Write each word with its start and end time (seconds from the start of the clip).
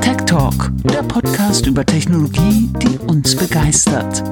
Tech 0.00 0.16
Talk, 0.26 0.70
der 0.84 1.02
Podcast 1.02 1.66
über 1.66 1.84
Technologie, 1.86 2.68
die 2.82 2.98
uns 2.98 3.34
begeistert. 3.36 4.22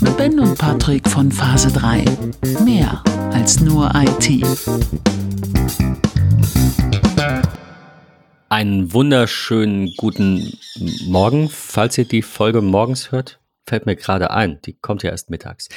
Mit 0.00 0.16
Ben 0.16 0.40
und 0.40 0.58
Patrick 0.58 1.08
von 1.08 1.30
Phase 1.30 1.70
3. 1.72 2.04
Mehr 2.64 3.02
als 3.32 3.60
nur 3.60 3.92
IT. 3.94 4.44
Einen 8.48 8.92
wunderschönen 8.92 9.94
guten 9.96 10.52
Morgen, 11.06 11.48
falls 11.48 11.98
ihr 11.98 12.06
die 12.06 12.22
Folge 12.22 12.60
morgens 12.60 13.12
hört. 13.12 13.40
Fällt 13.66 13.86
mir 13.86 13.96
gerade 13.96 14.30
ein, 14.30 14.60
die 14.62 14.74
kommt 14.74 15.02
ja 15.02 15.10
erst 15.10 15.30
mittags. 15.30 15.68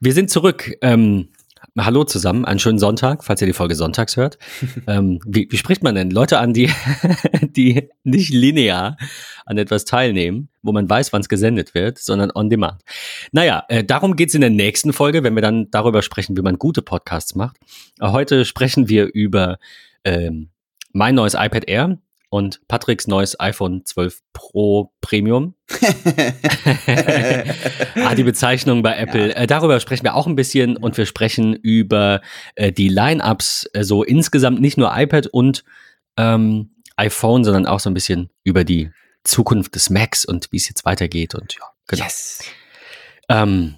Wir 0.00 0.12
sind 0.12 0.30
zurück. 0.30 0.72
Ähm, 0.82 1.28
hallo 1.78 2.04
zusammen, 2.04 2.44
einen 2.44 2.58
schönen 2.58 2.78
Sonntag, 2.78 3.24
falls 3.24 3.40
ihr 3.40 3.46
die 3.46 3.52
Folge 3.52 3.74
sonntags 3.74 4.16
hört. 4.16 4.38
ähm, 4.86 5.20
wie, 5.26 5.48
wie 5.50 5.56
spricht 5.56 5.82
man 5.82 5.94
denn 5.94 6.10
Leute 6.10 6.38
an, 6.38 6.52
die, 6.52 6.70
die 7.42 7.88
nicht 8.04 8.32
linear 8.32 8.96
an 9.46 9.58
etwas 9.58 9.84
teilnehmen, 9.84 10.48
wo 10.62 10.72
man 10.72 10.88
weiß, 10.88 11.12
wann 11.12 11.20
es 11.20 11.28
gesendet 11.28 11.74
wird, 11.74 11.98
sondern 11.98 12.30
on 12.34 12.50
demand? 12.50 12.82
Naja, 13.32 13.64
äh, 13.68 13.84
darum 13.84 14.16
geht's 14.16 14.34
in 14.34 14.40
der 14.40 14.50
nächsten 14.50 14.92
Folge, 14.92 15.22
wenn 15.22 15.34
wir 15.34 15.42
dann 15.42 15.70
darüber 15.70 16.02
sprechen, 16.02 16.36
wie 16.36 16.42
man 16.42 16.58
gute 16.58 16.82
Podcasts 16.82 17.34
macht. 17.34 17.56
Äh, 18.00 18.08
heute 18.08 18.44
sprechen 18.44 18.88
wir 18.88 19.12
über 19.12 19.58
ähm, 20.04 20.50
mein 20.92 21.14
neues 21.14 21.34
iPad 21.34 21.68
Air 21.68 21.98
und 22.30 22.66
Patricks 22.68 23.06
neues 23.08 23.38
iPhone 23.38 23.84
12 23.84 24.22
Pro 24.32 24.92
Premium. 25.00 25.54
ah, 27.96 28.14
die 28.14 28.22
Bezeichnung 28.22 28.82
bei 28.82 28.96
Apple. 28.96 29.30
Ja. 29.30 29.34
Äh, 29.34 29.46
darüber 29.46 29.78
sprechen 29.80 30.04
wir 30.04 30.14
auch 30.14 30.26
ein 30.26 30.36
bisschen 30.36 30.76
und 30.76 30.96
wir 30.96 31.06
sprechen 31.06 31.54
über 31.54 32.22
äh, 32.54 32.72
die 32.72 32.88
Line-Ups, 32.88 33.68
äh, 33.74 33.82
so 33.84 34.04
insgesamt 34.04 34.60
nicht 34.60 34.78
nur 34.78 34.96
iPad 34.96 35.26
und 35.26 35.64
ähm, 36.16 36.70
iPhone, 36.96 37.44
sondern 37.44 37.66
auch 37.66 37.80
so 37.80 37.90
ein 37.90 37.94
bisschen 37.94 38.30
über 38.44 38.64
die 38.64 38.90
Zukunft 39.24 39.74
des 39.74 39.90
Macs 39.90 40.24
und 40.24 40.48
wie 40.52 40.56
es 40.56 40.68
jetzt 40.68 40.84
weitergeht 40.84 41.34
und 41.34 41.54
ja, 41.54 41.66
genau. 41.88 42.04
Yes. 42.04 42.44
Ähm, 43.28 43.74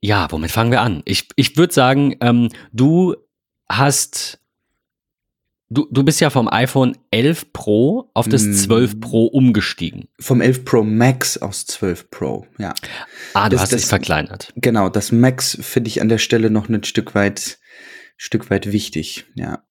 ja, 0.00 0.30
womit 0.30 0.50
fangen 0.50 0.72
wir 0.72 0.80
an? 0.80 1.02
Ich, 1.04 1.28
ich 1.36 1.56
würde 1.56 1.72
sagen, 1.72 2.16
ähm, 2.20 2.48
du 2.72 3.14
hast 3.68 4.41
Du, 5.72 5.88
du 5.90 6.02
bist 6.02 6.20
ja 6.20 6.28
vom 6.28 6.48
iPhone 6.48 6.98
11 7.10 7.52
Pro 7.54 8.10
auf 8.12 8.28
das 8.28 8.42
12 8.42 8.96
mm. 8.96 9.00
Pro 9.00 9.24
umgestiegen. 9.24 10.08
Vom 10.20 10.42
11 10.42 10.66
Pro 10.66 10.82
Max 10.82 11.38
aus 11.38 11.64
12 11.64 12.10
Pro, 12.10 12.46
ja. 12.58 12.74
Ah, 13.32 13.48
du 13.48 13.56
das, 13.56 13.62
hast 13.62 13.72
dich 13.72 13.86
verkleinert. 13.86 14.52
Genau, 14.56 14.90
das 14.90 15.12
Max 15.12 15.56
finde 15.60 15.88
ich 15.88 16.02
an 16.02 16.10
der 16.10 16.18
Stelle 16.18 16.50
noch 16.50 16.68
ein 16.68 16.84
Stück 16.84 17.14
weit, 17.14 17.58
Stück 18.18 18.50
weit 18.50 18.70
wichtig, 18.70 19.24
ja. 19.34 19.62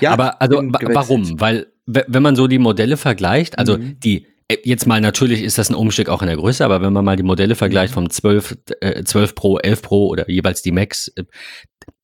ja 0.00 0.10
Aber 0.10 0.42
also 0.42 0.56
warum? 0.56 1.40
Weil 1.40 1.68
wenn 1.86 2.22
man 2.22 2.34
so 2.34 2.48
die 2.48 2.58
Modelle 2.58 2.96
vergleicht, 2.96 3.56
also 3.58 3.78
mhm. 3.78 4.00
die 4.00 4.26
äh, 4.48 4.58
Jetzt 4.64 4.86
mal 4.86 5.00
natürlich 5.00 5.42
ist 5.42 5.58
das 5.58 5.70
ein 5.70 5.74
Umstieg 5.74 6.08
auch 6.08 6.20
in 6.20 6.28
der 6.28 6.36
Größe, 6.36 6.64
aber 6.64 6.82
wenn 6.82 6.92
man 6.92 7.04
mal 7.04 7.16
die 7.16 7.22
Modelle 7.22 7.54
vergleicht 7.54 7.92
mhm. 7.92 7.94
vom 7.94 8.10
12, 8.10 8.58
äh, 8.80 9.04
12 9.04 9.34
Pro, 9.34 9.58
11 9.58 9.82
Pro 9.82 10.08
oder 10.08 10.28
jeweils 10.28 10.62
die 10.62 10.72
Max, 10.72 11.08
äh, 11.16 11.24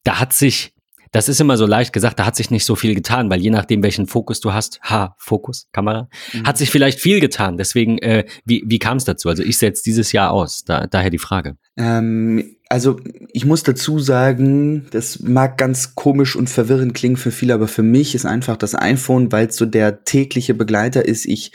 da 0.04 0.20
hat 0.20 0.32
sich 0.32 0.72
das 1.12 1.28
ist 1.28 1.40
immer 1.40 1.56
so 1.56 1.66
leicht 1.66 1.92
gesagt, 1.92 2.18
da 2.18 2.26
hat 2.26 2.36
sich 2.36 2.50
nicht 2.50 2.64
so 2.64 2.76
viel 2.76 2.94
getan, 2.94 3.30
weil 3.30 3.40
je 3.40 3.50
nachdem, 3.50 3.82
welchen 3.82 4.06
Fokus 4.06 4.40
du 4.40 4.52
hast, 4.52 4.80
ha, 4.82 5.14
Fokus, 5.18 5.68
Kamera, 5.72 6.08
mhm. 6.32 6.46
hat 6.46 6.58
sich 6.58 6.70
vielleicht 6.70 7.00
viel 7.00 7.20
getan. 7.20 7.56
Deswegen, 7.56 7.98
äh, 7.98 8.24
wie, 8.44 8.62
wie 8.66 8.78
kam 8.78 8.96
es 8.96 9.04
dazu? 9.04 9.28
Also 9.28 9.42
ich 9.42 9.58
setze 9.58 9.82
dieses 9.82 10.12
Jahr 10.12 10.30
aus, 10.30 10.64
da, 10.64 10.86
daher 10.86 11.10
die 11.10 11.18
Frage. 11.18 11.56
Ähm, 11.76 12.56
also 12.68 13.00
ich 13.32 13.44
muss 13.44 13.64
dazu 13.64 13.98
sagen, 13.98 14.86
das 14.92 15.18
mag 15.18 15.58
ganz 15.58 15.96
komisch 15.96 16.36
und 16.36 16.48
verwirrend 16.48 16.94
klingen 16.94 17.16
für 17.16 17.32
viele, 17.32 17.54
aber 17.54 17.66
für 17.66 17.82
mich 17.82 18.14
ist 18.14 18.26
einfach 18.26 18.56
das 18.56 18.76
iPhone, 18.76 19.32
weil 19.32 19.48
es 19.48 19.56
so 19.56 19.66
der 19.66 20.04
tägliche 20.04 20.54
Begleiter 20.54 21.04
ist, 21.04 21.26
ich 21.26 21.50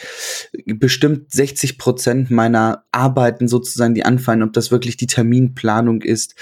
bestimmt 0.66 1.32
60 1.32 1.78
Prozent 1.78 2.32
meiner 2.32 2.84
Arbeiten 2.92 3.48
sozusagen, 3.48 3.96
die 3.96 4.04
anfallen, 4.04 4.44
ob 4.44 4.52
das 4.52 4.72
wirklich 4.72 4.98
die 4.98 5.08
Terminplanung 5.08 6.02
ist, 6.02 6.36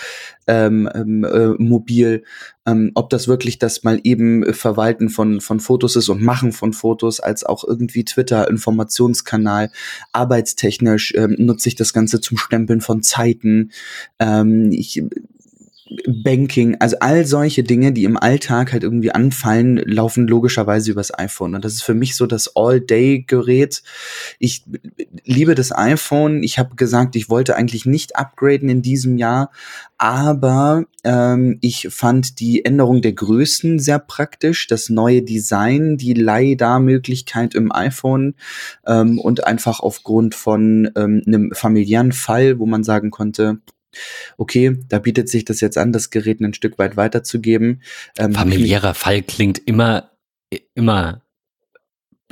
ähm, 0.47 0.89
ähm, 0.95 1.23
äh, 1.23 1.49
mobil, 1.61 2.23
ähm, 2.65 2.91
ob 2.95 3.09
das 3.09 3.27
wirklich 3.27 3.59
das 3.59 3.83
mal 3.83 3.99
eben 4.03 4.53
Verwalten 4.53 5.09
von, 5.09 5.41
von 5.41 5.59
Fotos 5.59 5.95
ist 5.95 6.09
und 6.09 6.21
Machen 6.21 6.51
von 6.51 6.73
Fotos, 6.73 7.19
als 7.19 7.43
auch 7.43 7.63
irgendwie 7.63 8.05
Twitter, 8.05 8.49
Informationskanal, 8.49 9.71
arbeitstechnisch 10.11 11.13
ähm, 11.15 11.35
nutze 11.37 11.69
ich 11.69 11.75
das 11.75 11.93
Ganze 11.93 12.21
zum 12.21 12.37
Stempeln 12.37 12.81
von 12.81 13.03
Zeiten, 13.03 13.71
ähm, 14.19 14.71
ich, 14.71 15.03
Banking, 16.07 16.77
also 16.79 16.97
all 16.99 17.25
solche 17.25 17.63
Dinge, 17.63 17.91
die 17.91 18.03
im 18.03 18.17
Alltag 18.17 18.73
halt 18.73 18.83
irgendwie 18.83 19.11
anfallen, 19.11 19.77
laufen 19.77 20.27
logischerweise 20.27 20.91
übers 20.91 21.17
iPhone. 21.17 21.55
Und 21.55 21.65
das 21.65 21.73
ist 21.73 21.83
für 21.83 21.93
mich 21.93 22.15
so 22.15 22.25
das 22.25 22.55
All-Day-Gerät. 22.55 23.83
Ich 24.39 24.63
liebe 25.23 25.55
das 25.55 25.75
iPhone. 25.75 26.43
Ich 26.43 26.59
habe 26.59 26.75
gesagt, 26.75 27.15
ich 27.15 27.29
wollte 27.29 27.55
eigentlich 27.55 27.85
nicht 27.85 28.15
upgraden 28.15 28.69
in 28.69 28.81
diesem 28.81 29.17
Jahr, 29.17 29.51
aber 29.97 30.85
ähm, 31.03 31.57
ich 31.61 31.87
fand 31.91 32.39
die 32.39 32.65
Änderung 32.65 33.01
der 33.01 33.13
Größen 33.13 33.79
sehr 33.79 33.99
praktisch, 33.99 34.67
das 34.67 34.89
neue 34.89 35.21
Design, 35.21 35.97
die 35.97 36.13
Leih-Da-Möglichkeit 36.13 37.55
im 37.55 37.71
iPhone 37.71 38.35
ähm, 38.85 39.19
und 39.19 39.45
einfach 39.45 39.79
aufgrund 39.79 40.35
von 40.35 40.91
ähm, 40.95 41.21
einem 41.25 41.51
familiären 41.53 42.11
Fall, 42.11 42.59
wo 42.59 42.65
man 42.65 42.83
sagen 42.83 43.11
konnte, 43.11 43.59
okay, 44.37 44.77
da 44.89 44.99
bietet 44.99 45.29
sich 45.29 45.45
das 45.45 45.61
jetzt 45.61 45.77
an, 45.77 45.91
das 45.91 46.09
Gerät 46.09 46.41
ein 46.41 46.53
Stück 46.53 46.77
weit 46.79 46.97
weiterzugeben. 46.97 47.81
Ähm, 48.17 48.33
Familiärer 48.33 48.93
Fall 48.93 49.21
klingt 49.21 49.61
immer, 49.65 50.11
immer 50.75 51.23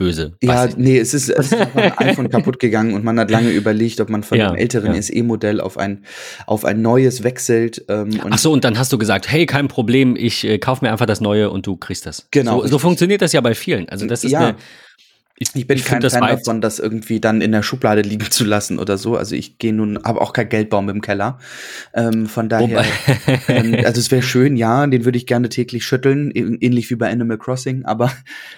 böse. 0.01 0.33
Ja, 0.41 0.67
nee, 0.77 0.97
es 0.97 1.13
ist, 1.13 1.29
es 1.29 1.51
ist 1.51 1.53
ein 1.53 1.97
iPhone 1.97 2.29
kaputt 2.31 2.59
gegangen 2.59 2.95
und 2.95 3.03
man 3.03 3.19
hat 3.19 3.29
lange 3.29 3.51
überlegt, 3.51 4.01
ob 4.01 4.09
man 4.09 4.23
von 4.23 4.37
ja, 4.37 4.49
dem 4.49 4.57
älteren 4.57 4.95
ja. 4.95 5.01
SE-Modell 5.01 5.61
auf 5.61 5.77
ein, 5.77 6.05
auf 6.47 6.65
ein 6.65 6.81
neues 6.81 7.23
wechselt. 7.23 7.85
Ähm, 7.87 8.09
Ach 8.29 8.39
so, 8.39 8.51
und 8.51 8.63
dann 8.63 8.79
hast 8.79 8.91
du 8.91 8.97
gesagt, 8.97 9.29
hey, 9.31 9.45
kein 9.45 9.67
Problem, 9.67 10.15
ich 10.15 10.43
äh, 10.43 10.57
kauf 10.57 10.81
mir 10.81 10.91
einfach 10.91 11.05
das 11.05 11.21
Neue 11.21 11.51
und 11.51 11.67
du 11.67 11.77
kriegst 11.77 12.07
das. 12.07 12.27
Genau. 12.31 12.61
So, 12.61 12.67
so 12.67 12.79
funktioniert 12.79 13.21
das 13.21 13.31
ja 13.33 13.41
bei 13.41 13.53
vielen. 13.53 13.89
Also 13.89 14.07
das 14.07 14.23
ist 14.23 14.31
ja. 14.31 14.39
eine 14.39 14.55
ich, 15.41 15.55
ich 15.55 15.65
bin 15.65 15.79
ich 15.79 15.85
kein 15.85 16.01
Fan 16.03 16.21
davon, 16.21 16.61
das 16.61 16.77
irgendwie 16.77 17.19
dann 17.19 17.41
in 17.41 17.51
der 17.51 17.63
Schublade 17.63 18.01
liegen 18.01 18.29
zu 18.29 18.45
lassen 18.45 18.77
oder 18.77 18.99
so. 18.99 19.17
Also 19.17 19.35
ich 19.35 19.57
gehe 19.57 19.73
nun, 19.73 19.99
habe 20.03 20.21
auch 20.21 20.33
kein 20.33 20.47
Geldbaum 20.47 20.87
im 20.89 21.01
Keller. 21.01 21.39
Ähm, 21.95 22.27
von 22.27 22.47
daher, 22.47 22.85
ähm, 23.47 23.75
also 23.83 23.99
es 23.99 24.11
wäre 24.11 24.21
schön, 24.21 24.55
ja, 24.55 24.85
den 24.85 25.03
würde 25.03 25.17
ich 25.17 25.25
gerne 25.25 25.49
täglich 25.49 25.83
schütteln, 25.83 26.29
ähnlich 26.29 26.91
wie 26.91 26.95
bei 26.95 27.11
Animal 27.11 27.39
Crossing. 27.39 27.85
Aber 27.85 28.11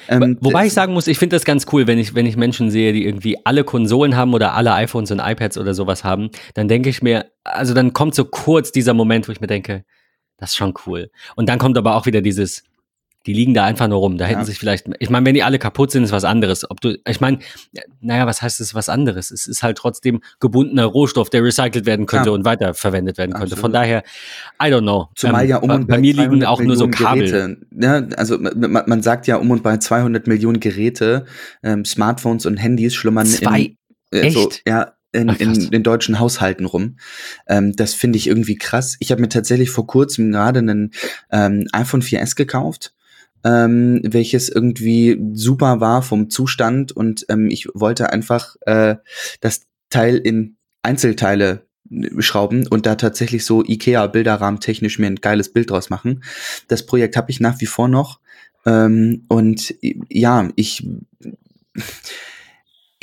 ähm, 0.10 0.38
wobei 0.42 0.66
ich 0.66 0.74
sagen 0.74 0.92
muss, 0.92 1.08
ich 1.08 1.18
finde 1.18 1.38
das 1.38 1.46
ganz 1.46 1.66
cool, 1.72 1.88
wenn 1.88 1.98
ich 1.98 2.16
wenn 2.16 2.26
ich 2.26 2.36
Menschen 2.36 2.70
sehe, 2.70 2.92
die 2.92 3.06
irgendwie 3.06 3.38
alle 3.46 3.64
Konsolen 3.64 4.18
haben 4.18 4.34
oder 4.34 4.54
alle 4.54 4.74
iPhones 4.74 5.10
und 5.12 5.20
iPads 5.20 5.58
oder 5.58 5.74
sowas 5.74 6.04
haben, 6.04 6.32
dann 6.54 6.68
denke 6.68 6.90
ich 6.90 7.02
mir, 7.02 7.28
also 7.46 7.74
dann 7.74 7.94
kommt 7.94 8.14
so 8.14 8.26
kurz 8.26 8.74
dieser 8.74 8.94
Moment, 8.94 9.30
wo 9.30 9.32
ich 9.32 9.40
mir 9.40 9.48
denke, 9.48 9.86
das 10.36 10.50
ist 10.50 10.58
schon 10.58 10.74
cool. 10.86 11.12
Und 11.38 11.48
dann 11.48 11.60
kommt 11.60 11.78
aber 11.78 11.96
auch 11.96 12.06
wieder 12.06 12.22
dieses 12.22 12.64
die 13.26 13.34
liegen 13.34 13.54
da 13.54 13.64
einfach 13.64 13.88
nur 13.88 14.00
rum. 14.00 14.18
Da 14.18 14.26
hätten 14.26 14.42
ja. 14.42 14.46
sich 14.46 14.58
vielleicht, 14.58 14.86
ich 15.00 15.10
meine, 15.10 15.26
wenn 15.26 15.34
die 15.34 15.44
alle 15.44 15.60
kaputt 15.60 15.92
sind, 15.92 16.04
ist 16.04 16.12
was 16.12 16.26
anderes. 16.26 16.70
Ob 16.70 16.82
du, 16.82 16.98
ich 17.08 17.22
meine, 17.22 17.40
naja, 18.02 18.26
was 18.26 18.42
heißt 18.42 18.60
es 18.60 18.76
was 18.76 18.90
anderes? 18.90 19.32
Es 19.32 19.48
ist 19.48 19.64
halt 19.64 19.78
trotzdem 19.78 20.22
gebundener 20.40 20.86
Rohstoff, 20.86 21.30
der 21.30 21.44
recycelt 21.44 21.86
werden 21.86 22.06
könnte 22.06 22.30
ja. 22.30 22.36
und 22.36 22.44
weiterverwendet 22.44 23.18
werden 23.18 23.32
könnte. 23.32 23.54
Absolut. 23.54 23.62
Von 23.62 23.72
daher, 23.72 24.04
I 24.62 24.66
don't 24.66 24.82
know. 24.82 25.10
Zumal 25.16 25.44
ähm, 25.44 25.50
ja 25.50 25.58
um 25.58 25.70
und 25.70 25.88
bei, 25.88 25.96
bei 25.96 26.02
mir 26.02 26.14
liegen 26.14 26.44
auch 26.44 26.60
Millionen 26.60 26.68
nur 26.68 26.76
so 26.78 26.88
Kabel. 26.90 27.26
Geräte, 27.26 27.58
ne? 27.72 28.10
Also 28.18 28.38
man, 28.38 28.84
man, 28.86 29.02
sagt 29.02 29.28
ja 29.28 29.38
um 29.38 29.52
und 29.52 29.64
bei 29.64 29.78
200 29.78 30.28
Millionen 30.28 30.60
Geräte, 30.60 31.26
ähm, 31.64 31.86
Smartphones 31.86 32.46
und 32.46 32.58
Handys 32.58 32.94
schlummern 32.94 33.26
Zwei? 33.26 33.76
in, 34.12 34.20
äh, 34.20 34.22
Echt? 34.22 34.36
So, 34.36 34.50
ja, 34.68 34.94
in, 35.14 35.30
Ach, 35.30 35.40
in 35.40 35.70
den 35.70 35.84
deutschen 35.84 36.20
Haushalten 36.20 36.66
rum. 36.66 36.98
Ähm, 37.48 37.74
das 37.76 37.94
finde 37.94 38.18
ich 38.18 38.28
irgendwie 38.28 38.58
krass. 38.58 38.98
Ich 39.00 39.12
habe 39.12 39.22
mir 39.22 39.30
tatsächlich 39.30 39.70
vor 39.70 39.88
kurzem 39.88 40.32
gerade 40.32 40.60
einen 40.60 40.92
ähm, 41.32 41.68
iPhone 41.72 42.02
4S 42.02 42.36
gekauft 42.36 42.94
ähm, 43.44 44.02
welches 44.04 44.50
irgendwie 44.50 45.20
super 45.34 45.80
war 45.80 46.02
vom 46.02 46.30
Zustand 46.30 46.92
und 46.92 47.26
ähm, 47.30 47.50
ich 47.50 47.68
wollte 47.74 48.12
einfach 48.12 48.56
äh, 48.62 48.96
das 49.42 49.62
Teil 49.90 50.18
in 50.18 50.56
Einzelteile 50.82 51.66
schrauben 52.20 52.68
und 52.68 52.86
da 52.86 52.96
tatsächlich 52.96 53.46
so 53.46 53.64
IKEA 53.64 54.08
Bilderrahmen 54.08 54.60
technisch 54.60 55.00
mir 55.00 55.08
ein 55.08 55.18
geiles 55.18 55.52
Bild 55.52 55.70
draus 55.70 55.90
machen. 55.90 56.24
Das 56.68 56.86
Projekt 56.86 57.18
habe 57.18 57.30
ich 57.30 57.40
nach 57.40 57.60
wie 57.62 57.66
vor 57.66 57.88
noch 57.88 58.20
ähm, 58.66 59.26
und 59.28 59.76
ja, 60.10 60.50
ich 60.56 60.88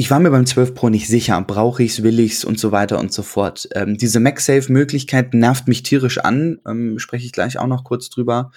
ich 0.00 0.10
war 0.10 0.18
mir 0.18 0.30
beim 0.30 0.46
12 0.46 0.74
Pro 0.74 0.88
nicht 0.88 1.08
sicher, 1.08 1.38
brauche 1.42 1.82
ich's, 1.82 2.02
will 2.02 2.20
ich's 2.20 2.42
und 2.42 2.58
so 2.58 2.72
weiter 2.72 2.98
und 2.98 3.12
so 3.12 3.22
fort. 3.22 3.68
Ähm, 3.74 3.98
diese 3.98 4.18
MagSafe-Möglichkeit 4.18 5.34
nervt 5.34 5.68
mich 5.68 5.82
tierisch 5.82 6.16
an, 6.16 6.58
ähm, 6.66 6.98
spreche 6.98 7.26
ich 7.26 7.32
gleich 7.32 7.58
auch 7.58 7.66
noch 7.66 7.84
kurz 7.84 8.08
drüber. 8.08 8.50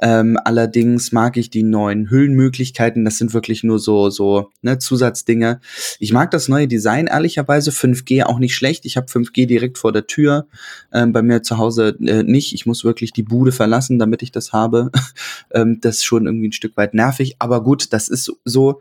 Ähm, 0.00 0.38
allerdings 0.44 1.10
mag 1.10 1.36
ich 1.36 1.50
die 1.50 1.64
neuen 1.64 2.10
Hüllenmöglichkeiten, 2.10 3.04
das 3.04 3.18
sind 3.18 3.34
wirklich 3.34 3.64
nur 3.64 3.80
so, 3.80 4.08
so 4.08 4.52
ne, 4.62 4.78
Zusatzdinge. 4.78 5.60
Ich 5.98 6.12
mag 6.12 6.30
das 6.30 6.46
neue 6.46 6.68
Design, 6.68 7.08
ehrlicherweise, 7.08 7.72
5G 7.72 8.22
auch 8.22 8.38
nicht 8.38 8.54
schlecht. 8.54 8.84
Ich 8.84 8.96
habe 8.96 9.08
5G 9.08 9.46
direkt 9.46 9.78
vor 9.78 9.90
der 9.90 10.06
Tür, 10.06 10.46
ähm, 10.92 11.12
bei 11.12 11.22
mir 11.22 11.42
zu 11.42 11.58
Hause 11.58 11.96
äh, 12.06 12.22
nicht. 12.22 12.54
Ich 12.54 12.66
muss 12.66 12.84
wirklich 12.84 13.12
die 13.12 13.24
Bude 13.24 13.50
verlassen, 13.50 13.98
damit 13.98 14.22
ich 14.22 14.30
das 14.30 14.52
habe. 14.52 14.92
ähm, 15.50 15.80
das 15.80 15.96
ist 15.96 16.04
schon 16.04 16.26
irgendwie 16.26 16.50
ein 16.50 16.52
Stück 16.52 16.76
weit 16.76 16.94
nervig, 16.94 17.34
aber 17.40 17.64
gut, 17.64 17.92
das 17.92 18.06
ist 18.06 18.32
so. 18.44 18.80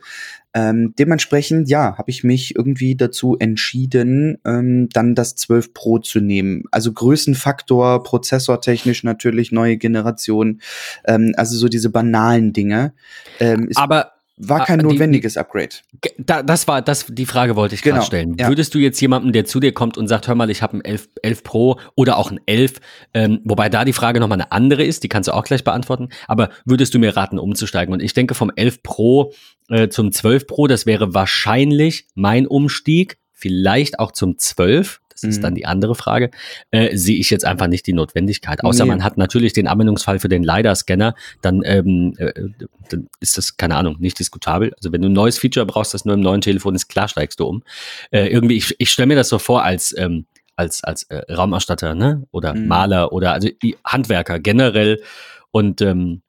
Ähm, 0.53 0.93
dementsprechend, 0.97 1.69
ja, 1.69 1.97
habe 1.97 2.11
ich 2.11 2.23
mich 2.23 2.55
irgendwie 2.55 2.95
dazu 2.95 3.37
entschieden, 3.39 4.37
ähm, 4.45 4.89
dann 4.89 5.15
das 5.15 5.35
12 5.35 5.73
Pro 5.73 5.97
zu 5.97 6.19
nehmen. 6.19 6.63
Also 6.71 6.93
Größenfaktor, 6.93 8.03
prozessortechnisch 8.03 9.03
natürlich, 9.03 9.51
neue 9.51 9.77
Generation, 9.77 10.61
ähm, 11.05 11.33
also 11.37 11.57
so 11.57 11.67
diese 11.67 11.89
banalen 11.89 12.53
Dinge. 12.53 12.93
Ähm, 13.39 13.69
Aber 13.75 14.13
war 14.37 14.65
kein 14.65 14.79
notwendiges 14.79 15.33
die, 15.33 15.39
Upgrade. 15.39 15.69
Da, 16.17 16.41
das 16.41 16.67
war 16.67 16.81
das, 16.81 17.05
die 17.07 17.25
Frage 17.25 17.55
wollte 17.55 17.75
ich 17.75 17.83
genau, 17.83 17.97
gerade 17.97 18.07
stellen. 18.07 18.35
Ja. 18.39 18.47
Würdest 18.47 18.73
du 18.73 18.79
jetzt 18.79 18.99
jemandem, 18.99 19.31
der 19.31 19.45
zu 19.45 19.59
dir 19.59 19.73
kommt 19.73 19.97
und 19.97 20.07
sagt, 20.07 20.27
hör 20.27 20.35
mal, 20.35 20.49
ich 20.49 20.63
habe 20.63 20.77
ein 20.77 20.81
11, 20.83 21.09
11 21.21 21.43
Pro 21.43 21.79
oder 21.95 22.17
auch 22.17 22.31
ein 22.31 22.39
11, 22.47 22.79
ähm, 23.13 23.41
wobei 23.43 23.69
da 23.69 23.85
die 23.85 23.93
Frage 23.93 24.19
nochmal 24.19 24.41
eine 24.41 24.51
andere 24.51 24.83
ist, 24.83 25.03
die 25.03 25.09
kannst 25.09 25.27
du 25.27 25.33
auch 25.33 25.43
gleich 25.43 25.63
beantworten, 25.63 26.09
aber 26.27 26.49
würdest 26.65 26.93
du 26.95 26.99
mir 26.99 27.15
raten, 27.15 27.37
umzusteigen? 27.37 27.93
Und 27.93 28.01
ich 28.01 28.13
denke 28.13 28.33
vom 28.33 28.51
11 28.55 28.81
Pro 28.81 29.33
äh, 29.69 29.89
zum 29.89 30.11
12 30.11 30.47
Pro, 30.47 30.67
das 30.67 30.85
wäre 30.85 31.13
wahrscheinlich 31.13 32.07
mein 32.15 32.47
Umstieg, 32.47 33.17
vielleicht 33.31 33.99
auch 33.99 34.11
zum 34.11 34.37
12, 34.37 35.01
das 35.09 35.23
ist 35.23 35.43
dann 35.43 35.53
mhm. 35.53 35.57
die 35.57 35.65
andere 35.65 35.95
Frage, 35.95 36.31
äh, 36.71 36.95
sehe 36.97 37.17
ich 37.17 37.29
jetzt 37.29 37.45
einfach 37.45 37.67
nicht 37.67 37.85
die 37.87 37.93
Notwendigkeit. 37.93 38.63
Außer 38.63 38.83
nee. 38.83 38.89
man 38.89 39.03
hat 39.03 39.17
natürlich 39.17 39.53
den 39.53 39.67
Anwendungsfall 39.67 40.19
für 40.19 40.29
den 40.29 40.43
LiDAR-Scanner, 40.43 41.15
dann, 41.41 41.61
ähm, 41.63 42.13
äh, 42.17 42.33
dann 42.89 43.07
ist 43.19 43.37
das, 43.37 43.57
keine 43.57 43.75
Ahnung, 43.75 43.97
nicht 43.99 44.19
diskutabel. 44.19 44.73
Also 44.75 44.91
wenn 44.91 45.01
du 45.01 45.09
ein 45.09 45.13
neues 45.13 45.37
Feature 45.37 45.65
brauchst, 45.65 45.93
das 45.93 46.05
nur 46.05 46.15
im 46.15 46.21
neuen 46.21 46.41
Telefon 46.41 46.75
ist, 46.75 46.87
klar 46.87 47.07
steigst 47.07 47.39
du 47.39 47.45
um. 47.45 47.63
Äh, 48.11 48.27
irgendwie, 48.27 48.57
ich, 48.57 48.75
ich 48.79 48.89
stelle 48.89 49.07
mir 49.07 49.15
das 49.15 49.29
so 49.29 49.39
vor 49.39 49.63
als, 49.63 49.95
ähm, 49.97 50.25
als, 50.55 50.83
als 50.83 51.03
äh, 51.03 51.31
Raumausstatter, 51.31 51.95
ne? 51.95 52.27
Oder 52.31 52.53
mhm. 52.53 52.67
Maler 52.67 53.11
oder 53.13 53.33
also 53.33 53.49
Handwerker 53.85 54.39
generell. 54.39 55.01
Und 55.51 55.81
ähm, 55.81 56.21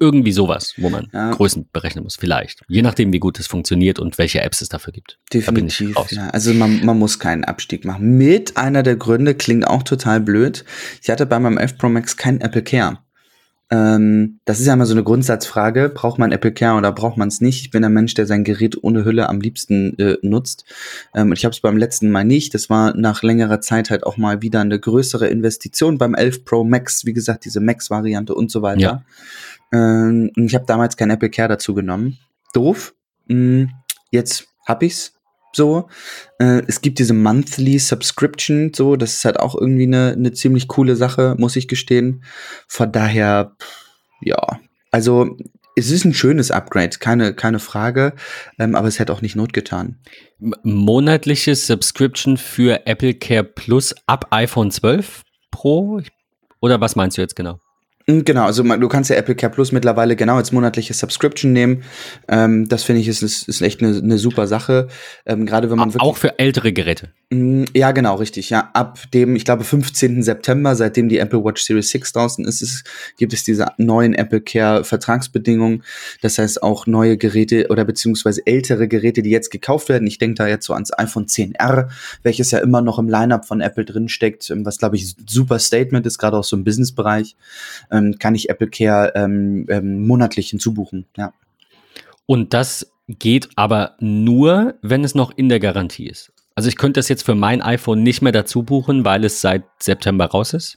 irgendwie 0.00 0.32
sowas, 0.32 0.74
wo 0.76 0.90
man 0.90 1.08
ja. 1.12 1.30
Größen 1.30 1.68
berechnen 1.72 2.04
muss, 2.04 2.16
vielleicht. 2.16 2.62
Je 2.68 2.82
nachdem, 2.82 3.12
wie 3.12 3.18
gut 3.18 3.38
es 3.38 3.46
funktioniert 3.46 3.98
und 3.98 4.18
welche 4.18 4.40
Apps 4.40 4.60
es 4.60 4.68
dafür 4.68 4.92
gibt. 4.92 5.18
Definitiv. 5.32 5.96
Ja. 6.10 6.28
Also 6.30 6.52
man, 6.54 6.84
man 6.84 6.98
muss 6.98 7.18
keinen 7.18 7.44
Abstieg 7.44 7.84
machen. 7.84 8.16
Mit 8.16 8.56
einer 8.56 8.82
der 8.82 8.96
Gründe 8.96 9.34
klingt 9.34 9.66
auch 9.66 9.82
total 9.82 10.20
blöd. 10.20 10.64
Ich 11.02 11.10
hatte 11.10 11.26
bei 11.26 11.38
meinem 11.38 11.58
11 11.58 11.78
Pro 11.78 11.88
Max 11.88 12.16
kein 12.16 12.40
Apple 12.40 12.62
Care. 12.62 12.98
Ähm, 13.70 14.40
das 14.46 14.60
ist 14.60 14.66
ja 14.66 14.72
immer 14.72 14.86
so 14.86 14.94
eine 14.94 15.04
Grundsatzfrage. 15.04 15.90
Braucht 15.90 16.18
man 16.18 16.32
Apple 16.32 16.52
Care 16.52 16.76
oder 16.76 16.90
braucht 16.90 17.18
man 17.18 17.28
es 17.28 17.40
nicht? 17.40 17.60
Ich 17.60 17.70
bin 17.70 17.84
ein 17.84 17.92
Mensch, 17.92 18.14
der 18.14 18.26
sein 18.26 18.44
Gerät 18.44 18.82
ohne 18.82 19.04
Hülle 19.04 19.28
am 19.28 19.40
liebsten 19.40 19.98
äh, 19.98 20.16
nutzt. 20.22 20.64
Ähm, 21.14 21.32
ich 21.32 21.44
habe 21.44 21.52
es 21.52 21.60
beim 21.60 21.76
letzten 21.76 22.10
Mal 22.10 22.24
nicht. 22.24 22.54
Das 22.54 22.70
war 22.70 22.96
nach 22.96 23.22
längerer 23.22 23.60
Zeit 23.60 23.90
halt 23.90 24.04
auch 24.04 24.16
mal 24.16 24.40
wieder 24.40 24.60
eine 24.60 24.80
größere 24.80 25.28
Investition 25.28 25.98
beim 25.98 26.14
11 26.14 26.44
Pro 26.44 26.64
Max. 26.64 27.04
Wie 27.04 27.12
gesagt, 27.12 27.44
diese 27.44 27.60
Max-Variante 27.60 28.34
und 28.34 28.50
so 28.50 28.62
weiter. 28.62 28.80
Ja. 28.80 29.04
Ähm, 29.72 30.30
ich 30.36 30.54
habe 30.54 30.64
damals 30.66 30.96
kein 30.96 31.10
Apple 31.10 31.30
Care 31.30 31.48
dazu 31.48 31.74
genommen. 31.74 32.18
Doof. 32.54 32.94
Hm, 33.28 33.70
jetzt 34.10 34.48
hab 34.66 34.82
ich's 34.82 35.17
so. 35.52 35.88
Äh, 36.38 36.62
es 36.66 36.80
gibt 36.80 36.98
diese 36.98 37.14
Monthly 37.14 37.78
Subscription, 37.78 38.72
so, 38.74 38.96
das 38.96 39.14
ist 39.14 39.24
halt 39.24 39.40
auch 39.40 39.54
irgendwie 39.54 39.84
eine, 39.84 40.12
eine 40.12 40.32
ziemlich 40.32 40.68
coole 40.68 40.96
Sache, 40.96 41.34
muss 41.38 41.56
ich 41.56 41.68
gestehen. 41.68 42.24
Von 42.66 42.92
daher, 42.92 43.56
ja, 44.20 44.58
also 44.90 45.36
es 45.76 45.90
ist 45.90 46.04
ein 46.04 46.14
schönes 46.14 46.50
Upgrade, 46.50 46.98
keine, 46.98 47.34
keine 47.34 47.60
Frage, 47.60 48.14
ähm, 48.58 48.74
aber 48.74 48.88
es 48.88 48.98
hätte 48.98 49.12
auch 49.12 49.22
nicht 49.22 49.36
Not 49.36 49.52
getan. 49.52 49.98
Monatliche 50.62 51.54
Subscription 51.54 52.36
für 52.36 52.86
Apple 52.86 53.14
Care 53.14 53.44
Plus 53.44 53.94
ab 54.06 54.26
iPhone 54.30 54.70
12 54.70 55.22
Pro? 55.50 56.00
Oder 56.60 56.80
was 56.80 56.96
meinst 56.96 57.16
du 57.16 57.22
jetzt 57.22 57.36
genau? 57.36 57.60
Hm, 58.08 58.24
genau, 58.24 58.44
also 58.44 58.62
du 58.62 58.88
kannst 58.88 59.10
ja 59.10 59.16
Apple 59.16 59.34
Care 59.34 59.52
Plus 59.52 59.70
mittlerweile 59.70 60.16
genau 60.16 60.36
als 60.36 60.50
monatliche 60.50 60.94
Subscription 60.94 61.52
nehmen. 61.52 61.82
Ähm, 62.26 62.66
das 62.68 62.82
finde 62.82 63.02
ich 63.02 63.08
ist, 63.08 63.22
ist, 63.22 63.48
ist 63.48 63.60
echt 63.60 63.82
eine, 63.82 63.98
eine 63.98 64.18
super 64.18 64.46
Sache. 64.46 64.88
Ähm, 65.26 65.44
Gerade 65.44 65.70
wenn 65.70 65.78
man. 65.78 65.94
Auch 65.98 66.16
für 66.16 66.38
ältere 66.38 66.72
Geräte. 66.72 67.10
Hm, 67.30 67.66
ja, 67.74 67.92
genau, 67.92 68.16
richtig. 68.16 68.48
Ja, 68.48 68.70
ab 68.72 68.98
dem, 69.12 69.36
ich 69.36 69.44
glaube, 69.44 69.62
15. 69.62 70.22
September, 70.22 70.74
seitdem 70.74 71.10
die 71.10 71.18
Apple 71.18 71.44
Watch 71.44 71.62
Series 71.62 71.90
6 71.90 72.12
draußen 72.14 72.44
ist, 72.46 72.62
ist 72.62 72.84
gibt 73.18 73.34
es 73.34 73.44
diese 73.44 73.66
neuen 73.76 74.14
Apple 74.14 74.40
Care 74.40 74.82
Vertragsbedingungen. 74.82 75.84
Das 76.22 76.38
heißt 76.38 76.62
auch 76.62 76.86
neue 76.86 77.18
Geräte 77.18 77.68
oder 77.68 77.84
beziehungsweise 77.84 78.46
ältere 78.46 78.88
Geräte, 78.88 79.22
die 79.22 79.30
jetzt 79.30 79.50
gekauft 79.50 79.90
werden. 79.90 80.08
Ich 80.08 80.18
denke 80.18 80.36
da 80.36 80.48
jetzt 80.48 80.64
so 80.64 80.72
ans 80.72 80.90
iPhone 80.98 81.26
10R, 81.26 81.88
welches 82.22 82.50
ja 82.50 82.60
immer 82.60 82.80
noch 82.80 82.98
im 82.98 83.08
Lineup 83.08 83.44
von 83.44 83.60
Apple 83.60 83.84
drinsteckt, 83.84 84.50
was 84.64 84.78
glaube 84.78 84.96
ich 84.96 85.14
super 85.26 85.58
Statement 85.58 86.06
ist, 86.06 86.16
gerade 86.18 86.38
auch 86.38 86.44
so 86.44 86.56
im 86.56 86.64
Businessbereich. 86.64 87.36
Ähm, 87.90 88.08
ähm, 88.08 88.18
kann 88.18 88.34
ich 88.34 88.48
Apple 88.48 88.68
Care 88.68 89.12
ähm, 89.14 89.66
ähm, 89.68 90.06
monatlich 90.06 90.50
hinzubuchen. 90.50 91.06
Ja. 91.16 91.32
Und 92.26 92.54
das 92.54 92.90
geht 93.08 93.48
aber 93.56 93.96
nur, 94.00 94.74
wenn 94.82 95.04
es 95.04 95.14
noch 95.14 95.36
in 95.36 95.48
der 95.48 95.60
Garantie 95.60 96.08
ist. 96.08 96.32
Also 96.58 96.70
ich 96.70 96.76
könnte 96.76 96.98
das 96.98 97.08
jetzt 97.08 97.22
für 97.22 97.36
mein 97.36 97.62
iPhone 97.62 98.02
nicht 98.02 98.20
mehr 98.20 98.32
dazu 98.32 98.64
buchen, 98.64 99.04
weil 99.04 99.24
es 99.24 99.40
seit 99.40 99.62
September 99.80 100.26
raus 100.26 100.54
ist. 100.54 100.76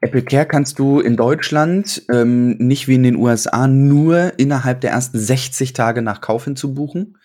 Apple 0.00 0.24
Care 0.24 0.46
kannst 0.46 0.80
du 0.80 0.98
in 0.98 1.16
Deutschland 1.16 2.02
ähm, 2.10 2.56
nicht 2.58 2.88
wie 2.88 2.96
in 2.96 3.04
den 3.04 3.14
USA 3.14 3.68
nur 3.68 4.32
innerhalb 4.40 4.80
der 4.80 4.90
ersten 4.90 5.20
60 5.20 5.74
Tage 5.74 6.02
nach 6.02 6.22
Kauf 6.22 6.46
hinzubuchen. 6.46 7.18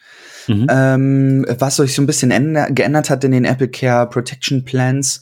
Mhm. 0.48 0.68
Ähm, 0.70 1.46
was 1.60 1.78
sich 1.78 1.94
so 1.94 2.02
ein 2.02 2.08
bisschen 2.08 2.30
geändert 2.76 3.10
hat 3.10 3.24
in 3.24 3.32
den 3.32 3.46
Apple 3.46 3.70
Care 3.70 4.08
Protection 4.08 4.64
Plans, 4.64 5.22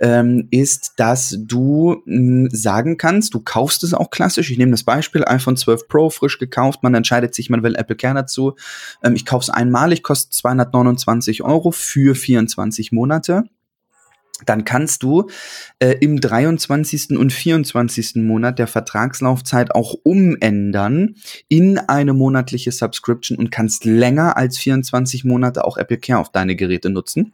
ähm, 0.00 0.48
ist, 0.50 0.94
dass 0.96 1.36
du 1.38 2.02
mh, 2.04 2.48
sagen 2.52 2.98
kannst, 2.98 3.34
du 3.34 3.40
kaufst 3.40 3.84
es 3.84 3.94
auch 3.94 4.10
klassisch. 4.10 4.50
Ich 4.50 4.58
nehme 4.58 4.72
das 4.72 4.82
Beispiel, 4.82 5.24
iPhone 5.26 5.56
12 5.56 5.88
Pro, 5.88 6.10
frisch 6.10 6.38
gekauft, 6.38 6.82
man 6.82 6.94
entscheidet 6.94 7.34
sich, 7.34 7.50
man 7.50 7.62
will 7.62 7.76
Apple 7.76 7.96
Care 7.96 8.14
dazu. 8.14 8.56
Ähm, 9.02 9.14
ich 9.14 9.24
kaufe 9.24 9.44
es 9.44 9.50
einmalig, 9.50 10.02
kostet 10.02 10.34
229 10.34 11.42
Euro 11.42 11.70
für 11.70 12.14
24 12.14 12.92
Monate 12.92 13.44
dann 14.46 14.64
kannst 14.64 15.02
du 15.02 15.28
äh, 15.78 15.96
im 16.00 16.20
23. 16.20 17.16
und 17.18 17.32
24. 17.32 18.16
Monat 18.16 18.58
der 18.58 18.66
Vertragslaufzeit 18.66 19.74
auch 19.74 19.94
umändern 20.02 21.16
in 21.48 21.78
eine 21.78 22.12
monatliche 22.12 22.72
Subscription 22.72 23.38
und 23.38 23.50
kannst 23.50 23.84
länger 23.84 24.36
als 24.36 24.58
24 24.58 25.24
Monate 25.24 25.64
auch 25.64 25.76
Apple 25.76 25.98
Care 25.98 26.18
auf 26.18 26.30
deine 26.30 26.56
Geräte 26.56 26.90
nutzen. 26.90 27.32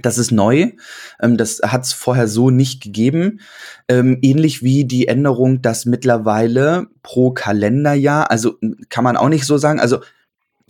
Das 0.00 0.16
ist 0.16 0.30
neu. 0.30 0.72
Ähm, 1.20 1.36
das 1.36 1.60
hat 1.62 1.84
es 1.84 1.92
vorher 1.92 2.26
so 2.26 2.50
nicht 2.50 2.82
gegeben. 2.82 3.40
Ähm, 3.88 4.18
ähnlich 4.22 4.62
wie 4.62 4.86
die 4.86 5.06
Änderung, 5.06 5.60
dass 5.60 5.84
mittlerweile 5.84 6.86
pro 7.02 7.32
Kalenderjahr, 7.32 8.30
also 8.30 8.58
kann 8.88 9.04
man 9.04 9.18
auch 9.18 9.28
nicht 9.28 9.44
so 9.44 9.58
sagen, 9.58 9.80
also 9.80 10.00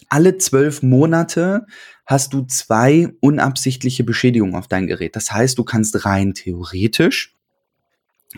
alle 0.09 0.39
zwölf 0.39 0.83
Monate 0.83 1.67
hast 2.07 2.33
du 2.33 2.43
zwei 2.43 3.09
unabsichtliche 3.21 4.05
Beschädigungen 4.05 4.55
auf 4.55 4.69
dein 4.69 4.87
Gerät. 4.87 5.17
Das 5.17 5.33
heißt, 5.33 5.59
du 5.59 5.65
kannst 5.65 6.05
rein 6.05 6.35
theoretisch 6.35 7.37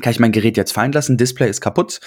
kann 0.01 0.11
ich 0.11 0.19
mein 0.19 0.33
Gerät 0.33 0.57
jetzt 0.57 0.73
fallen 0.73 0.93
lassen, 0.93 1.17
Display 1.17 1.49
ist 1.49 1.61
kaputt. 1.61 2.01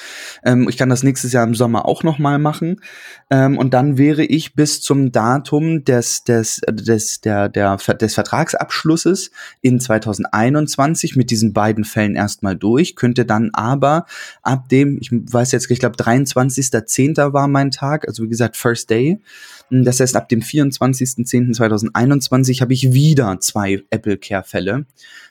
Ähm, 0.44 0.67
ich 0.67 0.77
kann 0.77 0.89
das 0.89 1.03
nächstes 1.03 1.32
Jahr 1.32 1.46
im 1.46 1.56
Sommer 1.56 1.86
auch 1.86 2.03
noch 2.03 2.20
mal 2.20 2.38
machen. 2.38 2.82
Ähm, 3.29 3.58
und 3.58 3.74
dann 3.74 3.98
wäre 3.98 4.25
ich 4.25 4.56
bis 4.56 4.82
zum 4.82 5.12
Datum 5.12 5.86
des, 5.86 6.25
des, 6.25 6.60
des, 6.70 7.22
der, 7.22 7.50
der, 7.50 7.77
des 7.77 8.13
Vertragsabschlusses 8.13 9.32
in 9.62 9.79
2021 9.79 11.15
mit 11.15 11.32
diesen 11.32 11.53
beiden 11.53 11.86
Fällen 11.86 12.15
erstmal 12.15 12.58
durch, 12.58 12.96
könnte 12.96 13.25
dann 13.25 13.51
aber 13.53 14.06
ab 14.41 14.67
dem, 14.70 14.98
ich 15.00 15.10
weiß 15.12 15.53
jetzt, 15.53 15.72
ich 15.72 15.79
glaube 15.79 15.96
23.10. 15.96 17.34
war 17.34 17.48
mein 17.48 17.72
Tag, 17.72 18.08
also 18.08 18.24
wie 18.24 18.29
gesagt 18.29 18.58
First 18.58 18.89
Day, 18.89 19.22
hm, 19.70 19.84
das 19.84 20.00
heißt, 20.00 20.15
ab 20.15 20.29
dem 20.29 20.39
24.10.2021 20.41 22.62
habe 22.62 22.74
ich 22.74 22.94
wieder 22.94 23.39
zwei 23.39 23.84
Apple 23.89 24.17
Care-Fälle. 24.17 24.86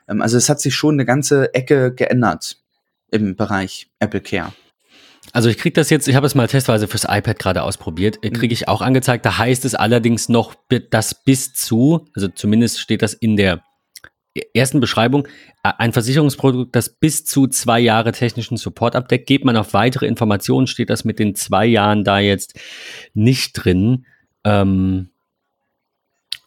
Ähm, 0.09 0.23
also 0.23 0.37
es 0.37 0.49
hat 0.49 0.61
sich 0.61 0.75
schon 0.75 0.95
eine 0.95 1.05
ganze 1.05 1.55
Ecke 1.55 1.95
geändert 1.95 2.59
im 3.11 3.37
Bereich 3.37 3.89
Apple 3.99 4.21
Care. 4.21 4.53
Also 5.33 5.49
ich 5.49 5.59
kriege 5.59 5.75
das 5.75 5.91
jetzt, 5.91 6.09
ich 6.09 6.15
habe 6.15 6.27
es 6.27 6.35
mal 6.35 6.47
testweise 6.47 6.89
fürs 6.89 7.05
iPad 7.05 7.39
gerade 7.39 7.63
ausprobiert, 7.63 8.19
äh, 8.23 8.31
kriege 8.31 8.53
mhm. 8.53 8.53
ich 8.53 8.69
auch 8.69 8.81
angezeigt. 8.81 9.27
Da 9.27 9.39
heißt 9.39 9.65
es 9.65 9.75
allerdings 9.75 10.29
noch, 10.29 10.55
das 10.91 11.25
bis 11.25 11.53
zu, 11.53 12.07
also 12.15 12.29
zumindest 12.29 12.81
steht 12.81 13.03
das 13.03 13.15
in 13.15 13.37
der 13.37 13.63
ersten 14.55 14.81
Beschreibung, 14.81 15.27
ein 15.63 15.93
Versicherungsprodukt, 15.93 16.77
das 16.77 16.91
bis 16.91 17.25
zu 17.25 17.47
zwei 17.47 17.81
Jahre 17.81 18.13
technischen 18.13 18.57
Support 18.57 18.95
abdeckt. 18.95 19.27
Geht 19.27 19.45
man 19.45 19.57
auf 19.57 19.73
weitere 19.73 20.07
Informationen, 20.07 20.67
steht 20.67 20.91
das 20.91 21.05
mit 21.05 21.19
den 21.19 21.35
zwei 21.35 21.67
Jahren 21.67 22.05
da 22.05 22.19
jetzt 22.19 22.59
nicht 23.15 23.53
drin. 23.55 24.07
Ähm, 24.45 25.09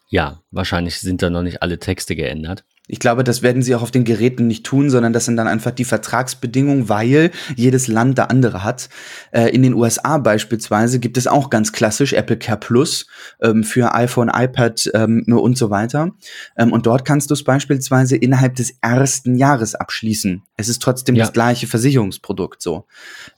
ja, 0.08 0.40
wahrscheinlich 0.50 1.00
sind 1.00 1.22
da 1.22 1.30
noch 1.30 1.42
nicht 1.42 1.62
alle 1.62 1.78
Texte 1.78 2.16
geändert. 2.16 2.64
Ich 2.90 2.98
glaube, 2.98 3.22
das 3.22 3.42
werden 3.42 3.62
sie 3.62 3.76
auch 3.76 3.82
auf 3.82 3.92
den 3.92 4.02
Geräten 4.02 4.48
nicht 4.48 4.66
tun, 4.66 4.90
sondern 4.90 5.12
das 5.12 5.24
sind 5.24 5.36
dann 5.36 5.46
einfach 5.46 5.70
die 5.70 5.84
Vertragsbedingungen, 5.84 6.88
weil 6.88 7.30
jedes 7.54 7.86
Land 7.86 8.18
da 8.18 8.24
andere 8.24 8.64
hat. 8.64 8.88
Äh, 9.30 9.50
in 9.50 9.62
den 9.62 9.74
USA 9.74 10.18
beispielsweise 10.18 10.98
gibt 10.98 11.16
es 11.16 11.28
auch 11.28 11.50
ganz 11.50 11.72
klassisch 11.72 12.12
Apple 12.12 12.36
Care 12.36 12.58
Plus 12.58 13.06
ähm, 13.42 13.62
für 13.62 13.94
iPhone, 13.94 14.28
iPad 14.28 14.90
ähm, 14.94 15.24
und 15.28 15.56
so 15.56 15.70
weiter. 15.70 16.10
Ähm, 16.56 16.72
und 16.72 16.86
dort 16.86 17.04
kannst 17.04 17.30
du 17.30 17.34
es 17.34 17.44
beispielsweise 17.44 18.16
innerhalb 18.16 18.56
des 18.56 18.74
ersten 18.80 19.36
Jahres 19.36 19.76
abschließen. 19.76 20.42
Es 20.56 20.68
ist 20.68 20.82
trotzdem 20.82 21.14
ja. 21.14 21.22
das 21.22 21.32
gleiche 21.32 21.68
Versicherungsprodukt 21.68 22.60
so. 22.60 22.86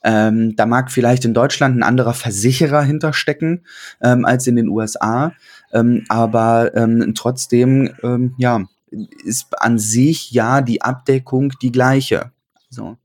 Ähm, 0.03 0.55
da 0.55 0.65
mag 0.65 0.91
vielleicht 0.91 1.25
in 1.25 1.35
Deutschland 1.35 1.77
ein 1.77 1.83
anderer 1.83 2.15
Versicherer 2.15 2.81
hinterstecken 2.81 3.65
ähm, 4.01 4.25
als 4.25 4.47
in 4.47 4.55
den 4.55 4.67
USA. 4.67 5.33
Ähm, 5.71 6.03
aber 6.09 6.71
trotzdem, 7.15 7.89
ja, 8.37 8.63
ist 9.23 9.61
an 9.61 9.79
sich 9.79 10.31
ja 10.31 10.61
die 10.61 10.81
Abdeckung 10.81 11.53
die 11.61 11.71
gleiche. 11.71 12.31
So. 12.69 12.97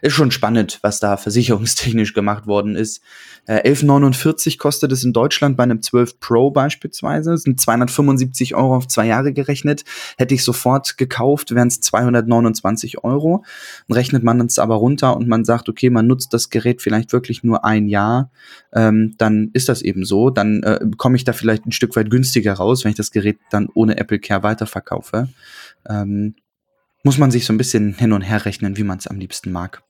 Ist 0.00 0.14
schon 0.14 0.30
spannend, 0.30 0.78
was 0.82 1.00
da 1.00 1.16
versicherungstechnisch 1.16 2.14
gemacht 2.14 2.46
worden 2.46 2.76
ist. 2.76 3.02
Äh, 3.46 3.68
11,49 3.68 4.58
kostet 4.58 4.92
es 4.92 5.02
in 5.04 5.12
Deutschland 5.12 5.56
bei 5.56 5.64
einem 5.64 5.82
12 5.82 6.20
Pro 6.20 6.50
beispielsweise. 6.50 7.32
Das 7.32 7.42
sind 7.42 7.60
275 7.60 8.54
Euro 8.54 8.76
auf 8.76 8.86
zwei 8.86 9.06
Jahre 9.06 9.32
gerechnet. 9.32 9.84
Hätte 10.16 10.34
ich 10.34 10.44
sofort 10.44 10.96
gekauft, 10.96 11.54
wären 11.54 11.68
es 11.68 11.80
229 11.80 13.02
Euro. 13.02 13.44
Dann 13.88 13.96
rechnet 13.96 14.22
man 14.22 14.40
es 14.40 14.58
aber 14.58 14.76
runter 14.76 15.16
und 15.16 15.28
man 15.28 15.44
sagt, 15.44 15.68
okay, 15.68 15.90
man 15.90 16.06
nutzt 16.06 16.32
das 16.32 16.50
Gerät 16.50 16.82
vielleicht 16.82 17.12
wirklich 17.12 17.42
nur 17.42 17.64
ein 17.64 17.88
Jahr. 17.88 18.30
Ähm, 18.72 19.14
dann 19.18 19.50
ist 19.52 19.68
das 19.68 19.82
eben 19.82 20.04
so. 20.04 20.30
Dann 20.30 20.62
äh, 20.62 20.80
komme 20.96 21.16
ich 21.16 21.24
da 21.24 21.32
vielleicht 21.32 21.66
ein 21.66 21.72
Stück 21.72 21.96
weit 21.96 22.10
günstiger 22.10 22.54
raus, 22.54 22.84
wenn 22.84 22.90
ich 22.90 22.96
das 22.96 23.10
Gerät 23.10 23.38
dann 23.50 23.68
ohne 23.74 23.96
Apple 23.98 24.20
Care 24.20 24.42
weiterverkaufe. 24.42 25.28
Ähm, 25.88 26.34
muss 27.02 27.18
man 27.18 27.30
sich 27.30 27.44
so 27.44 27.52
ein 27.52 27.58
bisschen 27.58 27.94
hin 27.94 28.12
und 28.12 28.22
her 28.22 28.44
rechnen, 28.44 28.76
wie 28.76 28.84
man 28.84 28.98
es 28.98 29.06
am 29.06 29.18
liebsten 29.18 29.52
mag. 29.52 29.82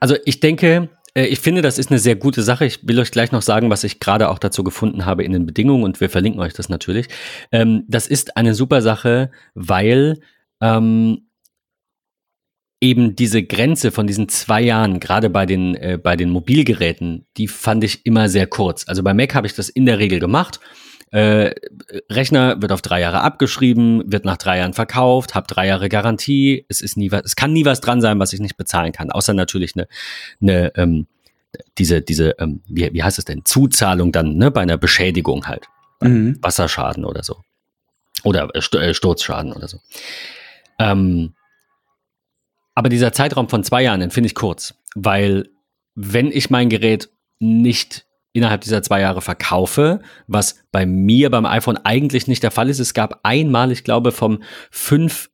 Also 0.00 0.16
ich 0.24 0.40
denke, 0.40 0.90
äh, 1.14 1.26
ich 1.26 1.40
finde, 1.40 1.62
das 1.62 1.78
ist 1.78 1.90
eine 1.90 1.98
sehr 1.98 2.16
gute 2.16 2.42
Sache. 2.42 2.66
Ich 2.66 2.86
will 2.86 2.98
euch 3.00 3.10
gleich 3.10 3.32
noch 3.32 3.42
sagen, 3.42 3.70
was 3.70 3.84
ich 3.84 3.98
gerade 4.00 4.28
auch 4.28 4.38
dazu 4.38 4.62
gefunden 4.62 5.06
habe 5.06 5.24
in 5.24 5.32
den 5.32 5.46
Bedingungen 5.46 5.84
und 5.84 6.00
wir 6.00 6.10
verlinken 6.10 6.40
euch 6.40 6.52
das 6.52 6.68
natürlich. 6.68 7.08
Ähm, 7.50 7.84
das 7.88 8.06
ist 8.06 8.36
eine 8.36 8.54
super 8.54 8.82
Sache, 8.82 9.30
weil 9.54 10.20
ähm, 10.60 11.28
eben 12.80 13.16
diese 13.16 13.42
Grenze 13.42 13.90
von 13.90 14.06
diesen 14.06 14.28
zwei 14.28 14.60
Jahren, 14.60 15.00
gerade 15.00 15.30
bei 15.30 15.46
den, 15.46 15.74
äh, 15.76 15.98
bei 16.02 16.16
den 16.16 16.30
Mobilgeräten, 16.30 17.26
die 17.36 17.48
fand 17.48 17.82
ich 17.84 18.04
immer 18.04 18.28
sehr 18.28 18.46
kurz. 18.46 18.86
Also 18.86 19.02
bei 19.02 19.14
Mac 19.14 19.34
habe 19.34 19.46
ich 19.46 19.54
das 19.54 19.70
in 19.70 19.86
der 19.86 19.98
Regel 19.98 20.20
gemacht 20.20 20.60
äh, 21.12 21.54
Rechner 22.10 22.60
wird 22.60 22.72
auf 22.72 22.82
drei 22.82 23.00
Jahre 23.00 23.20
abgeschrieben, 23.20 24.02
wird 24.06 24.24
nach 24.24 24.36
drei 24.36 24.58
Jahren 24.58 24.72
verkauft, 24.72 25.34
habe 25.34 25.46
drei 25.46 25.66
Jahre 25.66 25.88
Garantie. 25.88 26.66
Es 26.68 26.80
ist 26.80 26.96
nie 26.96 27.12
was, 27.12 27.22
es 27.24 27.36
kann 27.36 27.52
nie 27.52 27.64
was 27.64 27.80
dran 27.80 28.00
sein, 28.00 28.18
was 28.18 28.32
ich 28.32 28.40
nicht 28.40 28.56
bezahlen 28.56 28.92
kann, 28.92 29.10
außer 29.10 29.32
natürlich 29.34 29.74
eine, 29.76 29.88
eine 30.40 30.74
ähm, 30.76 31.06
diese, 31.78 32.02
diese, 32.02 32.30
ähm, 32.38 32.62
wie, 32.66 32.92
wie 32.92 33.02
heißt 33.02 33.18
es 33.18 33.24
denn, 33.24 33.44
Zuzahlung 33.44 34.12
dann, 34.12 34.36
ne, 34.36 34.50
bei 34.50 34.62
einer 34.62 34.76
Beschädigung 34.76 35.46
halt. 35.46 35.66
Mhm. 36.00 36.38
Wasserschaden 36.42 37.04
oder 37.04 37.22
so. 37.22 37.42
Oder 38.22 38.48
äh, 38.54 38.58
äh, 38.58 38.94
Sturzschaden 38.94 39.52
oder 39.52 39.68
so. 39.68 39.78
Ähm, 40.78 41.34
aber 42.74 42.88
dieser 42.88 43.12
Zeitraum 43.12 43.48
von 43.48 43.64
zwei 43.64 43.82
Jahren, 43.82 44.00
den 44.00 44.10
finde 44.10 44.26
ich 44.26 44.34
kurz, 44.34 44.74
weil 44.94 45.48
wenn 45.94 46.30
ich 46.30 46.50
mein 46.50 46.68
Gerät 46.68 47.08
nicht 47.38 48.05
innerhalb 48.36 48.60
dieser 48.60 48.82
zwei 48.82 49.00
Jahre 49.00 49.22
verkaufe, 49.22 50.00
was 50.26 50.62
bei 50.70 50.86
mir 50.86 51.30
beim 51.30 51.46
iPhone 51.46 51.78
eigentlich 51.78 52.26
nicht 52.26 52.42
der 52.42 52.50
Fall 52.50 52.68
ist. 52.68 52.78
Es 52.78 52.94
gab 52.94 53.20
einmal, 53.22 53.72
ich 53.72 53.84
glaube, 53.84 54.12
vom 54.12 54.42
5S 54.72 55.28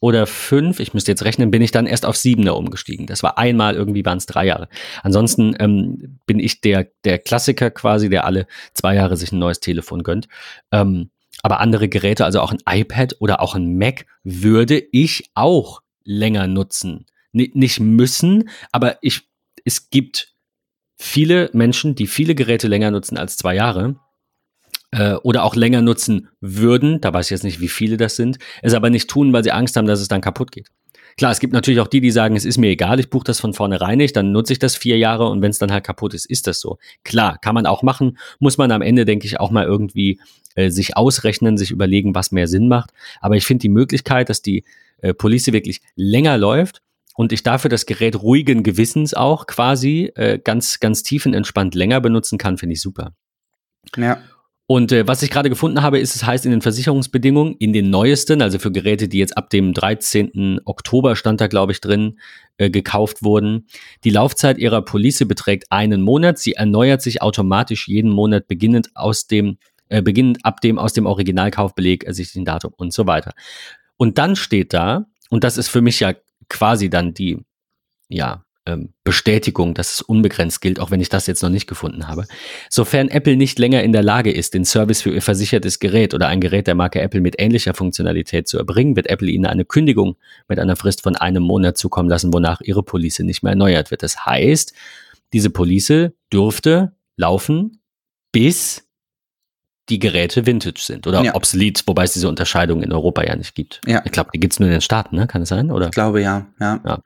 oder 0.00 0.26
5, 0.26 0.80
ich 0.80 0.92
müsste 0.94 1.12
jetzt 1.12 1.24
rechnen, 1.24 1.50
bin 1.50 1.62
ich 1.62 1.70
dann 1.70 1.86
erst 1.86 2.04
auf 2.04 2.16
7er 2.16 2.50
umgestiegen. 2.50 3.06
Das 3.06 3.22
war 3.22 3.38
einmal, 3.38 3.74
irgendwie 3.74 4.04
waren 4.04 4.18
es 4.18 4.26
drei 4.26 4.46
Jahre. 4.46 4.68
Ansonsten 5.02 5.56
ähm, 5.58 6.20
bin 6.26 6.38
ich 6.38 6.60
der, 6.60 6.88
der 7.04 7.18
Klassiker 7.18 7.70
quasi, 7.70 8.10
der 8.10 8.24
alle 8.26 8.46
zwei 8.74 8.94
Jahre 8.94 9.16
sich 9.16 9.32
ein 9.32 9.38
neues 9.38 9.60
Telefon 9.60 10.02
gönnt. 10.02 10.28
Ähm, 10.72 11.10
aber 11.42 11.60
andere 11.60 11.88
Geräte, 11.88 12.24
also 12.24 12.40
auch 12.40 12.52
ein 12.52 12.62
iPad 12.66 13.16
oder 13.18 13.40
auch 13.40 13.54
ein 13.54 13.76
Mac, 13.76 14.06
würde 14.22 14.82
ich 14.92 15.30
auch 15.34 15.80
länger 16.04 16.46
nutzen. 16.46 17.06
N 17.32 17.50
nicht 17.54 17.80
müssen, 17.80 18.48
aber 18.72 18.98
ich, 19.02 19.22
es 19.64 19.90
gibt 19.90 20.33
viele 20.96 21.50
Menschen, 21.52 21.94
die 21.94 22.06
viele 22.06 22.34
Geräte 22.34 22.68
länger 22.68 22.90
nutzen 22.90 23.16
als 23.16 23.36
zwei 23.36 23.54
Jahre 23.54 23.96
äh, 24.90 25.14
oder 25.14 25.44
auch 25.44 25.56
länger 25.56 25.82
nutzen 25.82 26.28
würden, 26.40 27.00
da 27.00 27.12
weiß 27.12 27.26
ich 27.26 27.30
jetzt 27.30 27.44
nicht, 27.44 27.60
wie 27.60 27.68
viele 27.68 27.96
das 27.96 28.16
sind, 28.16 28.38
es 28.62 28.74
aber 28.74 28.90
nicht 28.90 29.08
tun, 29.08 29.32
weil 29.32 29.44
sie 29.44 29.52
Angst 29.52 29.76
haben, 29.76 29.86
dass 29.86 30.00
es 30.00 30.08
dann 30.08 30.20
kaputt 30.20 30.52
geht. 30.52 30.68
Klar, 31.16 31.30
es 31.30 31.38
gibt 31.38 31.52
natürlich 31.52 31.78
auch 31.78 31.86
die, 31.86 32.00
die 32.00 32.10
sagen, 32.10 32.34
es 32.34 32.44
ist 32.44 32.58
mir 32.58 32.70
egal, 32.70 32.98
ich 32.98 33.08
buche 33.08 33.24
das 33.24 33.38
von 33.38 33.54
vornherein 33.54 33.98
nicht, 33.98 34.16
dann 34.16 34.32
nutze 34.32 34.52
ich 34.52 34.58
das 34.58 34.74
vier 34.74 34.98
Jahre 34.98 35.28
und 35.28 35.42
wenn 35.42 35.50
es 35.50 35.58
dann 35.58 35.70
halt 35.70 35.84
kaputt 35.84 36.12
ist, 36.12 36.26
ist 36.26 36.48
das 36.48 36.60
so. 36.60 36.78
Klar, 37.04 37.38
kann 37.38 37.54
man 37.54 37.66
auch 37.66 37.82
machen, 37.82 38.18
muss 38.40 38.58
man 38.58 38.72
am 38.72 38.82
Ende, 38.82 39.04
denke 39.04 39.26
ich, 39.26 39.38
auch 39.38 39.52
mal 39.52 39.64
irgendwie 39.64 40.18
äh, 40.56 40.70
sich 40.70 40.96
ausrechnen, 40.96 41.56
sich 41.56 41.70
überlegen, 41.70 42.16
was 42.16 42.32
mehr 42.32 42.48
Sinn 42.48 42.66
macht. 42.66 42.90
Aber 43.20 43.36
ich 43.36 43.46
finde 43.46 43.62
die 43.62 43.68
Möglichkeit, 43.68 44.28
dass 44.28 44.42
die 44.42 44.64
äh, 45.02 45.14
Police 45.14 45.52
wirklich 45.52 45.82
länger 45.94 46.36
läuft 46.36 46.82
und 47.14 47.32
ich 47.32 47.42
dafür 47.42 47.70
das 47.70 47.86
Gerät 47.86 48.20
ruhigen 48.20 48.62
Gewissens 48.62 49.14
auch 49.14 49.46
quasi 49.46 50.12
äh, 50.16 50.38
ganz, 50.38 50.80
ganz 50.80 51.02
tiefenentspannt 51.02 51.74
länger 51.74 52.00
benutzen 52.00 52.38
kann, 52.38 52.58
finde 52.58 52.74
ich 52.74 52.82
super. 52.82 53.14
Ja. 53.96 54.18
Und 54.66 54.92
äh, 54.92 55.06
was 55.06 55.22
ich 55.22 55.30
gerade 55.30 55.50
gefunden 55.50 55.82
habe, 55.82 55.98
ist, 55.98 56.16
es 56.16 56.24
heißt 56.24 56.46
in 56.46 56.50
den 56.50 56.62
Versicherungsbedingungen, 56.62 57.54
in 57.58 57.74
den 57.74 57.90
neuesten, 57.90 58.40
also 58.40 58.58
für 58.58 58.72
Geräte, 58.72 59.08
die 59.08 59.18
jetzt 59.18 59.36
ab 59.36 59.50
dem 59.50 59.74
13. 59.74 60.60
Oktober 60.64 61.16
stand 61.16 61.42
da, 61.42 61.48
glaube 61.48 61.72
ich, 61.72 61.82
drin, 61.82 62.18
äh, 62.56 62.70
gekauft 62.70 63.22
wurden, 63.22 63.66
die 64.04 64.10
Laufzeit 64.10 64.56
ihrer 64.56 64.82
Police 64.82 65.24
beträgt 65.28 65.70
einen 65.70 66.00
Monat. 66.00 66.38
Sie 66.38 66.54
erneuert 66.54 67.02
sich 67.02 67.20
automatisch 67.20 67.88
jeden 67.88 68.10
Monat 68.10 68.48
beginnend 68.48 68.88
aus 68.94 69.26
dem, 69.26 69.58
äh, 69.90 70.00
beginnend 70.00 70.38
ab 70.44 70.62
dem 70.62 70.78
aus 70.78 70.94
dem 70.94 71.04
Originalkaufbeleg 71.04 72.04
ersichtlichen 72.04 72.46
Datum 72.46 72.72
und 72.74 72.94
so 72.94 73.06
weiter. 73.06 73.34
Und 73.98 74.16
dann 74.16 74.34
steht 74.34 74.72
da, 74.72 75.04
und 75.28 75.44
das 75.44 75.58
ist 75.58 75.68
für 75.68 75.82
mich 75.82 76.00
ja 76.00 76.14
quasi 76.54 76.88
dann 76.88 77.14
die, 77.14 77.38
ja, 78.08 78.44
ähm, 78.66 78.94
Bestätigung, 79.02 79.74
dass 79.74 79.94
es 79.94 80.00
unbegrenzt 80.00 80.60
gilt, 80.62 80.80
auch 80.80 80.90
wenn 80.90 81.00
ich 81.00 81.10
das 81.10 81.26
jetzt 81.26 81.42
noch 81.42 81.50
nicht 81.50 81.66
gefunden 81.66 82.08
habe. 82.08 82.24
Sofern 82.70 83.08
Apple 83.08 83.36
nicht 83.36 83.58
länger 83.58 83.82
in 83.82 83.92
der 83.92 84.02
Lage 84.02 84.32
ist, 84.32 84.54
den 84.54 84.64
Service 84.64 85.02
für 85.02 85.10
ihr 85.10 85.20
versichertes 85.20 85.80
Gerät 85.80 86.14
oder 86.14 86.28
ein 86.28 86.40
Gerät 86.40 86.66
der 86.66 86.74
Marke 86.74 87.00
Apple 87.00 87.20
mit 87.20 87.34
ähnlicher 87.38 87.74
Funktionalität 87.74 88.48
zu 88.48 88.56
erbringen, 88.56 88.96
wird 88.96 89.08
Apple 89.08 89.28
ihnen 89.28 89.44
eine 89.46 89.66
Kündigung 89.66 90.16
mit 90.48 90.58
einer 90.58 90.76
Frist 90.76 91.02
von 91.02 91.16
einem 91.16 91.42
Monat 91.42 91.76
zukommen 91.76 92.08
lassen, 92.08 92.32
wonach 92.32 92.60
ihre 92.62 92.82
Police 92.82 93.18
nicht 93.18 93.42
mehr 93.42 93.50
erneuert 93.50 93.90
wird. 93.90 94.02
Das 94.02 94.24
heißt, 94.24 94.72
diese 95.34 95.50
Police 95.50 96.12
dürfte 96.32 96.92
laufen, 97.16 97.80
bis 98.32 98.88
die 99.88 99.98
Geräte 99.98 100.46
Vintage 100.46 100.80
sind 100.80 101.06
oder 101.06 101.22
ja. 101.22 101.34
obsolet, 101.34 101.82
wobei 101.86 102.04
es 102.04 102.12
diese 102.12 102.28
Unterscheidung 102.28 102.82
in 102.82 102.92
Europa 102.92 103.22
ja 103.22 103.36
nicht 103.36 103.54
gibt. 103.54 103.80
Ja. 103.86 104.02
Ich 104.04 104.12
glaube, 104.12 104.30
die 104.34 104.40
gibt 104.40 104.54
es 104.54 104.60
nur 104.60 104.68
in 104.68 104.72
den 104.72 104.80
Staaten, 104.80 105.16
ne? 105.16 105.26
Kann 105.26 105.42
es 105.42 105.50
sein? 105.50 105.70
Oder? 105.70 105.86
Ich 105.86 105.92
glaube 105.92 106.22
ja, 106.22 106.46
ja. 106.60 106.80
ja. 106.84 106.98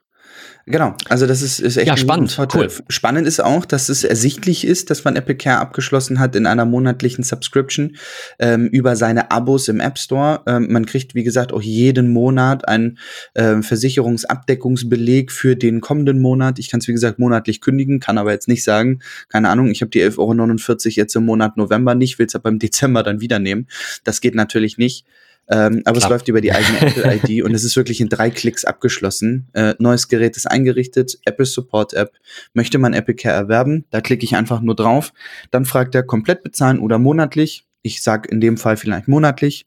Genau, 0.71 0.93
also 1.09 1.25
das 1.25 1.41
ist, 1.41 1.59
ist 1.59 1.77
echt 1.77 1.87
ja, 1.87 1.97
spannend. 1.97 2.37
Cool. 2.53 2.69
Spannend 2.89 3.25
ist 3.25 3.39
auch, 3.39 3.65
dass 3.65 3.89
es 3.89 4.03
ersichtlich 4.03 4.67
ist, 4.67 4.91
dass 4.91 5.03
man 5.03 5.15
Apple 5.15 5.35
Care 5.35 5.57
abgeschlossen 5.57 6.19
hat 6.19 6.35
in 6.35 6.45
einer 6.45 6.65
monatlichen 6.65 7.23
Subscription 7.23 7.97
ähm, 8.37 8.67
über 8.67 8.95
seine 8.95 9.31
Abos 9.31 9.67
im 9.67 9.79
App 9.79 9.97
Store. 9.97 10.41
Ähm, 10.45 10.71
man 10.71 10.85
kriegt, 10.85 11.15
wie 11.15 11.23
gesagt, 11.23 11.53
auch 11.53 11.61
jeden 11.63 12.13
Monat 12.13 12.67
einen 12.67 12.99
ähm, 13.33 13.63
Versicherungsabdeckungsbeleg 13.63 15.31
für 15.31 15.55
den 15.55 15.81
kommenden 15.81 16.21
Monat. 16.21 16.59
Ich 16.59 16.69
kann 16.69 16.81
es, 16.81 16.87
wie 16.87 16.93
gesagt, 16.93 17.17
monatlich 17.17 17.61
kündigen, 17.61 17.99
kann 17.99 18.19
aber 18.19 18.31
jetzt 18.31 18.47
nicht 18.47 18.63
sagen, 18.63 18.99
keine 19.27 19.49
Ahnung, 19.49 19.71
ich 19.71 19.81
habe 19.81 19.89
die 19.89 20.03
11,49 20.03 20.19
Euro 20.19 20.93
jetzt 20.93 21.15
im 21.15 21.25
Monat 21.25 21.57
November 21.57 21.95
nicht, 21.95 22.19
will 22.19 22.27
es 22.27 22.35
aber 22.35 22.49
im 22.49 22.59
Dezember 22.59 23.01
dann 23.01 23.21
wieder 23.21 23.39
nehmen. 23.39 23.65
Das 24.03 24.21
geht 24.21 24.35
natürlich 24.35 24.77
nicht. 24.77 25.03
Ähm, 25.49 25.81
aber 25.85 25.97
Klar. 25.97 26.09
es 26.09 26.09
läuft 26.09 26.27
über 26.27 26.41
die 26.41 26.51
eigene 26.51 26.81
Apple-ID 26.81 27.43
und 27.43 27.53
es 27.53 27.63
ist 27.63 27.75
wirklich 27.75 28.01
in 28.01 28.09
drei 28.09 28.29
Klicks 28.29 28.65
abgeschlossen. 28.65 29.47
Äh, 29.53 29.75
neues 29.79 30.07
Gerät 30.07 30.37
ist 30.37 30.45
eingerichtet, 30.45 31.17
Apple 31.25 31.45
Support 31.45 31.93
App. 31.93 32.13
Möchte 32.53 32.77
man 32.77 32.93
Apple 32.93 33.15
Care 33.15 33.35
erwerben? 33.35 33.85
Da 33.89 34.01
klicke 34.01 34.23
ich 34.23 34.35
einfach 34.35 34.61
nur 34.61 34.75
drauf. 34.75 35.11
Dann 35.51 35.65
fragt 35.65 35.95
er 35.95 36.03
komplett 36.03 36.43
bezahlen 36.43 36.79
oder 36.79 36.99
monatlich. 36.99 37.65
Ich 37.81 38.03
sag 38.03 38.29
in 38.29 38.41
dem 38.41 38.57
Fall 38.57 38.75
vielleicht 38.75 39.07
monatlich. 39.07 39.65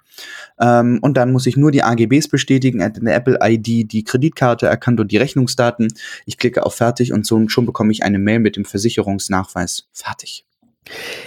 Ähm, 0.60 0.98
und 1.02 1.16
dann 1.16 1.32
muss 1.32 1.46
ich 1.46 1.56
nur 1.56 1.72
die 1.72 1.82
AGBs 1.82 2.28
bestätigen. 2.28 2.80
Er 2.80 2.86
hat 2.86 2.98
in 2.98 3.06
der 3.06 3.16
Apple 3.16 3.38
ID 3.42 3.90
die 3.90 4.04
Kreditkarte 4.04 4.66
erkannt 4.66 5.00
und 5.00 5.10
die 5.10 5.16
Rechnungsdaten. 5.16 5.92
Ich 6.26 6.36
klicke 6.36 6.64
auf 6.64 6.74
Fertig 6.74 7.12
und 7.12 7.26
so, 7.26 7.48
schon 7.48 7.66
bekomme 7.66 7.90
ich 7.90 8.04
eine 8.04 8.18
Mail 8.18 8.38
mit 8.38 8.56
dem 8.56 8.66
Versicherungsnachweis. 8.66 9.88
Fertig. 9.92 10.44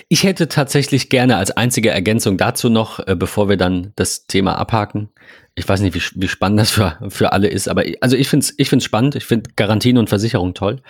Ich 0.10 0.24
hätte 0.24 0.48
tatsächlich 0.48 1.10
gerne 1.10 1.38
als 1.38 1.52
einzige 1.52 1.90
Ergänzung 1.90 2.38
dazu 2.38 2.70
noch, 2.70 3.00
äh, 3.00 3.16
bevor 3.16 3.50
wir 3.50 3.58
dann 3.58 3.94
das 3.96 4.28
Thema 4.28 4.58
abhaken. 4.58 5.10
Ich 5.56 5.68
weiß 5.68 5.80
nicht, 5.80 5.96
wie, 5.96 6.22
wie 6.22 6.28
spannend 6.28 6.60
das 6.60 6.72
für, 6.72 7.00
für 7.10 7.32
alle 7.32 7.48
ist, 7.48 7.68
aber 7.68 7.84
also 8.02 8.18
ich 8.18 8.28
finde 8.28 8.44
es 8.46 8.54
ich 8.58 8.70
find's 8.70 8.86
spannend. 8.86 9.16
Ich 9.16 9.26
finde 9.26 9.52
Garantien 9.56 9.98
und 9.98 10.10
Versicherung 10.10 10.54
toll, 10.54 10.82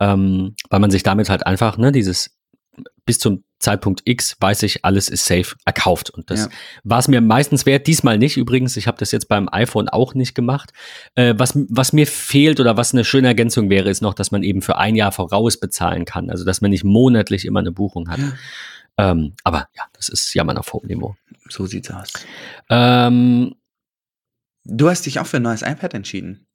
ähm, 0.00 0.54
weil 0.68 0.80
man 0.80 0.90
sich 0.90 1.02
damit 1.02 1.30
halt 1.30 1.46
einfach 1.46 1.78
ne, 1.78 1.92
dieses 1.92 2.36
bis 3.04 3.18
zum 3.18 3.44
Zeitpunkt 3.58 4.02
X 4.04 4.36
weiß 4.40 4.64
ich, 4.64 4.84
alles 4.84 5.08
ist 5.08 5.24
safe 5.24 5.54
erkauft. 5.64 6.10
Und 6.10 6.30
das 6.30 6.40
ja. 6.40 6.48
war 6.84 6.98
es 6.98 7.08
mir 7.08 7.20
meistens 7.20 7.64
wert. 7.64 7.86
Diesmal 7.86 8.18
nicht 8.18 8.36
übrigens. 8.36 8.76
Ich 8.76 8.86
habe 8.86 8.98
das 8.98 9.12
jetzt 9.12 9.28
beim 9.28 9.48
iPhone 9.50 9.88
auch 9.88 10.14
nicht 10.14 10.34
gemacht. 10.34 10.72
Äh, 11.14 11.34
was, 11.36 11.56
was 11.68 11.92
mir 11.92 12.06
fehlt 12.06 12.58
oder 12.60 12.76
was 12.76 12.92
eine 12.92 13.04
schöne 13.04 13.28
Ergänzung 13.28 13.70
wäre, 13.70 13.88
ist 13.88 14.02
noch, 14.02 14.14
dass 14.14 14.30
man 14.30 14.42
eben 14.42 14.62
für 14.62 14.78
ein 14.78 14.96
Jahr 14.96 15.12
voraus 15.12 15.58
bezahlen 15.58 16.04
kann. 16.04 16.28
Also 16.28 16.44
dass 16.44 16.60
man 16.60 16.70
nicht 16.70 16.84
monatlich 16.84 17.44
immer 17.44 17.60
eine 17.60 17.72
Buchung 17.72 18.08
hat. 18.08 18.18
Ja. 18.18 18.32
Ähm, 18.98 19.34
aber 19.44 19.68
ja, 19.76 19.84
das 19.92 20.08
ist 20.08 20.34
Jammern 20.34 20.58
auf 20.58 20.72
hohem 20.72 20.88
Niveau. 20.88 21.14
So 21.48 21.66
sieht's 21.66 21.90
aus. 21.90 22.12
Ähm, 22.68 23.54
du 24.64 24.88
hast 24.88 25.06
dich 25.06 25.20
auch 25.20 25.26
für 25.26 25.38
ein 25.38 25.42
neues 25.42 25.62
iPad 25.62 25.94
entschieden. 25.94 26.46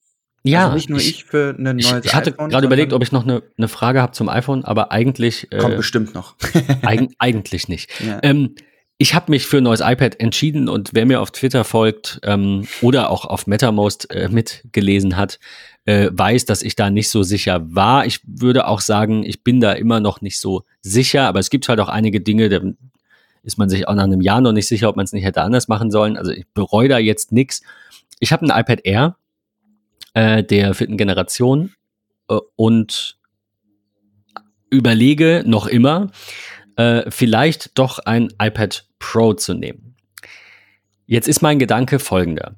Ja, 0.47 0.65
also 0.65 0.75
nicht 0.75 0.89
nur 0.89 0.99
ich, 0.99 1.09
ich 1.09 1.25
für 1.25 1.55
ein 1.57 1.63
neues 1.63 1.85
ich, 1.85 2.05
ich 2.05 2.15
hatte 2.15 2.31
gerade 2.31 2.65
überlegt, 2.65 2.93
ob 2.93 3.03
ich 3.03 3.11
noch 3.11 3.23
eine, 3.23 3.43
eine 3.57 3.67
Frage 3.67 4.01
habe 4.01 4.13
zum 4.13 4.29
iPhone, 4.29 4.63
aber 4.65 4.91
eigentlich 4.91 5.47
kommt 5.49 5.73
äh, 5.73 5.77
bestimmt 5.77 6.13
noch. 6.13 6.35
eig, 6.83 7.09
eigentlich 7.19 7.67
nicht. 7.67 7.89
Ja. 8.05 8.19
Ähm, 8.23 8.55
ich 8.99 9.13
habe 9.13 9.29
mich 9.29 9.45
für 9.45 9.57
ein 9.57 9.63
neues 9.63 9.81
iPad 9.81 10.19
entschieden 10.19 10.69
und 10.69 10.89
wer 10.93 11.05
mir 11.05 11.21
auf 11.21 11.31
Twitter 11.31 11.63
folgt 11.63 12.19
ähm, 12.23 12.67
oder 12.81 13.11
auch 13.11 13.25
auf 13.25 13.45
MetaMost 13.45 14.09
äh, 14.09 14.27
mitgelesen 14.29 15.17
hat, 15.17 15.39
äh, 15.85 16.09
weiß, 16.11 16.45
dass 16.45 16.63
ich 16.63 16.75
da 16.75 16.89
nicht 16.89 17.09
so 17.09 17.21
sicher 17.21 17.61
war. 17.63 18.05
Ich 18.07 18.21
würde 18.25 18.67
auch 18.67 18.81
sagen, 18.81 19.23
ich 19.23 19.43
bin 19.43 19.61
da 19.61 19.73
immer 19.73 19.99
noch 19.99 20.21
nicht 20.21 20.39
so 20.39 20.63
sicher, 20.81 21.27
aber 21.27 21.39
es 21.39 21.51
gibt 21.51 21.69
halt 21.69 21.79
auch 21.79 21.89
einige 21.89 22.21
Dinge, 22.21 22.49
da 22.49 22.59
ist 23.43 23.57
man 23.57 23.69
sich 23.69 23.87
auch 23.87 23.93
nach 23.93 24.03
einem 24.03 24.21
Jahr 24.21 24.41
noch 24.41 24.51
nicht 24.51 24.67
sicher, 24.67 24.89
ob 24.89 24.95
man 24.95 25.05
es 25.05 25.13
nicht 25.13 25.23
hätte 25.23 25.43
anders 25.43 25.67
machen 25.67 25.91
sollen. 25.91 26.17
Also 26.17 26.31
ich 26.31 26.47
bereue 26.53 26.89
da 26.89 26.97
jetzt 26.97 27.31
nichts. 27.31 27.61
Ich 28.19 28.31
habe 28.31 28.45
ein 28.45 28.59
iPad 28.59 28.81
Air 28.83 29.15
äh, 30.17 30.43
der 30.43 30.73
vierten 30.73 30.97
Generation 30.97 31.73
äh, 32.27 32.37
und 32.55 33.19
überlege 34.71 35.43
noch 35.45 35.67
immer, 35.67 36.09
äh, 36.75 37.09
vielleicht 37.11 37.77
doch 37.77 37.99
ein 37.99 38.29
iPad 38.41 38.87
Pro 38.97 39.33
zu 39.33 39.53
nehmen. 39.53 39.95
Jetzt 41.05 41.27
ist 41.27 41.41
mein 41.41 41.59
Gedanke 41.59 41.99
folgender. 41.99 42.55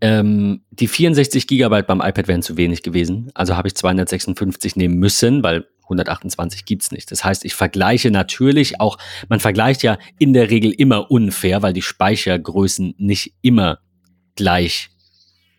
Ähm, 0.00 0.62
die 0.70 0.86
64 0.86 1.48
Gigabyte 1.48 1.88
beim 1.88 2.00
iPad 2.00 2.28
wären 2.28 2.42
zu 2.42 2.56
wenig 2.56 2.84
gewesen, 2.84 3.32
also 3.34 3.56
habe 3.56 3.66
ich 3.66 3.74
256 3.74 4.76
nehmen 4.76 4.98
müssen, 4.98 5.42
weil 5.42 5.66
128 5.82 6.64
gibt's 6.64 6.92
nicht. 6.92 7.10
Das 7.10 7.24
heißt, 7.24 7.44
ich 7.44 7.56
vergleiche 7.56 8.12
natürlich 8.12 8.80
auch, 8.80 8.98
man 9.28 9.40
vergleicht 9.40 9.82
ja 9.82 9.98
in 10.20 10.32
der 10.32 10.48
Regel 10.48 10.70
immer 10.70 11.10
unfair, 11.10 11.60
weil 11.62 11.72
die 11.72 11.82
Speichergrößen 11.82 12.94
nicht 12.98 13.34
immer 13.42 13.80
gleich 14.36 14.90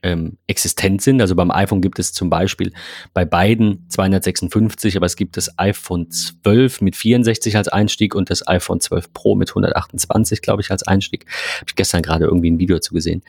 ähm, 0.03 0.37
existent 0.47 1.01
sind. 1.01 1.21
Also 1.21 1.35
beim 1.35 1.51
iPhone 1.51 1.81
gibt 1.81 1.99
es 1.99 2.13
zum 2.13 2.29
Beispiel 2.29 2.73
bei 3.13 3.25
beiden 3.25 3.85
256, 3.89 4.97
aber 4.97 5.05
es 5.05 5.15
gibt 5.15 5.37
das 5.37 5.57
iPhone 5.57 6.09
12 6.09 6.81
mit 6.81 6.95
64 6.95 7.55
als 7.57 7.67
Einstieg 7.67 8.15
und 8.15 8.29
das 8.29 8.47
iPhone 8.47 8.79
12 8.79 9.13
Pro 9.13 9.35
mit 9.35 9.49
128, 9.49 10.41
glaube 10.41 10.61
ich, 10.61 10.71
als 10.71 10.83
Einstieg. 10.83 11.25
Habe 11.57 11.65
ich 11.69 11.75
gestern 11.75 12.01
gerade 12.01 12.25
irgendwie 12.25 12.51
ein 12.51 12.59
Video 12.59 12.79
zu 12.79 12.93
gesehen. 12.93 13.23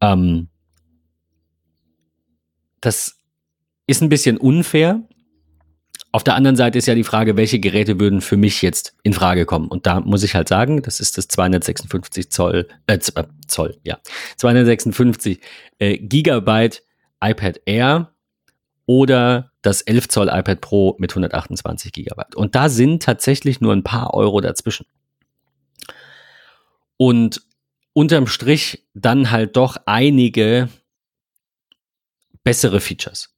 Ähm, 0.00 0.48
das 2.80 3.16
ist 3.86 4.02
ein 4.02 4.08
bisschen 4.08 4.36
unfair, 4.36 5.02
auf 6.10 6.24
der 6.24 6.34
anderen 6.34 6.56
Seite 6.56 6.78
ist 6.78 6.86
ja 6.86 6.94
die 6.94 7.04
Frage, 7.04 7.36
welche 7.36 7.60
Geräte 7.60 8.00
würden 8.00 8.20
für 8.20 8.36
mich 8.36 8.62
jetzt 8.62 8.96
in 9.02 9.12
Frage 9.12 9.44
kommen? 9.44 9.68
Und 9.68 9.86
da 9.86 10.00
muss 10.00 10.22
ich 10.22 10.34
halt 10.34 10.48
sagen, 10.48 10.80
das 10.82 11.00
ist 11.00 11.18
das 11.18 11.28
256 11.28 12.30
Zoll, 12.30 12.66
äh, 12.86 12.94
äh 12.94 13.24
Zoll, 13.46 13.78
ja, 13.82 13.98
256 14.36 15.40
äh, 15.78 15.98
Gigabyte 15.98 16.82
iPad 17.22 17.60
Air 17.66 18.12
oder 18.86 19.52
das 19.60 19.82
11 19.82 20.08
Zoll 20.08 20.28
iPad 20.28 20.62
Pro 20.62 20.96
mit 20.98 21.12
128 21.12 21.92
Gigabyte. 21.92 22.34
Und 22.34 22.54
da 22.54 22.70
sind 22.70 23.02
tatsächlich 23.02 23.60
nur 23.60 23.74
ein 23.74 23.84
paar 23.84 24.14
Euro 24.14 24.40
dazwischen. 24.40 24.86
Und 26.96 27.42
unterm 27.92 28.26
Strich 28.26 28.88
dann 28.94 29.30
halt 29.30 29.56
doch 29.56 29.76
einige 29.84 30.68
bessere 32.44 32.80
Features 32.80 33.37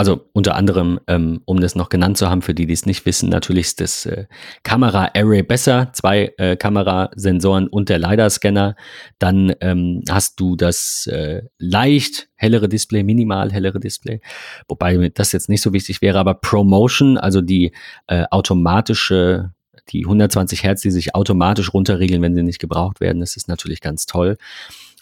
also 0.00 0.26
unter 0.32 0.56
anderem, 0.56 0.98
ähm, 1.08 1.42
um 1.44 1.60
das 1.60 1.74
noch 1.74 1.90
genannt 1.90 2.16
zu 2.16 2.30
haben, 2.30 2.40
für 2.40 2.54
die, 2.54 2.64
die 2.64 2.72
es 2.72 2.86
nicht 2.86 3.04
wissen, 3.04 3.28
natürlich 3.28 3.66
ist 3.66 3.82
das 3.82 4.06
äh, 4.06 4.24
Kamera-Array 4.62 5.42
besser, 5.42 5.90
zwei 5.92 6.32
äh, 6.38 6.56
Kamerasensoren 6.56 7.68
und 7.68 7.90
der 7.90 7.98
LiDAR-Scanner. 7.98 8.76
Dann 9.18 9.52
ähm, 9.60 10.02
hast 10.08 10.40
du 10.40 10.56
das 10.56 11.06
äh, 11.06 11.42
leicht 11.58 12.30
hellere 12.36 12.70
Display, 12.70 13.02
minimal 13.02 13.52
hellere 13.52 13.78
Display, 13.78 14.22
wobei 14.68 15.10
das 15.10 15.32
jetzt 15.32 15.50
nicht 15.50 15.60
so 15.60 15.74
wichtig 15.74 16.00
wäre, 16.00 16.18
aber 16.18 16.32
ProMotion, 16.32 17.18
also 17.18 17.42
die 17.42 17.72
äh, 18.06 18.24
automatische 18.30 19.50
die 19.90 20.06
120 20.06 20.62
Hertz, 20.62 20.80
die 20.80 20.90
sich 20.92 21.14
automatisch 21.14 21.74
runterregeln, 21.74 22.22
wenn 22.22 22.34
sie 22.34 22.42
nicht 22.42 22.58
gebraucht 22.58 23.00
werden, 23.00 23.20
das 23.20 23.36
ist 23.36 23.48
natürlich 23.48 23.82
ganz 23.82 24.06
toll. 24.06 24.38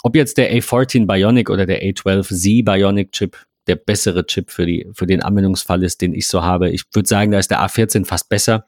Ob 0.03 0.17
jetzt 0.17 0.39
der 0.39 0.53
A14 0.53 1.07
Bionic 1.07 1.51
oder 1.51 1.67
der 1.67 1.83
A12Z 1.83 2.65
Bionic 2.65 3.13
Chip, 3.13 3.37
der 3.69 3.77
bessere 3.77 4.27
Chip 4.27 4.51
für, 4.51 4.67
die, 4.67 4.89
für 4.93 5.07
den 5.07 5.23
Anwendungsfall 5.23 5.83
ist, 5.83 6.01
den 6.01 6.15
ich 6.15 6.27
so 6.27 6.43
habe. 6.43 6.71
Ich 6.71 6.85
würde 6.93 7.09
sagen, 7.09 7.31
da 7.31 7.39
ist 7.39 7.51
der 7.51 7.61
A14 7.61 8.05
fast 8.05 8.29
besser, 8.29 8.67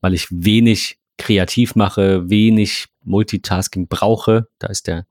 weil 0.00 0.14
ich 0.14 0.26
wenig 0.30 0.98
kreativ 1.16 1.74
mache, 1.74 2.28
wenig 2.28 2.86
Multitasking 3.04 3.88
brauche. 3.88 4.48
Da 4.58 4.68
ist 4.68 4.86
der 4.86 5.06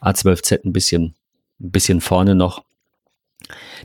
A12Z 0.00 0.64
ein 0.64 0.72
bisschen, 0.72 1.14
ein 1.60 1.70
bisschen 1.70 2.00
vorne 2.00 2.34
noch. 2.34 2.64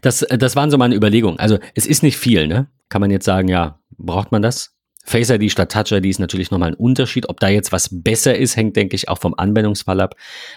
Das, 0.02 0.26
das 0.30 0.56
waren 0.56 0.72
so 0.72 0.78
meine 0.78 0.96
Überlegungen. 0.96 1.40
Also 1.40 1.60
es 1.76 1.86
ist 1.86 2.04
nicht 2.04 2.18
viel, 2.18 2.48
ne? 2.48 2.68
Kann 2.88 3.02
man 3.02 3.12
jetzt 3.12 3.26
sagen, 3.26 3.48
ja, 3.48 3.80
braucht 3.98 4.32
man 4.32 4.42
das? 4.42 4.76
Face 5.04 5.30
ID 5.30 5.52
statt 5.52 5.72
Touch 5.72 5.92
ID 5.92 6.06
ist 6.06 6.20
natürlich 6.20 6.52
nochmal 6.52 6.70
ein 6.70 6.76
Unterschied. 6.76 7.30
Ob 7.30 7.40
da 7.40 7.50
jetzt 7.50 7.72
was 7.72 7.90
besser 7.92 8.38
ist, 8.38 8.56
hängt, 8.56 8.76
denke 8.76 8.96
ich, 8.96 9.10
auch 9.10 9.18
vom 9.18 9.34
Anwendungsfall 9.36 10.02
ab. 10.02 10.16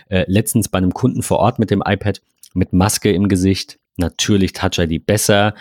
Äh, 0.08 0.24
letztens 0.28 0.68
bei 0.68 0.78
einem 0.78 0.92
Kunden 0.92 1.22
vor 1.22 1.38
Ort 1.38 1.58
mit 1.58 1.70
dem 1.70 1.82
iPad 1.84 2.20
mit 2.54 2.72
Maske 2.72 3.10
im 3.12 3.28
Gesicht 3.28 3.78
natürlich 3.96 4.52
Touch 4.52 4.78
ID 4.78 5.04
besser. 5.06 5.54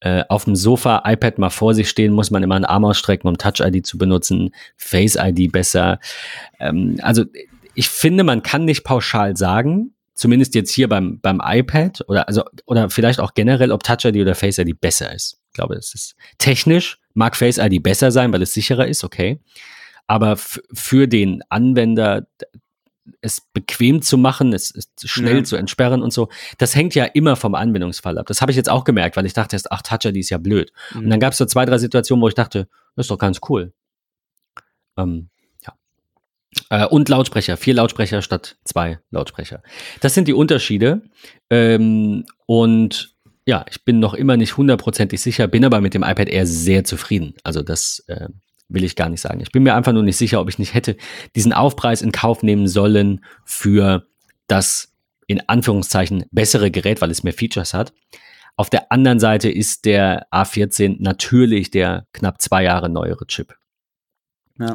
Äh, 0.00 0.22
auf 0.28 0.44
dem 0.44 0.54
Sofa 0.54 1.02
iPad 1.04 1.38
mal 1.38 1.50
vor 1.50 1.74
sich 1.74 1.88
stehen, 1.88 2.12
muss 2.12 2.30
man 2.30 2.42
immer 2.42 2.54
einen 2.54 2.64
Arm 2.64 2.84
ausstrecken, 2.84 3.28
um 3.28 3.36
Touch 3.36 3.60
ID 3.60 3.84
zu 3.84 3.98
benutzen. 3.98 4.50
Face 4.76 5.16
ID 5.16 5.50
besser. 5.50 5.98
Ähm, 6.60 6.98
also 7.02 7.24
ich 7.74 7.88
finde, 7.88 8.24
man 8.24 8.42
kann 8.42 8.64
nicht 8.64 8.84
pauschal 8.84 9.36
sagen, 9.36 9.94
zumindest 10.14 10.54
jetzt 10.54 10.72
hier 10.72 10.88
beim, 10.88 11.20
beim 11.20 11.40
iPad 11.42 12.04
oder, 12.08 12.28
also, 12.28 12.44
oder 12.66 12.90
vielleicht 12.90 13.20
auch 13.20 13.34
generell, 13.34 13.72
ob 13.72 13.82
Touch 13.82 14.04
ID 14.04 14.16
oder 14.16 14.34
Face 14.34 14.58
ID 14.58 14.80
besser 14.80 15.12
ist. 15.12 15.38
Ich 15.48 15.54
glaube, 15.54 15.74
es 15.74 15.94
ist 15.94 16.14
technisch, 16.38 16.98
mag 17.14 17.36
Face 17.36 17.58
ID 17.58 17.82
besser 17.82 18.10
sein, 18.10 18.32
weil 18.32 18.42
es 18.42 18.52
sicherer 18.52 18.86
ist, 18.86 19.04
okay. 19.04 19.40
Aber 20.06 20.36
für 20.36 21.06
den 21.06 21.42
Anwender, 21.50 22.26
es 23.20 23.40
bequem 23.52 24.02
zu 24.02 24.18
machen, 24.18 24.52
es, 24.52 24.74
es 24.74 24.88
schnell 25.04 25.38
ja. 25.38 25.44
zu 25.44 25.56
entsperren 25.56 26.02
und 26.02 26.12
so. 26.12 26.28
Das 26.58 26.74
hängt 26.74 26.94
ja 26.94 27.04
immer 27.04 27.36
vom 27.36 27.54
Anwendungsfall 27.54 28.18
ab. 28.18 28.26
Das 28.26 28.40
habe 28.40 28.52
ich 28.52 28.56
jetzt 28.56 28.70
auch 28.70 28.84
gemerkt, 28.84 29.16
weil 29.16 29.26
ich 29.26 29.32
dachte 29.32 29.56
erst, 29.56 29.72
ach, 29.72 29.82
Toucher, 29.82 30.12
die 30.12 30.20
ist 30.20 30.30
ja 30.30 30.38
blöd. 30.38 30.72
Mhm. 30.94 31.00
Und 31.00 31.10
dann 31.10 31.20
gab 31.20 31.32
es 31.32 31.38
so 31.38 31.46
zwei, 31.46 31.64
drei 31.64 31.78
Situationen, 31.78 32.22
wo 32.22 32.28
ich 32.28 32.34
dachte, 32.34 32.68
das 32.96 33.04
ist 33.04 33.10
doch 33.10 33.18
ganz 33.18 33.40
cool. 33.48 33.72
Ähm, 34.96 35.28
ja. 35.66 35.74
Äh, 36.70 36.86
und 36.86 37.08
Lautsprecher, 37.08 37.56
vier 37.56 37.74
Lautsprecher 37.74 38.22
statt 38.22 38.56
zwei 38.64 38.98
Lautsprecher. 39.10 39.62
Das 40.00 40.14
sind 40.14 40.28
die 40.28 40.34
Unterschiede. 40.34 41.02
Ähm, 41.50 42.24
und 42.46 43.14
ja, 43.46 43.64
ich 43.70 43.84
bin 43.84 43.98
noch 43.98 44.12
immer 44.12 44.36
nicht 44.36 44.56
hundertprozentig 44.58 45.22
sicher, 45.22 45.46
bin 45.48 45.64
aber 45.64 45.80
mit 45.80 45.94
dem 45.94 46.02
iPad 46.02 46.28
Air 46.28 46.46
sehr 46.46 46.84
zufrieden. 46.84 47.34
Also 47.44 47.62
das 47.62 48.04
äh, 48.08 48.28
will 48.68 48.84
ich 48.84 48.96
gar 48.96 49.08
nicht 49.08 49.20
sagen. 49.20 49.40
Ich 49.40 49.52
bin 49.52 49.62
mir 49.62 49.74
einfach 49.74 49.92
nur 49.92 50.02
nicht 50.02 50.16
sicher, 50.16 50.40
ob 50.40 50.48
ich 50.48 50.58
nicht 50.58 50.74
hätte 50.74 50.96
diesen 51.34 51.52
Aufpreis 51.52 52.02
in 52.02 52.12
Kauf 52.12 52.42
nehmen 52.42 52.68
sollen 52.68 53.24
für 53.44 54.06
das 54.46 54.92
in 55.26 55.46
Anführungszeichen 55.48 56.24
bessere 56.30 56.70
Gerät, 56.70 57.00
weil 57.00 57.10
es 57.10 57.22
mehr 57.22 57.32
Features 57.32 57.74
hat. 57.74 57.92
Auf 58.56 58.70
der 58.70 58.90
anderen 58.90 59.20
Seite 59.20 59.50
ist 59.50 59.84
der 59.84 60.26
A14 60.32 60.96
natürlich 60.98 61.70
der 61.70 62.06
knapp 62.12 62.40
zwei 62.40 62.64
Jahre 62.64 62.88
neuere 62.88 63.26
Chip. 63.26 63.54
Ja. 64.58 64.74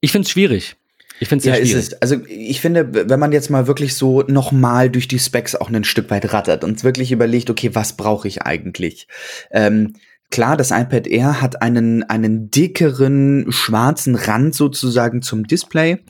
Ich 0.00 0.10
finde 0.10 0.26
es 0.26 0.30
schwierig. 0.30 0.76
Ich 1.20 1.28
finde 1.28 1.50
es 1.50 1.70
ja, 1.70 1.78
es. 1.78 1.94
Also 1.94 2.16
ich 2.26 2.60
finde, 2.60 3.08
wenn 3.08 3.20
man 3.20 3.32
jetzt 3.32 3.50
mal 3.50 3.66
wirklich 3.66 3.94
so 3.94 4.22
nochmal 4.22 4.88
durch 4.90 5.08
die 5.08 5.18
Specs 5.18 5.56
auch 5.56 5.68
ein 5.68 5.84
Stück 5.84 6.10
weit 6.10 6.32
rattert 6.32 6.64
und 6.64 6.84
wirklich 6.84 7.10
überlegt, 7.10 7.50
okay, 7.50 7.74
was 7.74 7.96
brauche 7.96 8.28
ich 8.28 8.42
eigentlich? 8.42 9.08
Ähm, 9.50 9.94
Klar, 10.30 10.58
das 10.58 10.70
iPad 10.70 11.06
Air 11.06 11.40
hat 11.40 11.62
einen, 11.62 12.02
einen 12.02 12.50
dickeren 12.50 13.46
schwarzen 13.50 14.14
Rand 14.14 14.54
sozusagen 14.54 15.22
zum 15.22 15.46
Display 15.46 16.04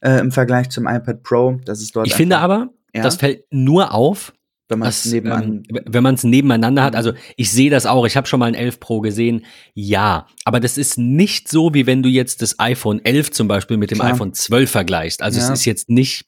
äh, 0.00 0.20
im 0.20 0.30
Vergleich 0.30 0.70
zum 0.70 0.86
iPad 0.86 1.22
Pro. 1.24 1.60
Das 1.64 1.80
ist 1.82 1.96
dort 1.96 2.06
ich 2.06 2.14
finde 2.14 2.38
aber, 2.38 2.70
ja? 2.94 3.02
das 3.02 3.16
fällt 3.16 3.44
nur 3.50 3.92
auf, 3.92 4.32
wenn 4.68 4.78
man 4.78 4.88
es 4.88 5.04
nebenan 5.06 5.64
ähm, 5.68 5.80
wenn 5.86 6.02
man 6.02 6.14
es 6.14 6.22
nebeneinander 6.22 6.84
hat. 6.84 6.94
Also 6.94 7.12
ich 7.36 7.50
sehe 7.50 7.68
das 7.68 7.84
auch. 7.84 8.06
Ich 8.06 8.16
habe 8.16 8.28
schon 8.28 8.40
mal 8.40 8.46
ein 8.46 8.54
11 8.54 8.78
Pro 8.78 9.00
gesehen. 9.00 9.44
Ja, 9.74 10.28
aber 10.44 10.60
das 10.60 10.78
ist 10.78 10.96
nicht 10.96 11.48
so, 11.48 11.74
wie 11.74 11.86
wenn 11.86 12.02
du 12.02 12.08
jetzt 12.08 12.42
das 12.42 12.58
iPhone 12.60 13.04
11 13.04 13.32
zum 13.32 13.48
Beispiel 13.48 13.76
mit 13.76 13.90
dem 13.90 13.98
Klar. 13.98 14.12
iPhone 14.12 14.32
12 14.32 14.70
vergleichst. 14.70 15.20
Also 15.20 15.40
ja. 15.40 15.46
es 15.46 15.50
ist 15.50 15.64
jetzt 15.64 15.90
nicht 15.90 16.26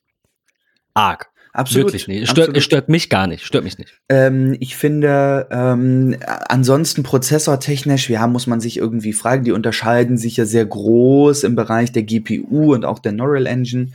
arg. 0.95 1.31
Absolut. 1.57 1.87
Wirklich 1.87 2.07
nicht. 2.07 2.25
Es 2.25 2.29
stört, 2.29 2.49
absolut. 2.49 2.63
stört 2.63 2.89
mich 2.91 3.09
gar 3.09 3.27
nicht. 3.27 3.47
Stört 3.47 3.65
mich 3.65 3.79
nicht. 3.79 3.95
Ähm, 4.11 4.59
ich 4.61 4.77
finde, 4.77 5.49
ähm, 5.51 6.15
ansonsten 6.21 7.03
prozessortechnisch, 7.03 8.11
ja, 8.11 8.27
muss 8.27 8.47
man 8.47 8.61
sich 8.61 8.77
irgendwie 8.77 9.15
fragen, 9.15 9.43
die 9.43 9.53
unterscheiden 9.53 10.19
sich 10.19 10.37
ja 10.37 10.45
sehr 10.45 10.67
groß 10.67 11.45
im 11.45 11.57
Bereich 11.57 11.93
der 11.93 12.03
GPU 12.03 12.75
und 12.75 12.85
auch 12.85 12.99
der 12.99 13.13
Neural 13.13 13.47
Engine. 13.47 13.89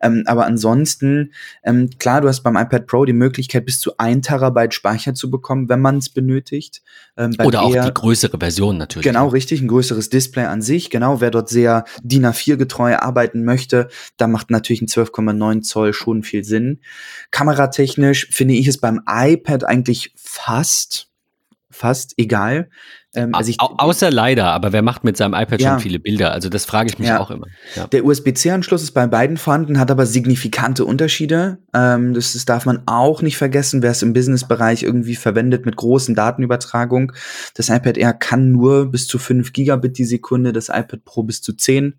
Ähm, 0.00 0.22
aber 0.26 0.46
ansonsten, 0.46 1.32
ähm, 1.64 1.90
klar, 1.98 2.20
du 2.20 2.28
hast 2.28 2.42
beim 2.42 2.56
iPad 2.56 2.86
Pro 2.86 3.04
die 3.04 3.12
Möglichkeit, 3.12 3.66
bis 3.66 3.80
zu 3.80 3.98
ein 3.98 4.22
Terabyte 4.22 4.72
Speicher 4.72 5.12
zu 5.12 5.32
bekommen, 5.32 5.68
wenn 5.68 5.80
man 5.80 5.98
es 5.98 6.10
benötigt. 6.10 6.80
Ähm, 7.16 7.34
Oder 7.42 7.62
auch 7.62 7.72
die 7.72 7.92
größere 7.92 8.38
Version 8.38 8.78
natürlich. 8.78 9.04
Genau, 9.04 9.26
richtig, 9.26 9.60
ein 9.60 9.68
größeres 9.68 10.10
Display 10.10 10.44
an 10.44 10.62
sich. 10.62 10.90
Genau, 10.90 11.20
wer 11.20 11.32
dort 11.32 11.48
sehr 11.48 11.84
DIN 12.04 12.24
A4 12.24 12.56
getreu 12.56 12.94
arbeiten 12.94 13.44
möchte, 13.44 13.88
da 14.16 14.28
macht 14.28 14.52
natürlich 14.52 14.80
ein 14.80 14.86
12,9 14.86 15.62
Zoll 15.62 15.92
schon 15.92 16.22
viel 16.22 16.44
Sinn. 16.44 16.78
Kameratechnisch 17.30 18.28
finde 18.30 18.54
ich 18.54 18.66
es 18.66 18.78
beim 18.78 19.00
iPad 19.06 19.64
eigentlich 19.64 20.12
fast, 20.16 21.08
fast 21.70 22.14
egal. 22.16 22.68
Ähm, 23.12 23.34
also 23.34 23.50
ich, 23.50 23.60
Au 23.60 23.74
außer 23.76 24.10
leider, 24.10 24.46
aber 24.52 24.72
wer 24.72 24.82
macht 24.82 25.02
mit 25.02 25.16
seinem 25.16 25.34
iPad 25.34 25.60
Ja. 25.60 25.70
schon 25.70 25.80
viele 25.80 25.98
Bilder? 25.98 26.30
Also 26.32 26.48
das 26.48 26.64
frage 26.64 26.90
ich 26.90 26.98
mich 26.98 27.08
Ja. 27.08 27.18
auch 27.18 27.30
immer. 27.30 27.46
Ja. 27.74 27.88
Der 27.88 28.04
USB-C-Anschluss 28.04 28.82
ist 28.84 28.92
bei 28.92 29.06
beiden 29.08 29.36
vorhanden, 29.36 29.80
hat 29.80 29.90
aber 29.90 30.06
signifikante 30.06 30.84
Unterschiede. 30.84 31.58
Ähm, 31.74 32.14
das, 32.14 32.34
das 32.34 32.44
darf 32.44 32.66
man 32.66 32.82
auch 32.86 33.20
nicht 33.22 33.36
vergessen, 33.36 33.82
wer 33.82 33.90
es 33.90 34.02
im 34.02 34.12
Business-Bereich 34.12 34.84
irgendwie 34.84 35.16
verwendet 35.16 35.66
mit 35.66 35.74
großen 35.76 36.14
Datenübertragung. 36.14 37.12
Das 37.54 37.68
iPad 37.68 37.98
Air 37.98 38.12
kann 38.12 38.52
nur 38.52 38.90
bis 38.90 39.08
zu 39.08 39.18
5 39.18 39.52
Gigabit 39.52 39.98
die 39.98 40.04
Sekunde, 40.04 40.52
das 40.52 40.68
iPad 40.68 41.04
Pro 41.04 41.24
bis 41.24 41.42
zu 41.42 41.52
10. 41.52 41.98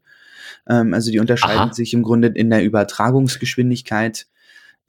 Ähm, 0.70 0.94
also 0.94 1.12
die 1.12 1.20
unterscheiden 1.20 1.60
Aha. 1.70 1.74
sich 1.74 1.94
im 1.94 2.04
Grunde 2.04 2.30
in 2.30 2.50
der 2.50 2.64
Übertragungsgeschwindigkeit. 2.64 4.28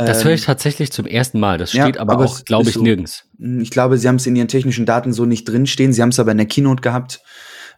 Das 0.06 0.20
Ähm, 0.20 0.24
höre 0.28 0.34
ich 0.34 0.44
tatsächlich 0.44 0.92
zum 0.92 1.06
ersten 1.06 1.40
Mal. 1.40 1.58
Das 1.58 1.72
ja, 1.72 1.84
steht 1.84 1.98
aber, 1.98 2.14
aber 2.14 2.24
auch, 2.24 2.44
glaube 2.44 2.68
ich, 2.68 2.74
so. 2.74 2.82
nirgends. 2.82 3.24
Ich 3.38 3.70
glaube, 3.70 3.98
sie 3.98 4.08
haben 4.08 4.16
es 4.16 4.26
in 4.26 4.36
ihren 4.36 4.48
technischen 4.48 4.86
Daten 4.86 5.12
so 5.12 5.24
nicht 5.24 5.44
drinstehen. 5.48 5.92
Sie 5.92 6.02
haben 6.02 6.10
es 6.10 6.20
aber 6.20 6.32
in 6.32 6.38
der 6.38 6.46
Keynote 6.46 6.82
gehabt. 6.82 7.20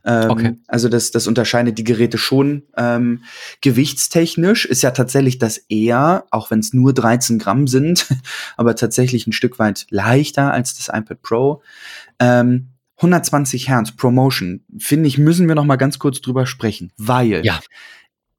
Ähm, 0.04 0.30
Okay. 0.30 0.54
Also 0.68 0.88
das, 0.88 1.10
das 1.10 1.26
unterscheidet 1.26 1.78
die 1.78 1.84
Geräte 1.84 2.18
schon. 2.18 2.64
Ähm, 2.76 3.22
gewichtstechnisch 3.62 4.66
ist 4.66 4.82
ja 4.82 4.90
tatsächlich 4.90 5.38
das 5.38 5.58
eher, 5.68 6.24
auch 6.30 6.50
wenn 6.50 6.58
es 6.58 6.72
nur 6.72 6.92
13 6.92 7.38
Gramm 7.38 7.66
sind, 7.66 8.06
aber 8.56 8.76
tatsächlich 8.76 9.26
ein 9.26 9.32
Stück 9.32 9.58
weit 9.58 9.87
leichter 9.90 10.52
als 10.52 10.76
das 10.76 10.88
iPad 10.88 11.22
Pro. 11.22 11.62
Ähm, 12.18 12.68
120 12.96 13.68
Hertz 13.68 13.92
Promotion, 13.92 14.64
finde 14.78 15.08
ich, 15.08 15.18
müssen 15.18 15.48
wir 15.48 15.54
noch 15.54 15.64
mal 15.64 15.76
ganz 15.76 15.98
kurz 15.98 16.20
drüber 16.20 16.46
sprechen, 16.46 16.92
weil 16.96 17.44
Ja. 17.44 17.60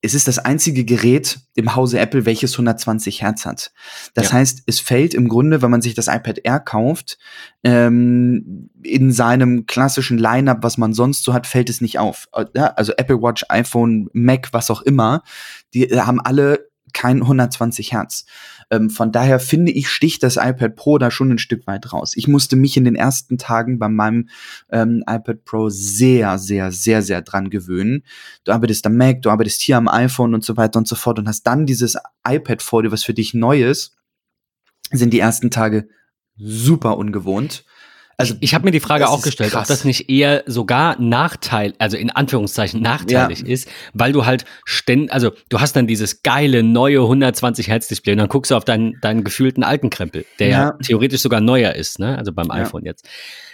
Es 0.06 0.14
ist 0.14 0.28
das 0.28 0.40
einzige 0.40 0.86
Gerät 0.86 1.40
im 1.56 1.76
Hause 1.76 2.00
Apple, 2.00 2.26
welches 2.26 2.54
120 2.54 3.22
Hertz 3.22 3.46
hat. 3.46 3.72
Das 4.14 4.28
Ja. 4.28 4.34
heißt, 4.34 4.64
es 4.68 4.80
fällt 4.80 5.14
im 5.14 5.28
Grunde, 5.28 5.62
wenn 5.62 5.72
man 5.72 5.82
sich 5.82 5.96
das 5.96 6.08
iPad 6.08 6.40
Air 6.44 6.60
kauft, 6.60 7.18
ähm, 7.64 8.70
in 8.84 9.12
seinem 9.12 9.66
klassischen 9.66 10.18
Lineup, 10.18 10.60
was 10.62 10.78
man 10.78 10.94
sonst 10.94 11.24
so 11.24 11.34
hat, 11.34 11.48
fällt 11.48 11.70
es 11.70 11.82
nicht 11.82 11.98
auf. 11.98 12.28
Äh, 12.34 12.46
also 12.60 12.94
Apple 12.98 13.22
Watch, 13.22 13.46
iPhone, 13.50 14.10
Mac, 14.14 14.50
was 14.54 14.70
auch 14.70 14.82
immer, 14.84 15.24
die 15.74 15.90
äh, 15.90 16.00
haben 16.02 16.22
alle 16.22 16.65
kein 16.96 17.22
120 17.22 17.92
Hertz. 17.92 18.26
Ähm, 18.72 18.90
von 18.90 19.12
daher 19.12 19.40
finde 19.40 19.72
ich, 19.72 19.90
sticht 19.90 20.24
das 20.24 20.38
iPad 20.38 20.76
Pro 20.76 20.98
da 20.98 21.12
schon 21.12 21.30
ein 21.30 21.38
Stück 21.38 21.68
weit 21.68 21.94
raus. 21.94 22.14
Ich 22.16 22.28
musste 22.28 22.56
mich 22.56 22.78
in 22.78 22.86
den 22.86 22.96
ersten 22.96 23.38
Tagen 23.38 23.78
bei 23.78 23.90
meinem 23.90 24.30
ähm, 24.72 25.04
iPad 25.08 25.44
Pro 25.44 25.70
sehr, 25.70 26.40
sehr, 26.40 26.72
sehr, 26.72 27.04
sehr 27.04 27.22
dran 27.22 27.52
gewöhnen. 27.52 28.04
Du 28.46 28.54
arbeitest 28.54 28.88
am 28.88 28.98
Mac, 28.98 29.22
du 29.22 29.30
arbeitest 29.30 29.62
hier 29.62 29.78
am 29.78 29.88
iPhone 29.88 30.34
und 30.34 30.44
so 30.44 30.58
weiter 30.58 30.80
und 30.80 30.88
so 30.88 30.96
fort 30.96 31.20
und 31.20 31.28
hast 31.28 31.44
dann 31.44 31.68
dieses 31.68 31.98
iPad 32.28 32.64
vor 32.64 32.82
dir, 32.82 32.92
was 32.92 33.04
für 33.04 33.14
dich 33.14 33.36
neu 33.36 33.62
ist, 33.64 33.96
sind 34.92 35.14
die 35.14 35.20
ersten 35.20 35.52
Tage 35.52 35.88
super 36.38 36.98
ungewohnt. 36.98 37.66
Also 38.18 38.36
Ich 38.40 38.54
habe 38.54 38.64
mir 38.66 38.72
die 38.72 38.80
Frage 38.80 39.10
auch 39.10 39.22
gestellt, 39.22 39.52
ob 39.54 39.60
krass. 39.60 39.68
das 39.68 39.84
nicht 39.84 40.10
eher 40.10 40.44
sogar 40.46 41.00
Nachteil, 41.02 41.74
also 41.80 41.98
in 41.98 42.10
Anführungszeichen 42.10 42.82
nachteilig 42.82 43.40
Ja. 43.42 43.48
ist, 43.48 43.68
weil 43.94 44.14
du 44.14 44.26
halt 44.26 44.46
ständig, 44.64 45.12
also 45.12 45.32
du 45.50 45.60
hast 45.60 45.76
dann 45.76 45.86
dieses 45.88 46.24
geile 46.24 46.64
neue 46.64 47.02
120 47.02 47.68
Hertz 47.68 47.88
Display 47.88 48.14
und 48.14 48.20
dann 48.20 48.30
guckst 48.30 48.52
du 48.52 48.56
auf 48.56 48.64
deinen, 48.66 49.00
deinen 49.02 49.24
gefühlten 49.24 49.64
alten 49.64 49.90
Krempel, 49.90 50.26
der 50.40 50.48
ja. 50.48 50.58
Ja. 50.66 50.72
theoretisch 50.82 51.22
sogar 51.22 51.42
neuer 51.42 51.74
ist, 51.74 52.00
ne? 52.00 52.18
Also 52.18 52.32
beim 52.32 52.48
Ja. 52.48 52.54
iPhone 52.56 52.86
jetzt. 52.86 53.06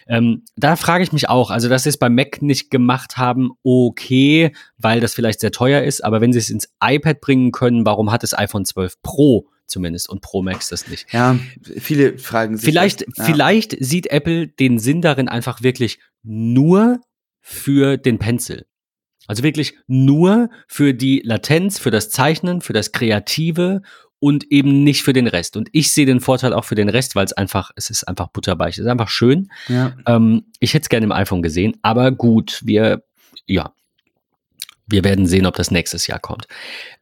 Ähm, 0.08 0.44
da 0.56 0.76
frage 0.76 1.04
ich 1.04 1.12
mich 1.12 1.30
auch, 1.30 1.52
also 1.52 1.70
dass 1.70 1.84
sie 1.84 1.90
es 1.90 1.98
beim 1.98 2.14
Mac 2.16 2.42
nicht 2.42 2.70
gemacht 2.70 3.18
haben, 3.18 3.52
okay, 3.64 4.52
weil 4.78 5.00
das 5.00 5.14
vielleicht 5.14 5.40
sehr 5.40 5.52
teuer 5.52 5.82
ist, 5.84 6.04
aber 6.04 6.22
wenn 6.22 6.34
sie 6.34 6.40
es 6.40 6.50
ins 6.50 6.70
iPad 6.84 7.22
bringen 7.22 7.52
können, 7.52 7.86
warum 7.86 8.12
hat 8.12 8.24
das 8.24 8.38
iPhone 8.38 8.66
12 8.66 9.02
Pro 9.02 9.48
zumindest 9.72 10.10
und 10.10 10.22
Pro 10.22 10.44
Max 10.44 10.70
das 10.70 10.88
nicht? 10.88 11.12
ja, 11.12 11.40
viele 11.78 12.18
fragen 12.18 12.58
sich. 12.58 12.70
Vielleicht, 12.70 13.02
das. 13.02 13.18
ja. 13.18 13.24
vielleicht 13.26 13.76
sieht 13.80 14.08
Apple 14.08 14.48
den 14.48 14.78
Sinn 14.78 15.02
darin 15.02 15.28
einfach 15.28 15.64
wirklich 15.64 16.00
nur 16.24 17.00
für 17.40 17.98
den 17.98 18.20
Pencil. 18.20 18.66
Also 19.28 19.44
wirklich 19.44 19.76
nur 19.88 20.50
für 20.68 20.94
die 20.94 21.22
Latenz, 21.24 21.80
für 21.80 21.92
das 21.92 22.10
Zeichnen, 22.10 22.62
für 22.62 22.74
das 22.74 22.92
Kreative 22.92 23.82
und 24.20 24.52
eben 24.52 24.84
nicht 24.84 25.04
für 25.04 25.14
den 25.14 25.28
Rest. 25.28 25.58
Und 25.58 25.70
ich 25.72 25.92
sehe 25.92 26.06
den 26.06 26.20
Vorteil 26.20 26.54
auch 26.54 26.66
für 26.66 26.76
den 26.76 26.90
Rest, 26.90 27.16
weil 27.16 27.26
es 27.26 27.34
einfach, 27.34 27.72
es 27.76 27.90
ist 27.90 28.04
einfach 28.08 28.28
butterweich, 28.28 28.76
es 28.76 28.86
ist 28.86 28.92
einfach 28.92 29.10
schön. 29.10 29.50
Ja. 29.68 29.96
Ähm, 30.06 30.46
ich 30.60 30.74
hätte 30.74 30.84
es 30.84 30.90
gerne 30.90 31.06
im 31.06 31.12
iPhone 31.12 31.42
gesehen, 31.42 31.78
aber 31.82 32.12
gut, 32.12 32.62
wir, 32.64 33.04
ja, 33.48 33.74
wir 34.86 35.04
werden 35.04 35.26
sehen, 35.26 35.46
ob 35.46 35.56
das 35.56 35.72
nächstes 35.72 36.06
Jahr 36.06 36.20
kommt. 36.20 36.48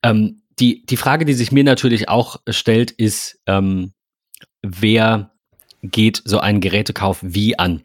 Ähm, 0.02 0.42
die, 0.60 0.86
die 0.86 0.98
Frage, 0.98 1.26
die 1.26 1.34
sich 1.34 1.52
mir 1.52 1.64
natürlich 1.64 2.10
auch 2.10 2.38
stellt, 2.50 2.92
ist, 2.92 3.40
ähm, 3.46 3.94
wer 4.62 5.32
geht 5.82 6.22
so 6.26 6.40
einen 6.40 6.60
Gerätekauf 6.62 7.20
wie 7.22 7.58
an? 7.58 7.84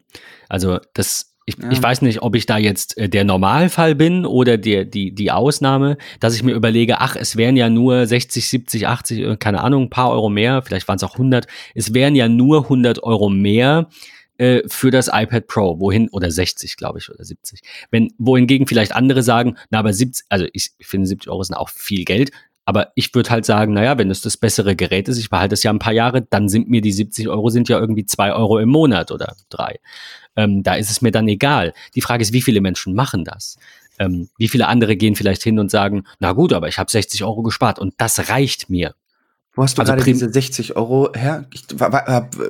Also 0.49 0.79
das, 0.93 1.35
ich, 1.45 1.57
Ja. 1.57 1.71
ich 1.71 1.81
weiß 1.81 2.01
nicht, 2.01 2.21
ob 2.21 2.35
ich 2.35 2.45
da 2.45 2.57
jetzt 2.57 2.97
äh, 2.97 3.07
der 3.07 3.23
Normalfall 3.23 3.95
bin 3.95 4.25
oder 4.25 4.57
der, 4.57 4.83
die, 4.85 5.13
die 5.13 5.31
Ausnahme, 5.31 5.97
dass 6.19 6.35
ich 6.35 6.43
mir 6.43 6.53
überlege, 6.53 6.99
ach, 6.99 7.15
es 7.15 7.35
wären 7.35 7.55
ja 7.55 7.69
nur 7.69 8.05
60, 8.05 8.47
70, 8.47 8.87
80, 8.87 9.19
äh, 9.19 9.37
keine 9.37 9.61
Ahnung, 9.61 9.83
ein 9.83 9.89
paar 9.89 10.11
Euro 10.11 10.29
mehr, 10.29 10.61
vielleicht 10.61 10.87
waren 10.87 10.97
es 10.97 11.03
auch 11.03 11.13
100, 11.13 11.47
es 11.75 11.93
wären 11.93 12.15
ja 12.15 12.27
nur 12.27 12.63
100 12.63 13.03
Euro 13.03 13.29
mehr 13.29 13.89
äh, 14.37 14.63
für 14.67 14.91
das 14.91 15.07
iPad 15.07 15.47
Pro, 15.47 15.79
wohin, 15.79 16.09
oder 16.09 16.29
60, 16.31 16.75
glaube 16.75 16.99
ich, 16.99 17.09
oder 17.09 17.23
70. 17.23 17.61
Wenn, 17.91 18.11
wohingegen 18.17 18.67
vielleicht 18.67 18.93
andere 18.93 19.23
sagen, 19.23 19.55
na, 19.69 19.79
aber 19.79 19.93
70, 19.93 20.25
also 20.29 20.45
ich 20.51 20.71
finde 20.81 21.07
70 21.07 21.29
Euro 21.29 21.43
sind 21.43 21.55
auch 21.55 21.69
viel 21.69 22.03
Geld, 22.03 22.31
aber 22.65 22.91
ich 22.95 23.13
würde 23.13 23.29
halt 23.29 23.45
sagen, 23.45 23.73
naja, 23.73 23.97
wenn 23.97 24.09
es 24.09 24.21
das 24.21 24.37
bessere 24.37 24.75
Gerät 24.75 25.07
ist, 25.07 25.19
ich 25.19 25.29
behalte 25.29 25.53
es 25.53 25.63
ja 25.63 25.71
ein 25.71 25.79
paar 25.79 25.93
Jahre, 25.93 26.23
dann 26.23 26.49
sind 26.49 26.67
mir 26.67 26.81
die 26.81 26.91
70 26.91 27.29
Euro 27.29 27.49
sind 27.49 27.69
ja 27.69 27.79
irgendwie 27.79 28.05
zwei 28.05 28.33
Euro 28.33 28.57
im 28.57 28.69
Monat 28.69 29.11
oder 29.11 29.35
drei. 29.49 29.79
Ähm, 30.35 30.63
da 30.63 30.73
ist 30.73 30.89
es 30.89 31.01
mir 31.01 31.11
dann 31.11 31.27
egal. 31.27 31.73
Die 31.93 32.01
Frage 32.01 32.23
ist, 32.23 32.33
wie 32.33 32.41
viele 32.41 32.61
Menschen 32.61 32.95
machen 32.95 33.23
das? 33.23 33.57
Ähm, 33.99 34.29
wie 34.37 34.47
viele 34.47 34.67
andere 34.67 34.97
gehen 34.97 35.15
vielleicht 35.15 35.43
hin 35.43 35.59
und 35.59 35.69
sagen, 35.69 36.05
na 36.19 36.33
gut, 36.33 36.53
aber 36.53 36.67
ich 36.67 36.79
habe 36.79 36.91
60 36.91 37.23
Euro 37.23 37.43
gespart 37.43 37.79
und 37.79 37.93
das 37.97 38.29
reicht 38.29 38.69
mir. 38.69 38.95
Wo 39.55 39.63
hast 39.63 39.77
du 39.77 39.81
Also 39.81 39.93
gerade 39.93 40.03
diese 40.03 40.29
60 40.31 40.75
Euro 40.75 41.09
her? 41.15 41.45
Ich 41.53 41.63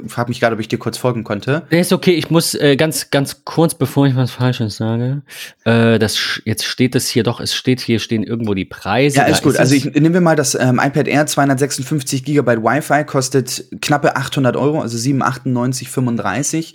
frage 0.07 0.29
mich 0.29 0.39
gerade, 0.39 0.55
ob 0.55 0.59
ich 0.59 0.67
dir 0.67 0.79
kurz 0.79 0.97
folgen 0.97 1.23
konnte. 1.23 1.63
Nee, 1.69 1.81
ist 1.81 1.93
okay, 1.93 2.13
ich 2.13 2.29
muss 2.31 2.55
äh, 2.55 2.75
ganz, 2.75 3.11
ganz 3.11 3.43
kurz, 3.45 3.75
bevor 3.75 4.07
ich 4.07 4.15
was 4.15 4.31
Falsches 4.31 4.77
sage, 4.77 5.21
äh, 5.65 5.99
das, 5.99 6.41
jetzt 6.45 6.65
steht 6.65 6.95
es 6.95 7.07
hier 7.07 7.23
doch, 7.23 7.39
es 7.39 7.53
steht 7.53 7.79
hier, 7.81 7.99
stehen 7.99 8.23
irgendwo 8.23 8.53
die 8.55 8.65
Preise. 8.65 9.17
Ja, 9.17 9.25
ist 9.25 9.43
gut. 9.43 9.53
es. 9.53 9.59
Also 9.59 9.75
ich 9.75 9.85
nehmen 9.85 10.13
wir 10.13 10.21
mal 10.21 10.35
das 10.35 10.55
ähm, 10.55 10.79
iPad 10.83 11.07
Air 11.07 11.27
256 11.27 12.23
Gigabyte 12.23 12.63
Wi-Fi 12.63 13.03
kostet 13.05 13.65
knappe 13.81 14.15
800 14.15 14.55
Euro, 14.57 14.81
also 14.81 14.97
798,35. 14.97 16.73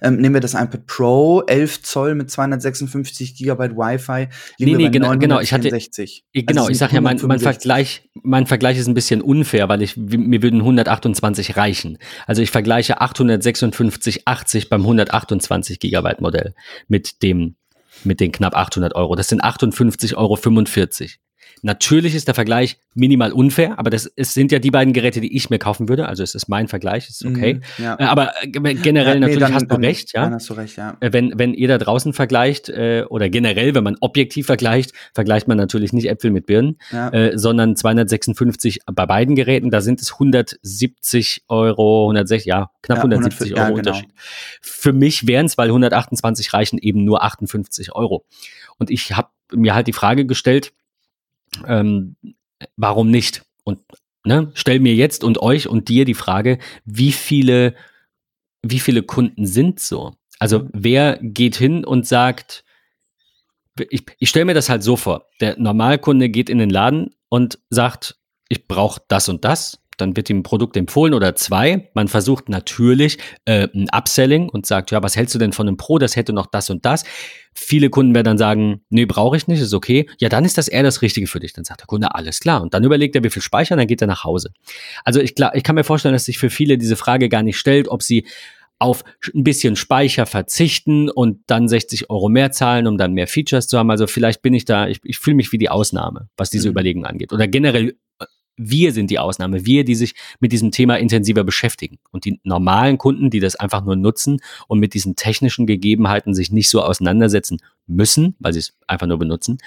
Ähm, 0.00 0.16
nehmen 0.16 0.34
wir 0.34 0.40
das 0.40 0.54
iPad 0.54 0.86
Pro 0.86 1.42
11 1.46 1.82
Zoll 1.82 2.14
mit 2.14 2.30
256 2.30 3.34
Gigabyte 3.34 3.72
Wi-Fi. 3.76 4.28
Nee, 4.58 4.74
nee, 4.74 4.88
genau, 4.90 5.16
genau, 5.16 5.40
ich 5.40 5.52
hatte- 5.52 5.68
964. 5.68 6.24
Ich- 6.32 6.46
Genau, 6.46 6.62
Also 6.62 6.72
ich 6.72 6.78
sag 6.78 6.92
ja, 6.92 7.00
mein, 7.00 7.16
mein 7.16 7.38
165. 7.40 7.52
Vergleich, 7.62 8.08
mein 8.14 8.46
Vergleich 8.46 8.78
ist 8.78 8.86
ein 8.86 8.94
bisschen 8.94 9.22
unfair, 9.22 9.68
weil 9.68 9.82
ich, 9.82 9.96
mir 9.96 10.42
würden 10.42 10.60
128 10.60 11.56
reichen. 11.56 11.98
Also 12.26 12.42
ich 12.42 12.50
vergleiche 12.50 13.00
856, 13.00 14.28
80 14.28 14.68
beim 14.68 14.82
128 14.82 15.80
Gigabyte 15.80 16.20
Modell 16.20 16.54
mit 16.88 17.22
dem, 17.22 17.56
mit 18.04 18.20
den 18.20 18.32
knapp 18.32 18.54
800 18.54 18.94
Euro. 18.94 19.14
Das 19.14 19.28
sind 19.28 19.42
58,45 19.42 20.16
Euro. 20.16 20.36
Natürlich 21.64 22.16
ist 22.16 22.26
der 22.26 22.34
Vergleich 22.34 22.78
minimal 22.94 23.32
unfair, 23.32 23.78
aber 23.78 23.88
das 23.88 24.10
es 24.16 24.34
sind 24.34 24.50
ja 24.50 24.58
die 24.58 24.72
beiden 24.72 24.92
Geräte, 24.92 25.20
die 25.20 25.36
ich 25.36 25.48
mir 25.48 25.60
kaufen 25.60 25.88
würde. 25.88 26.08
Also 26.08 26.24
es 26.24 26.34
ist 26.34 26.48
mein 26.48 26.66
Vergleich, 26.66 27.08
ist 27.08 27.24
okay. 27.24 27.54
Mhm, 27.54 27.62
ja. 27.78 27.96
Äh, 28.00 28.02
Aber 28.02 28.32
äh, 28.42 28.48
generell 28.48 29.06
Ja, 29.06 29.14
nee, 29.14 29.20
natürlich 29.20 29.38
dann- 29.40 29.54
hast 29.54 29.62
du 29.62 29.66
dann- 29.68 29.84
recht, 29.84 30.12
ja. 30.12 30.24
Dann 30.24 30.34
hast 30.34 30.50
du 30.50 30.54
recht, 30.54 30.76
ja. 30.76 30.96
Äh, 30.98 31.12
wenn, 31.12 31.38
wenn 31.38 31.54
ihr 31.54 31.68
da 31.68 31.78
draußen 31.78 32.12
vergleicht, 32.14 32.68
äh, 32.68 33.04
oder 33.08 33.28
generell, 33.30 33.76
wenn 33.76 33.84
man 33.84 33.96
objektiv 34.00 34.46
vergleicht, 34.46 34.92
vergleicht 35.14 35.46
man 35.46 35.56
natürlich 35.56 35.92
nicht 35.92 36.08
Äpfel 36.08 36.32
mit 36.32 36.46
Birnen, 36.46 36.78
äh, 36.90 37.38
sondern 37.38 37.76
256 37.76 38.80
bei 38.92 39.06
beiden 39.06 39.36
Geräten, 39.36 39.70
da 39.70 39.80
sind 39.80 40.00
es 40.02 40.14
170 40.14 41.44
Euro, 41.48 42.06
160, 42.08 42.46
ja, 42.46 42.70
knapp 42.82 42.98
Ja, 42.98 43.02
170 43.04 43.50
100, 43.52 43.56
ja, 43.58 43.64
Euro 43.66 43.74
genau. 43.76 43.90
Unterschied. 43.90 44.10
Für 44.60 44.92
mich 44.92 45.26
wären 45.28 45.46
es, 45.46 45.56
weil 45.58 45.68
128 45.68 46.52
reichen, 46.52 46.78
eben 46.78 47.04
nur 47.04 47.22
58 47.22 47.94
Euro. 47.94 48.24
Und 48.78 48.90
ich 48.90 49.12
habe 49.16 49.28
mir 49.54 49.74
halt 49.74 49.86
die 49.86 49.92
Frage 49.92 50.26
gestellt, 50.26 50.72
ähm, 51.66 52.16
warum 52.76 53.10
nicht? 53.10 53.42
Und 53.64 53.80
ne, 54.24 54.50
stell 54.54 54.80
mir 54.80 54.94
jetzt 54.94 55.24
und 55.24 55.38
euch 55.38 55.68
und 55.68 55.88
dir 55.88 56.04
die 56.04 56.14
Frage, 56.14 56.58
wie 56.84 57.12
viele, 57.12 57.74
wie 58.62 58.80
viele 58.80 59.02
Kunden 59.02 59.46
sind 59.46 59.80
so? 59.80 60.14
Also 60.38 60.68
wer 60.72 61.18
geht 61.22 61.56
hin 61.56 61.84
und 61.84 62.06
sagt, 62.06 62.64
ich, 63.90 64.04
ich 64.18 64.28
stelle 64.28 64.44
mir 64.44 64.54
das 64.54 64.68
halt 64.68 64.82
so 64.82 64.96
vor, 64.96 65.28
der 65.40 65.58
Normalkunde 65.58 66.28
geht 66.28 66.50
in 66.50 66.58
den 66.58 66.70
Laden 66.70 67.14
und 67.28 67.58
sagt, 67.70 68.18
ich 68.48 68.66
brauche 68.66 69.00
das 69.08 69.28
und 69.28 69.44
das, 69.44 69.78
dann 70.02 70.16
wird 70.16 70.28
ihm 70.28 70.38
ein 70.38 70.42
Produkt 70.42 70.76
empfohlen 70.76 71.14
oder 71.14 71.34
zwei. 71.34 71.90
Man 71.94 72.08
versucht 72.08 72.48
natürlich 72.48 73.18
äh, 73.44 73.68
ein 73.74 73.88
Upselling 73.90 74.48
und 74.48 74.66
sagt, 74.66 74.90
ja, 74.90 75.02
was 75.02 75.16
hältst 75.16 75.34
du 75.34 75.38
denn 75.38 75.52
von 75.52 75.66
einem 75.66 75.76
Pro? 75.76 75.98
Das 75.98 76.16
hätte 76.16 76.32
noch 76.32 76.46
das 76.46 76.68
und 76.68 76.84
das. 76.84 77.04
Viele 77.54 77.90
Kunden 77.90 78.14
werden 78.14 78.24
dann 78.24 78.38
sagen, 78.38 78.82
nee, 78.90 79.06
brauche 79.06 79.36
ich 79.36 79.46
nicht, 79.46 79.60
ist 79.60 79.74
okay. 79.74 80.08
Ja, 80.18 80.28
dann 80.28 80.44
ist 80.44 80.58
das 80.58 80.68
eher 80.68 80.82
das 80.82 81.02
Richtige 81.02 81.26
für 81.26 81.40
dich. 81.40 81.52
Dann 81.52 81.64
sagt 81.64 81.80
der 81.80 81.86
Kunde, 81.86 82.14
alles 82.14 82.40
klar. 82.40 82.62
Und 82.62 82.74
dann 82.74 82.84
überlegt 82.84 83.14
er, 83.16 83.24
wie 83.24 83.30
viel 83.30 83.42
speichern, 83.42 83.78
dann 83.78 83.86
geht 83.86 84.00
er 84.00 84.06
nach 84.06 84.24
Hause. 84.24 84.50
Also 85.04 85.20
ich, 85.20 85.34
ich 85.54 85.62
kann 85.62 85.74
mir 85.74 85.84
vorstellen, 85.84 86.14
dass 86.14 86.24
sich 86.24 86.38
für 86.38 86.50
viele 86.50 86.78
diese 86.78 86.96
Frage 86.96 87.28
gar 87.28 87.42
nicht 87.42 87.58
stellt, 87.58 87.88
ob 87.88 88.02
sie 88.02 88.26
auf 88.82 89.04
ein 89.32 89.44
bisschen 89.44 89.76
Speicher 89.76 90.26
verzichten 90.26 91.08
und 91.08 91.38
dann 91.46 91.68
60 91.68 92.10
Euro 92.10 92.28
mehr 92.28 92.50
zahlen, 92.50 92.88
um 92.88 92.98
dann 92.98 93.12
mehr 93.12 93.28
Features 93.28 93.68
zu 93.68 93.78
haben. 93.78 93.90
Also 93.90 94.08
vielleicht 94.08 94.42
bin 94.42 94.54
ich 94.54 94.64
da, 94.64 94.88
ich, 94.88 94.98
ich 95.04 95.18
fühle 95.18 95.36
mich 95.36 95.52
wie 95.52 95.58
die 95.58 95.70
Ausnahme, 95.70 96.28
was 96.36 96.50
diese 96.50 96.68
mhm. 96.68 96.72
Überlegung 96.72 97.06
angeht. 97.06 97.32
Oder 97.32 97.46
generell 97.46 97.96
wir 98.56 98.92
sind 98.92 99.10
die 99.10 99.18
Ausnahme, 99.18 99.64
wir, 99.64 99.84
die 99.84 99.94
sich 99.94 100.14
mit 100.40 100.52
diesem 100.52 100.70
Thema 100.70 100.98
intensiver 100.98 101.44
beschäftigen. 101.44 101.98
Und 102.10 102.24
die 102.24 102.40
normalen 102.44 102.98
Kunden, 102.98 103.30
die 103.30 103.40
das 103.40 103.56
einfach 103.56 103.84
nur 103.84 103.96
nutzen 103.96 104.40
und 104.68 104.78
mit 104.78 104.94
diesen 104.94 105.16
technischen 105.16 105.66
Gegebenheiten 105.66 106.34
sich 106.34 106.50
nicht 106.50 106.68
so 106.68 106.82
auseinandersetzen 106.82 107.58
müssen, 107.86 108.36
weil 108.38 108.52
sie 108.52 108.60
es 108.60 108.74
einfach 108.86 109.06
nur 109.06 109.18
benutzen, 109.18 109.58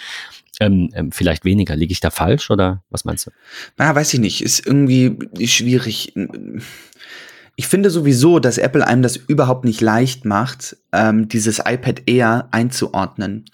ähm, 0.60 0.90
ähm, 0.94 1.12
vielleicht 1.12 1.46
weniger. 1.46 1.76
Liege 1.76 1.92
ich 1.92 2.00
da 2.00 2.12
falsch 2.12 2.50
oder 2.50 2.84
was 2.90 3.06
meinst 3.06 3.28
du? 3.28 3.32
Na, 3.78 3.94
weiß 3.94 4.14
ich 4.14 4.20
nicht. 4.20 4.42
Ist 4.42 4.66
irgendwie 4.66 5.18
schwierig 5.46 6.14
ich 7.58 7.68
finde 7.68 7.90
sowieso, 7.90 8.40
dass 8.40 8.58
Apple 8.58 8.86
einem 8.86 9.02
das 9.02 9.16
überhaupt 9.16 9.64
nicht 9.64 9.80
leicht 9.80 10.26
macht, 10.26 10.76
ähm, 10.92 11.30
dieses 11.30 11.60
iPad 11.60 12.02
Air 12.06 12.50
einzuordnen. 12.52 13.46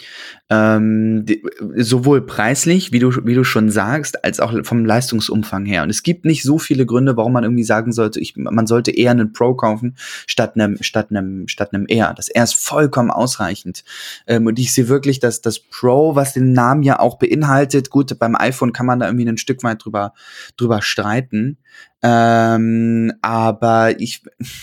Ähm, 0.50 1.24
die, 1.24 1.44
sowohl 1.76 2.26
preislich, 2.26 2.90
wie 2.90 2.98
du, 2.98 3.24
wie 3.24 3.34
du 3.34 3.44
schon 3.44 3.70
sagst, 3.70 4.24
als 4.24 4.40
auch 4.40 4.52
vom 4.64 4.84
Leistungsumfang 4.84 5.66
her. 5.66 5.84
Und 5.84 5.90
es 5.90 6.02
gibt 6.02 6.24
nicht 6.24 6.42
so 6.42 6.58
viele 6.58 6.84
Gründe, 6.84 7.16
warum 7.16 7.32
man 7.32 7.44
irgendwie 7.44 7.62
sagen 7.62 7.92
sollte, 7.92 8.18
ich, 8.18 8.34
man 8.36 8.66
sollte 8.66 8.90
eher 8.90 9.12
einen 9.12 9.32
Pro 9.32 9.54
kaufen 9.54 9.94
statt 10.26 10.56
einem, 10.56 10.78
statt 10.80 11.10
einem, 11.10 11.46
statt 11.46 11.72
einem 11.72 11.86
Air. 11.88 12.12
Das 12.16 12.28
Air 12.28 12.44
ist 12.44 12.54
vollkommen 12.54 13.12
ausreichend. 13.12 13.84
Ähm, 14.26 14.46
und 14.46 14.58
ich 14.58 14.74
sehe 14.74 14.88
wirklich, 14.88 15.20
dass 15.20 15.42
das 15.42 15.60
Pro, 15.60 16.16
was 16.16 16.32
den 16.32 16.52
Namen 16.52 16.82
ja 16.82 16.98
auch 16.98 17.18
beinhaltet, 17.18 17.90
gut, 17.90 18.18
beim 18.18 18.34
iPhone 18.34 18.72
kann 18.72 18.86
man 18.86 18.98
da 18.98 19.06
irgendwie 19.06 19.28
ein 19.28 19.38
Stück 19.38 19.62
weit 19.62 19.84
drüber, 19.84 20.12
drüber 20.56 20.82
streiten. 20.82 21.58
Ähm, 22.02 23.12
aber 23.22 24.00
ich 24.00 24.22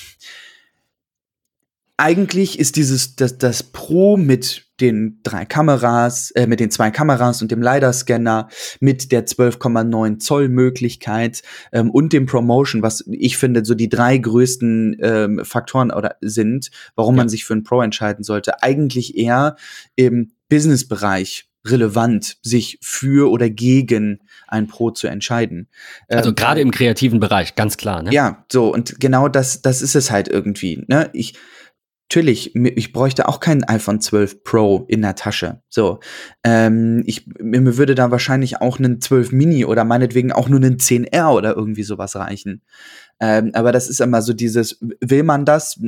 eigentlich 1.97 2.59
ist 2.59 2.77
dieses 2.77 3.15
das, 3.17 3.37
das 3.37 3.61
Pro 3.61 4.15
mit 4.15 4.65
den 4.79 5.19
drei 5.23 5.43
Kameras, 5.43 6.31
äh, 6.31 6.47
mit 6.47 6.61
den 6.61 6.71
zwei 6.71 6.91
Kameras 6.91 7.41
und 7.41 7.51
dem 7.51 7.61
LiDAR-Scanner, 7.61 8.47
mit 8.79 9.11
der 9.11 9.27
12,9 9.27 10.19
Zoll 10.19 10.47
Möglichkeit 10.47 11.43
ähm, 11.73 11.91
und 11.91 12.13
dem 12.13 12.25
Promotion, 12.25 12.81
was 12.81 13.03
ich 13.11 13.37
finde 13.37 13.65
so 13.65 13.75
die 13.75 13.89
drei 13.89 14.17
größten 14.17 14.97
ähm, 15.01 15.41
Faktoren 15.43 15.91
oder 15.91 16.15
sind, 16.21 16.71
warum 16.95 17.15
ja. 17.15 17.23
man 17.23 17.29
sich 17.29 17.43
für 17.43 17.53
ein 17.53 17.63
Pro 17.63 17.81
entscheiden 17.81 18.23
sollte. 18.23 18.63
Eigentlich 18.63 19.17
eher 19.17 19.57
im 19.97 20.31
Business-Bereich 20.47 21.49
relevant, 21.65 22.37
sich 22.41 22.79
für 22.81 23.29
oder 23.29 23.49
gegen 23.49 24.21
ein 24.51 24.67
Pro 24.67 24.91
zu 24.91 25.07
entscheiden. 25.07 25.67
Also 26.07 26.29
ähm, 26.29 26.35
gerade 26.35 26.61
im 26.61 26.71
kreativen 26.71 27.19
Bereich, 27.19 27.55
ganz 27.55 27.77
klar. 27.77 28.03
Ne? 28.03 28.11
Ja, 28.11 28.45
so 28.51 28.73
und 28.73 28.99
genau 28.99 29.27
das, 29.27 29.61
das 29.61 29.81
ist 29.81 29.95
es 29.95 30.11
halt 30.11 30.27
irgendwie. 30.27 30.83
Ne? 30.87 31.09
Ich 31.13 31.35
Natürlich, 32.11 32.55
ich 32.55 32.91
bräuchte 32.91 33.27
auch 33.27 33.39
kein 33.39 33.63
iPhone 33.65 34.01
12 34.01 34.43
Pro 34.43 34.85
in 34.87 35.03
der 35.03 35.13
Tasche. 35.13 35.61
So, 35.69 35.99
ähm, 36.43 37.03
ich 37.05 37.27
mir 37.39 37.77
würde 37.77 37.93
da 37.93 38.09
wahrscheinlich 38.09 38.61
auch 38.61 38.79
einen 38.79 38.99
12 38.99 39.31
Mini 39.31 39.63
oder 39.63 39.83
meinetwegen 39.83 40.31
auch 40.31 40.49
nur 40.49 40.59
einen 40.59 40.77
10R 40.77 41.31
oder 41.35 41.55
irgendwie 41.55 41.83
sowas 41.83 42.15
reichen. 42.15 42.63
Ähm, 43.19 43.51
aber 43.53 43.71
das 43.71 43.87
ist 43.87 44.01
immer 44.01 44.23
so 44.23 44.33
dieses, 44.33 44.79
will 45.01 45.21
man 45.21 45.45
das? 45.45 45.79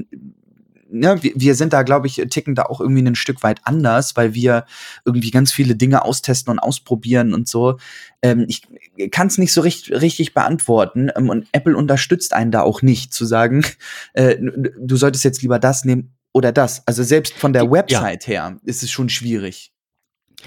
Ne, 0.92 1.22
wir, 1.22 1.32
wir 1.36 1.56
sind 1.56 1.74
da, 1.74 1.84
glaube 1.84 2.08
ich, 2.08 2.16
ticken 2.30 2.56
da 2.56 2.64
auch 2.64 2.82
irgendwie 2.82 3.06
ein 3.06 3.16
Stück 3.16 3.44
weit 3.44 3.62
anders, 3.64 4.16
weil 4.16 4.34
wir 4.34 4.66
irgendwie 5.06 5.32
ganz 5.32 5.52
viele 5.52 5.76
Dinge 5.76 6.04
austesten 6.06 6.52
und 6.52 6.60
ausprobieren 6.60 7.34
und 7.34 7.48
so. 7.48 7.78
Ähm, 8.22 8.46
ich 8.48 8.62
kann 9.12 9.28
es 9.28 9.38
nicht 9.38 9.54
so 9.54 9.62
richtig, 9.62 10.02
richtig 10.02 10.34
beantworten 10.34 11.10
ähm, 11.16 11.30
und 11.30 11.48
Apple 11.52 11.76
unterstützt 11.76 12.34
einen 12.34 12.52
da 12.52 12.62
auch 12.62 12.82
nicht, 12.82 13.14
zu 13.14 13.26
sagen, 13.26 13.66
äh, 14.14 14.38
du 14.40 14.96
solltest 14.96 15.24
jetzt 15.24 15.42
lieber 15.42 15.60
das 15.60 15.86
nehmen 15.86 16.14
oder 16.34 16.52
das. 16.52 16.86
Also 16.88 17.04
selbst 17.04 17.34
von 17.34 17.54
der 17.54 17.70
Website 17.72 18.28
ja. 18.28 18.34
her 18.34 18.58
ist 18.64 18.84
es 18.84 18.92
schon 18.92 19.10
schwierig 19.10 19.71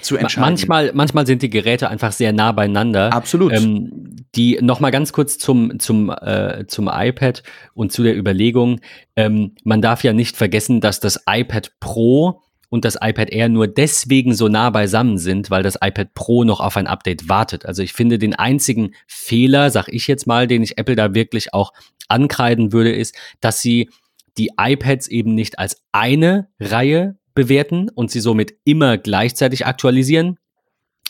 zu 0.01 0.17
entscheiden. 0.17 0.51
Manchmal, 0.51 0.91
manchmal 0.95 1.27
sind 1.27 1.43
die 1.43 1.51
Geräte 1.51 1.89
einfach 1.89 2.13
sehr 2.13 2.33
nah 2.33 2.53
beieinander. 2.53 3.13
Absolut. 3.13 3.53
Ähm, 3.53 4.25
die 4.35 4.59
noch 4.61 4.81
mal 4.81 4.91
ganz 4.91 5.13
kurz 5.13 5.39
zum 5.39 5.79
zum 5.79 6.11
äh, 6.11 6.67
zum 6.67 6.91
iPad 6.93 7.43
und 7.75 7.93
zu 7.93 8.03
der 8.03 8.17
Überlegung. 8.17 8.81
Ähm, 9.17 9.55
man 9.65 9.83
darf 9.83 10.03
ja 10.05 10.13
nicht 10.13 10.37
vergessen, 10.37 10.81
dass 10.81 11.01
das 11.01 11.23
iPad 11.29 11.73
Pro 11.81 12.43
und 12.69 12.85
das 12.85 12.99
iPad 13.01 13.31
Air 13.31 13.49
nur 13.49 13.69
deswegen 13.69 14.35
so 14.35 14.49
nah 14.49 14.71
beisammen 14.71 15.19
sind, 15.19 15.51
weil 15.51 15.63
das 15.63 15.77
iPad 15.81 16.13
Pro 16.15 16.43
noch 16.43 16.59
auf 16.59 16.77
ein 16.77 16.89
Update 16.89 17.29
wartet. 17.29 17.67
Also 17.67 17.83
ich 17.83 17.93
finde 17.93 18.19
den 18.19 18.35
einzigen 18.35 18.95
Fehler, 19.07 19.71
sag 19.71 19.89
ich 19.89 20.09
jetzt 20.09 20.27
mal, 20.27 20.49
den 20.49 20.63
ich 20.63 20.77
Apple 20.77 20.97
da 20.97 21.15
wirklich 21.15 21.55
auch 21.55 21.73
ankreiden 22.09 22.73
würde, 22.73 22.93
ist, 22.93 23.17
dass 23.41 23.61
sie 23.61 23.91
die 24.37 24.51
iPads 24.59 25.07
eben 25.07 25.35
nicht 25.35 25.59
als 25.61 25.83
eine 25.93 26.49
Reihe 26.59 27.17
bewerten 27.35 27.89
und 27.89 28.11
sie 28.11 28.21
somit 28.21 28.55
immer 28.65 28.99
gleichzeitig 28.99 29.67
aktualisieren. 29.67 30.39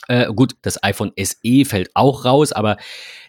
Äh, 0.09 0.33
gut, 0.35 0.55
das 0.63 0.83
iPhone 0.83 1.13
SE 1.17 1.65
fällt 1.65 1.91
auch 1.95 2.25
raus, 2.25 2.53
aber 2.53 2.77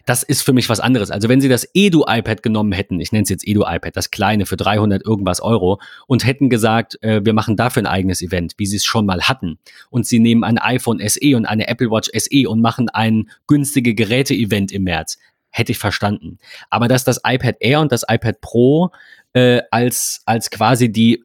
das 0.04 0.22
ist 0.22 0.42
für 0.42 0.52
mich 0.52 0.68
was 0.68 0.80
anderes. 0.80 1.10
Also 1.10 1.28
wenn 1.28 1.40
sie 1.40 1.48
das 1.48 1.68
Edu-iPad 1.74 2.42
genommen 2.42 2.72
hätten, 2.72 3.00
ich 3.00 3.12
nenne 3.12 3.24
es 3.24 3.28
jetzt 3.28 3.46
Edu-iPad, 3.46 3.96
das 3.96 4.10
kleine 4.10 4.46
für 4.46 4.56
300 4.56 5.04
irgendwas 5.04 5.40
Euro 5.40 5.80
und 6.06 6.24
hätten 6.24 6.48
gesagt, 6.48 7.02
äh, 7.02 7.24
wir 7.24 7.32
machen 7.32 7.56
dafür 7.56 7.82
ein 7.82 7.86
eigenes 7.86 8.22
Event, 8.22 8.54
wie 8.56 8.66
sie 8.66 8.76
es 8.76 8.84
schon 8.84 9.06
mal 9.06 9.22
hatten 9.22 9.58
und 9.90 10.06
sie 10.06 10.18
nehmen 10.18 10.44
ein 10.44 10.58
iPhone 10.58 11.00
SE 11.06 11.36
und 11.36 11.46
eine 11.46 11.66
Apple 11.66 11.90
Watch 11.90 12.10
SE 12.14 12.48
und 12.48 12.60
machen 12.60 12.88
ein 12.88 13.30
günstige 13.46 13.94
Geräte-Event 13.94 14.70
im 14.70 14.84
März, 14.84 15.18
hätte 15.50 15.72
ich 15.72 15.78
verstanden. 15.78 16.38
Aber 16.70 16.88
dass 16.88 17.04
das 17.04 17.20
iPad 17.24 17.56
Air 17.60 17.80
und 17.80 17.90
das 17.90 18.04
iPad 18.08 18.40
Pro 18.40 18.90
äh, 19.32 19.62
als, 19.70 20.22
als 20.24 20.50
quasi 20.50 20.92
die 20.92 21.24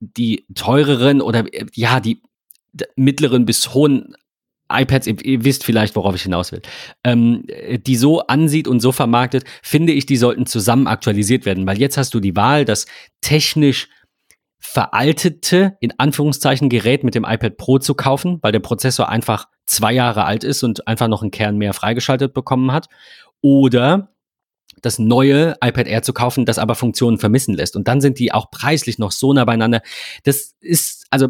die 0.00 0.46
teureren 0.54 1.20
oder 1.20 1.44
ja, 1.74 2.00
die 2.00 2.22
mittleren 2.96 3.46
bis 3.46 3.74
hohen 3.74 4.14
iPads, 4.68 5.06
ihr, 5.06 5.24
ihr, 5.24 5.44
wisst 5.44 5.64
vielleicht, 5.64 5.94
worauf 5.94 6.14
ich 6.14 6.22
hinaus 6.22 6.50
will, 6.52 6.60
ähm, 7.04 7.44
die 7.86 7.96
so 7.96 8.26
ansieht 8.26 8.66
und 8.66 8.80
so 8.80 8.92
vermarktet, 8.92 9.44
finde 9.62 9.92
ich, 9.92 10.06
die 10.06 10.16
sollten 10.16 10.46
zusammen 10.46 10.86
aktualisiert 10.88 11.46
werden, 11.46 11.66
weil 11.66 11.78
jetzt 11.78 11.96
hast 11.96 12.14
du 12.14 12.20
die 12.20 12.34
Wahl, 12.34 12.64
das 12.64 12.86
technisch 13.20 13.88
veraltete, 14.58 15.76
in 15.80 15.92
Anführungszeichen, 15.98 16.68
Gerät 16.68 17.04
mit 17.04 17.14
dem 17.14 17.24
iPad 17.24 17.56
Pro 17.56 17.78
zu 17.78 17.94
kaufen, 17.94 18.38
weil 18.42 18.52
der 18.52 18.60
Prozessor 18.60 19.08
einfach 19.08 19.46
zwei 19.66 19.92
Jahre 19.92 20.24
alt 20.24 20.42
ist 20.42 20.64
und 20.64 20.88
einfach 20.88 21.08
noch 21.08 21.22
einen 21.22 21.30
Kern 21.30 21.56
mehr 21.56 21.72
freigeschaltet 21.72 22.34
bekommen 22.34 22.72
hat. 22.72 22.88
Oder 23.40 24.15
das 24.82 24.98
neue 24.98 25.56
iPad 25.62 25.86
Air 25.86 26.02
zu 26.02 26.12
kaufen, 26.12 26.44
das 26.44 26.58
aber 26.58 26.74
Funktionen 26.74 27.18
vermissen 27.18 27.54
lässt. 27.54 27.76
Und 27.76 27.88
dann 27.88 28.00
sind 28.00 28.18
die 28.18 28.32
auch 28.32 28.50
preislich 28.50 28.98
noch 28.98 29.12
so 29.12 29.32
nah 29.32 29.44
beieinander. 29.44 29.80
Das 30.24 30.54
ist, 30.60 31.06
also, 31.10 31.28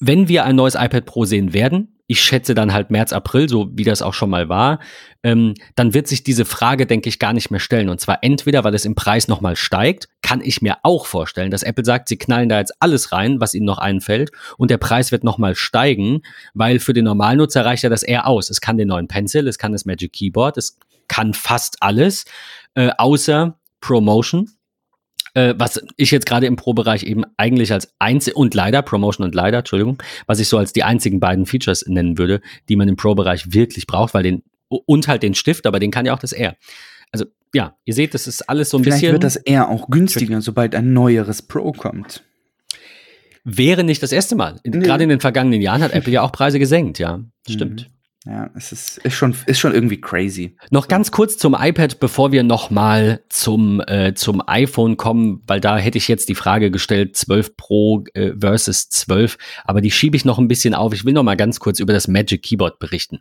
wenn 0.00 0.28
wir 0.28 0.44
ein 0.44 0.56
neues 0.56 0.74
iPad 0.74 1.04
Pro 1.04 1.24
sehen 1.24 1.52
werden, 1.52 1.94
ich 2.06 2.20
schätze 2.20 2.54
dann 2.54 2.74
halt 2.74 2.90
März, 2.90 3.14
April, 3.14 3.48
so 3.48 3.70
wie 3.72 3.84
das 3.84 4.02
auch 4.02 4.12
schon 4.12 4.28
mal 4.28 4.50
war, 4.50 4.78
ähm, 5.22 5.54
dann 5.74 5.94
wird 5.94 6.06
sich 6.06 6.22
diese 6.22 6.44
Frage, 6.44 6.84
denke 6.84 7.08
ich, 7.08 7.18
gar 7.18 7.32
nicht 7.32 7.50
mehr 7.50 7.60
stellen. 7.60 7.88
Und 7.88 7.98
zwar 7.98 8.18
entweder, 8.22 8.62
weil 8.62 8.74
es 8.74 8.84
im 8.84 8.94
Preis 8.94 9.26
nochmal 9.26 9.56
steigt, 9.56 10.08
kann 10.20 10.42
ich 10.42 10.60
mir 10.60 10.76
auch 10.82 11.06
vorstellen, 11.06 11.50
dass 11.50 11.62
Apple 11.62 11.84
sagt, 11.84 12.08
sie 12.08 12.18
knallen 12.18 12.50
da 12.50 12.58
jetzt 12.58 12.74
alles 12.78 13.12
rein, 13.12 13.40
was 13.40 13.54
ihnen 13.54 13.64
noch 13.64 13.78
einfällt, 13.78 14.32
und 14.58 14.70
der 14.70 14.76
Preis 14.76 15.12
wird 15.12 15.24
nochmal 15.24 15.54
steigen, 15.54 16.20
weil 16.52 16.78
für 16.78 16.92
den 16.92 17.06
Normalnutzer 17.06 17.64
reicht 17.64 17.84
ja 17.84 17.88
das 17.88 18.02
eher 18.02 18.26
aus. 18.26 18.50
Es 18.50 18.60
kann 18.60 18.76
den 18.76 18.88
neuen 18.88 19.08
Pencil, 19.08 19.48
es 19.48 19.56
kann 19.56 19.72
das 19.72 19.86
Magic 19.86 20.12
Keyboard, 20.12 20.58
es 20.58 20.76
kann 21.08 21.34
fast 21.34 21.76
alles, 21.80 22.24
äh, 22.74 22.90
außer 22.96 23.58
Promotion. 23.80 24.50
Äh, 25.36 25.54
was 25.58 25.82
ich 25.96 26.12
jetzt 26.12 26.26
gerade 26.26 26.46
im 26.46 26.54
Pro-Bereich 26.54 27.02
eben 27.02 27.24
eigentlich 27.36 27.72
als 27.72 27.92
einzig 27.98 28.36
und 28.36 28.54
leider, 28.54 28.82
Promotion 28.82 29.26
und 29.26 29.34
leider, 29.34 29.58
Entschuldigung, 29.58 30.00
was 30.26 30.38
ich 30.38 30.48
so 30.48 30.58
als 30.58 30.72
die 30.72 30.84
einzigen 30.84 31.18
beiden 31.18 31.44
Features 31.44 31.84
nennen 31.88 32.18
würde, 32.18 32.40
die 32.68 32.76
man 32.76 32.88
im 32.88 32.94
Pro-Bereich 32.94 33.52
wirklich 33.52 33.88
braucht, 33.88 34.14
weil 34.14 34.22
den, 34.22 34.44
und 34.68 35.08
halt 35.08 35.24
den 35.24 35.34
Stift, 35.34 35.66
aber 35.66 35.80
den 35.80 35.90
kann 35.90 36.06
ja 36.06 36.14
auch 36.14 36.20
das 36.20 36.32
R. 36.32 36.54
Also 37.10 37.26
ja, 37.52 37.76
ihr 37.84 37.94
seht, 37.94 38.14
das 38.14 38.28
ist 38.28 38.48
alles 38.48 38.70
so 38.70 38.78
ein 38.78 38.84
Vielleicht 38.84 39.00
bisschen. 39.00 39.12
wird 39.12 39.24
das 39.24 39.36
R 39.36 39.68
auch 39.68 39.88
günstiger, 39.88 40.40
sobald 40.40 40.74
ein 40.74 40.92
neueres 40.92 41.42
Pro 41.42 41.72
kommt. 41.72 42.22
Wäre 43.44 43.84
nicht 43.84 44.02
das 44.02 44.12
erste 44.12 44.36
Mal. 44.36 44.60
Nee. 44.64 44.80
Gerade 44.80 45.04
in 45.04 45.10
den 45.10 45.20
vergangenen 45.20 45.60
Jahren 45.60 45.82
hat 45.82 45.92
Apple 45.92 46.12
ja 46.12 46.22
auch 46.22 46.32
Preise 46.32 46.58
gesenkt, 46.58 46.98
ja. 46.98 47.20
Stimmt. 47.48 47.90
Ja, 48.26 48.50
es 48.54 48.72
ist, 48.72 48.96
ist, 48.98 49.12
schon, 49.12 49.36
ist 49.44 49.58
schon 49.58 49.74
irgendwie 49.74 50.00
crazy. 50.00 50.56
Noch 50.70 50.88
ganz 50.88 51.10
kurz 51.10 51.36
zum 51.36 51.54
iPad, 51.58 52.00
bevor 52.00 52.32
wir 52.32 52.42
nochmal 52.42 53.22
zum, 53.28 53.82
äh, 53.86 54.14
zum 54.14 54.42
iPhone 54.46 54.96
kommen, 54.96 55.42
weil 55.46 55.60
da 55.60 55.76
hätte 55.76 55.98
ich 55.98 56.08
jetzt 56.08 56.30
die 56.30 56.34
Frage 56.34 56.70
gestellt, 56.70 57.18
12 57.18 57.54
Pro 57.58 58.04
äh, 58.14 58.32
versus 58.40 58.88
12, 58.88 59.36
aber 59.64 59.82
die 59.82 59.90
schiebe 59.90 60.16
ich 60.16 60.24
noch 60.24 60.38
ein 60.38 60.48
bisschen 60.48 60.72
auf. 60.72 60.94
Ich 60.94 61.04
will 61.04 61.12
noch 61.12 61.22
mal 61.22 61.36
ganz 61.36 61.60
kurz 61.60 61.80
über 61.80 61.92
das 61.92 62.08
Magic 62.08 62.42
Keyboard 62.42 62.78
berichten. 62.78 63.20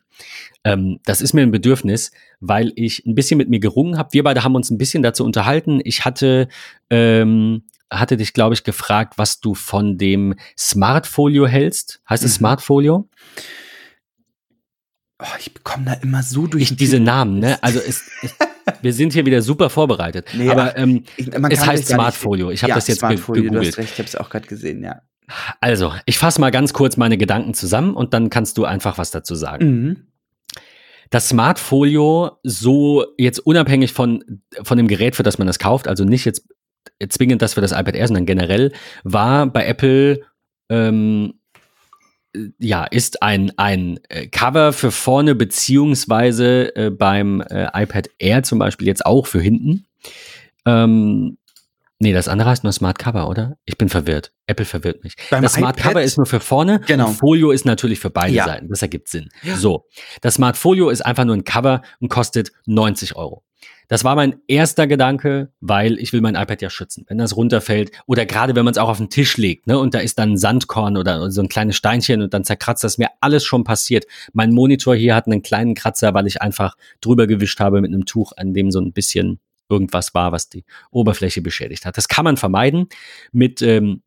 Ähm, 0.63 0.99
das 1.03 1.19
ist 1.19 1.33
mir 1.33 1.41
ein 1.41 1.51
Bedürfnis, 1.51 2.11
weil 2.39 2.71
ich 2.77 3.05
ein 3.05 3.13
bisschen 3.13 3.37
mit 3.37 3.49
mir 3.49 3.59
gerungen 3.59 3.97
habe. 3.97 4.13
Wir 4.13 4.23
beide 4.23 4.45
haben 4.45 4.55
uns 4.55 4.71
ein 4.71 4.77
bisschen 4.77 5.03
dazu 5.03 5.25
unterhalten. 5.25 5.81
Ich 5.83 6.05
hatte 6.05 6.47
ähm, 6.89 7.63
hatte 7.91 8.15
dich, 8.15 8.33
glaube 8.33 8.55
ich, 8.55 8.63
gefragt, 8.63 9.15
was 9.17 9.41
du 9.41 9.53
von 9.53 9.97
dem 9.97 10.35
Smartfolio 10.57 11.45
hältst. 11.45 12.01
Heißt 12.09 12.23
es 12.23 12.35
mhm. 12.35 12.37
Smartfolio? 12.37 13.09
Oh, 15.23 15.37
ich 15.39 15.53
bekomme 15.53 15.85
da 15.85 15.93
immer 15.93 16.21
so 16.21 16.47
durch 16.47 16.63
ich, 16.63 16.75
diese 16.75 16.99
Namen, 16.99 17.39
ne? 17.39 17.57
Also 17.63 17.79
es, 17.79 18.03
es, 18.21 18.35
wir 18.81 18.93
sind 18.93 19.13
hier 19.13 19.25
wieder 19.25 19.41
super 19.41 19.69
vorbereitet. 19.69 20.27
Nee, 20.33 20.49
aber 20.49 20.77
ähm, 20.77 21.05
ich, 21.15 21.29
es 21.49 21.65
heißt 21.65 21.87
Smartfolio. 21.87 22.51
Ich 22.51 22.61
habe 22.63 22.71
ja, 22.71 22.75
das 22.75 22.87
jetzt 22.87 22.99
Smartfolio, 22.99 23.43
gegoogelt. 23.43 23.63
Du 23.63 23.69
hast 23.69 23.77
recht, 23.77 23.93
ich 23.93 23.99
habe 23.99 24.07
es 24.07 24.15
auch 24.17 24.29
gerade 24.29 24.47
gesehen, 24.47 24.83
ja. 24.83 25.01
Also, 25.61 25.93
ich 26.05 26.17
fasse 26.17 26.41
mal 26.41 26.51
ganz 26.51 26.73
kurz 26.73 26.97
meine 26.97 27.17
Gedanken 27.17 27.53
zusammen 27.53 27.95
und 27.95 28.13
dann 28.13 28.29
kannst 28.29 28.57
du 28.57 28.65
einfach 28.65 28.97
was 28.97 29.11
dazu 29.11 29.35
sagen. 29.35 29.65
Mhm. 29.65 30.07
Das 31.09 31.29
Smartfolio, 31.29 32.39
so 32.43 33.05
jetzt 33.17 33.39
unabhängig 33.39 33.93
von, 33.93 34.41
von 34.63 34.77
dem 34.77 34.89
Gerät, 34.89 35.15
für 35.15 35.23
das 35.23 35.37
man 35.37 35.47
das 35.47 35.59
kauft, 35.59 35.87
also 35.87 36.03
nicht 36.03 36.25
jetzt 36.25 36.45
zwingend 37.09 37.41
das 37.41 37.53
für 37.53 37.61
das 37.61 37.71
iPad 37.71 37.95
Air, 37.95 38.07
sondern 38.07 38.25
generell, 38.25 38.73
war 39.03 39.45
bei 39.45 39.65
Apple 39.65 40.21
ähm, 40.69 41.35
ja, 42.57 42.85
ist 42.85 43.21
ein, 43.21 43.51
ein 43.57 43.99
äh, 44.09 44.27
Cover 44.27 44.73
für 44.73 44.91
vorne, 44.91 45.35
beziehungsweise 45.35 46.75
äh, 46.75 46.89
beim 46.89 47.41
äh, 47.41 47.67
iPad 47.73 48.09
Air 48.19 48.43
zum 48.43 48.59
Beispiel 48.59 48.87
jetzt 48.87 49.05
auch 49.05 49.27
für 49.27 49.39
hinten. 49.39 49.85
Ähm, 50.65 51.37
nee, 51.99 52.13
das 52.13 52.27
andere 52.27 52.49
heißt 52.49 52.63
nur 52.63 52.73
Smart 52.73 52.97
Cover, 52.97 53.29
oder? 53.29 53.57
Ich 53.65 53.77
bin 53.77 53.89
verwirrt. 53.89 54.31
Apple 54.47 54.65
verwirrt 54.65 55.03
mich. 55.03 55.15
Beim 55.29 55.43
das 55.43 55.53
Smart 55.53 55.77
iPad? 55.77 55.91
Cover 55.91 56.03
ist 56.03 56.17
nur 56.17 56.25
für 56.25 56.39
vorne. 56.39 56.81
Genau. 56.87 57.07
Folio 57.07 57.51
ist 57.51 57.65
natürlich 57.65 57.99
für 57.99 58.09
beide 58.09 58.33
ja. 58.33 58.45
Seiten. 58.45 58.67
Das 58.69 58.81
ergibt 58.81 59.09
Sinn. 59.09 59.29
So. 59.55 59.85
Das 60.21 60.35
Smart 60.35 60.57
Folio 60.57 60.89
ist 60.89 61.05
einfach 61.05 61.25
nur 61.25 61.35
ein 61.35 61.43
Cover 61.43 61.81
und 61.99 62.09
kostet 62.09 62.51
90 62.65 63.15
Euro. 63.15 63.43
Das 63.87 64.03
war 64.03 64.15
mein 64.15 64.35
erster 64.47 64.87
Gedanke, 64.87 65.51
weil 65.59 65.99
ich 65.99 66.13
will 66.13 66.21
mein 66.21 66.35
iPad 66.35 66.61
ja 66.61 66.69
schützen. 66.69 67.05
Wenn 67.07 67.17
das 67.17 67.35
runterfällt 67.35 67.91
oder 68.05 68.25
gerade 68.25 68.55
wenn 68.55 68.65
man 68.65 68.71
es 68.71 68.77
auch 68.77 68.89
auf 68.89 68.97
den 68.97 69.09
Tisch 69.09 69.37
legt, 69.37 69.67
ne, 69.67 69.77
und 69.77 69.93
da 69.93 69.99
ist 69.99 70.19
dann 70.19 70.33
ein 70.33 70.37
Sandkorn 70.37 70.97
oder 70.97 71.31
so 71.31 71.41
ein 71.41 71.49
kleines 71.49 71.75
Steinchen 71.75 72.21
und 72.21 72.33
dann 72.33 72.43
zerkratzt 72.43 72.83
das 72.83 72.97
mir 72.97 73.09
alles 73.19 73.43
schon 73.43 73.63
passiert. 73.63 74.05
Mein 74.33 74.51
Monitor 74.51 74.95
hier 74.95 75.15
hat 75.15 75.27
einen 75.27 75.43
kleinen 75.43 75.75
Kratzer, 75.75 76.13
weil 76.13 76.27
ich 76.27 76.41
einfach 76.41 76.75
drüber 77.01 77.27
gewischt 77.27 77.59
habe 77.59 77.81
mit 77.81 77.91
einem 77.91 78.05
Tuch, 78.05 78.33
an 78.37 78.53
dem 78.53 78.71
so 78.71 78.79
ein 78.79 78.93
bisschen 78.93 79.39
irgendwas 79.69 80.13
war, 80.13 80.31
was 80.31 80.49
die 80.49 80.65
Oberfläche 80.91 81.41
beschädigt 81.41 81.85
hat. 81.85 81.97
Das 81.97 82.07
kann 82.07 82.25
man 82.25 82.37
vermeiden 82.37 82.87
mit 83.31 83.61
ähm, 83.61 84.01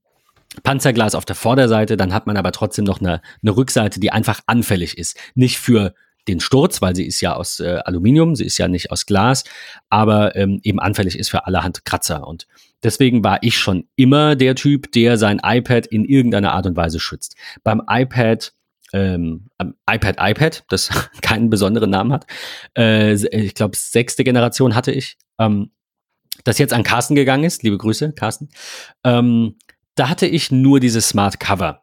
Panzerglas 0.63 1.15
auf 1.15 1.25
der 1.25 1.37
Vorderseite, 1.37 1.97
dann 1.97 2.15
hat 2.15 2.27
man 2.27 2.37
aber 2.37 2.53
trotzdem 2.53 2.85
noch 2.85 3.01
eine, 3.01 3.21
eine 3.43 3.57
Rückseite, 3.57 4.01
die 4.01 4.13
einfach 4.13 4.41
anfällig 4.47 4.97
ist. 4.97 5.19
Nicht 5.35 5.59
für 5.59 5.95
den 6.29 6.41
Sturz, 6.41 6.83
weil 6.83 6.97
sie 6.97 7.07
ist 7.07 7.21
ja 7.21 7.35
aus 7.35 7.61
äh, 7.61 7.81
Aluminium, 7.85 8.35
sie 8.35 8.45
ist 8.45 8.59
ja 8.59 8.69
nicht 8.69 8.91
aus 8.91 9.07
Glas, 9.07 9.45
aber 9.89 10.35
ähm, 10.37 10.61
eben 10.63 10.81
anfällig 10.81 11.19
ist 11.19 11.31
für 11.31 11.47
allerhand 11.47 11.85
Kratzer. 11.85 12.27
Und 12.27 12.47
deswegen 12.83 13.25
war 13.25 13.39
ich 13.43 13.59
schon 13.59 13.89
immer 13.97 14.37
der 14.37 14.55
Typ, 14.55 14.93
der 14.93 15.19
sein 15.19 15.41
iPad 15.43 15.87
in 15.87 16.05
irgendeiner 16.05 16.53
Art 16.53 16.67
und 16.67 16.77
Weise 16.77 17.01
schützt. 17.01 17.37
Beim 17.63 17.83
iPad 17.89 18.53
ähm, 18.93 19.49
iPad 19.91 20.17
iPad, 20.21 20.65
das 20.69 20.91
keinen 21.23 21.51
besonderen 21.51 21.91
Namen 21.91 22.13
hat. 22.13 22.27
Äh, 22.77 23.15
ich 23.15 23.55
glaube, 23.55 23.77
sechste 23.77 24.25
Generation 24.25 24.75
hatte 24.75 24.93
ich. 24.93 25.17
Ähm, 25.39 25.71
das 26.45 26.59
jetzt 26.59 26.73
an 26.73 26.83
Carsten 26.83 27.15
gegangen 27.15 27.45
ist. 27.45 27.63
Liebe 27.63 27.79
Grüße, 27.79 28.13
Carsten. 28.13 28.49
Ähm, 29.05 29.57
da 29.95 30.09
hatte 30.09 30.27
ich 30.27 30.51
nur 30.51 30.81
dieses 30.81 31.09
Smart 31.09 31.41
Cover. 31.41 31.83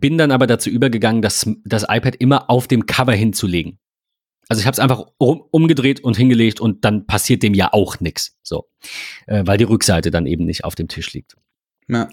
Bin 0.00 0.18
dann 0.18 0.30
aber 0.30 0.46
dazu 0.46 0.70
übergegangen, 0.70 1.22
das, 1.22 1.48
das 1.64 1.84
iPad 1.88 2.16
immer 2.16 2.50
auf 2.50 2.68
dem 2.68 2.86
Cover 2.86 3.12
hinzulegen. 3.12 3.78
Also 4.48 4.60
ich 4.60 4.66
habe 4.66 4.74
es 4.74 4.78
einfach 4.78 5.04
um, 5.18 5.42
umgedreht 5.50 6.00
und 6.00 6.16
hingelegt 6.16 6.60
und 6.60 6.84
dann 6.84 7.06
passiert 7.06 7.42
dem 7.42 7.54
ja 7.54 7.72
auch 7.72 7.98
nichts. 8.00 8.36
So, 8.42 8.68
äh, 9.26 9.42
weil 9.44 9.58
die 9.58 9.64
Rückseite 9.64 10.10
dann 10.10 10.26
eben 10.26 10.44
nicht 10.44 10.64
auf 10.64 10.74
dem 10.74 10.88
Tisch 10.88 11.12
liegt. 11.12 11.36
Ja. 11.88 12.08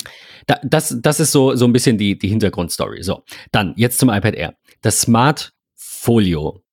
Da, 0.47 0.59
das, 0.63 0.97
das 1.01 1.19
ist 1.19 1.31
so, 1.31 1.55
so 1.55 1.65
ein 1.65 1.73
bisschen 1.73 1.97
die, 1.97 2.17
die 2.17 2.27
Hintergrundstory. 2.27 3.03
So, 3.03 3.23
dann 3.51 3.73
jetzt 3.75 3.99
zum 3.99 4.09
iPad 4.09 4.35
Air. 4.35 4.55
Das 4.81 5.01
Smart 5.01 5.53
Folio 5.75 6.63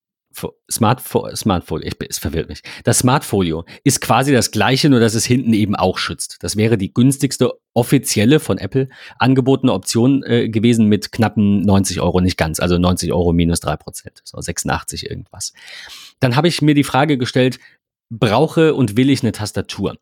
Smart, 0.71 1.01
Smartfolio, 1.35 1.87
ich, 1.87 1.95
es 2.09 2.19
verwirrt 2.19 2.49
mich. 2.49 2.61
Das 2.83 2.99
Smartfolio 2.99 3.65
ist 3.83 4.01
quasi 4.01 4.31
das 4.31 4.51
gleiche, 4.51 4.89
nur 4.89 4.99
dass 4.99 5.13
es 5.13 5.25
hinten 5.25 5.53
eben 5.53 5.75
auch 5.75 5.97
schützt. 5.97 6.37
Das 6.41 6.55
wäre 6.55 6.77
die 6.77 6.93
günstigste 6.93 7.51
offizielle 7.73 8.39
von 8.39 8.57
Apple 8.57 8.89
angebotene 9.17 9.73
Option 9.73 10.23
äh, 10.23 10.49
gewesen 10.49 10.87
mit 10.87 11.11
knappen 11.11 11.61
90 11.61 12.01
Euro, 12.01 12.21
nicht 12.21 12.37
ganz, 12.37 12.59
also 12.59 12.77
90 12.77 13.13
Euro 13.13 13.33
minus 13.33 13.59
drei 13.59 13.75
Prozent, 13.75 14.21
so 14.23 14.39
86 14.39 15.09
irgendwas. 15.09 15.53
Dann 16.19 16.35
habe 16.35 16.47
ich 16.47 16.61
mir 16.61 16.75
die 16.75 16.83
Frage 16.83 17.17
gestellt, 17.17 17.59
brauche 18.09 18.75
und 18.75 18.97
will 18.97 19.09
ich 19.09 19.23
eine 19.23 19.31
Tastatur? 19.31 19.97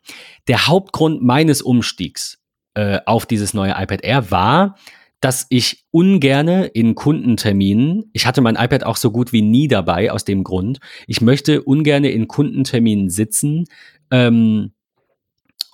Der 0.48 0.66
Hauptgrund 0.66 1.22
meines 1.22 1.62
Umstiegs 1.62 2.38
äh, 2.74 3.00
auf 3.06 3.26
dieses 3.26 3.54
neue 3.54 3.72
iPad 3.76 4.02
Air 4.02 4.30
war, 4.30 4.76
dass 5.20 5.46
ich 5.50 5.84
ungerne 5.90 6.66
in 6.66 6.94
Kundenterminen, 6.94 8.10
ich 8.12 8.26
hatte 8.26 8.40
mein 8.40 8.56
iPad 8.56 8.84
auch 8.84 8.96
so 8.96 9.10
gut 9.10 9.32
wie 9.32 9.42
nie 9.42 9.68
dabei 9.68 10.10
aus 10.10 10.24
dem 10.24 10.44
Grund, 10.44 10.80
ich 11.06 11.20
möchte 11.20 11.62
ungerne 11.62 12.10
in 12.10 12.26
Kundenterminen 12.26 13.10
sitzen 13.10 13.66
ähm, 14.10 14.72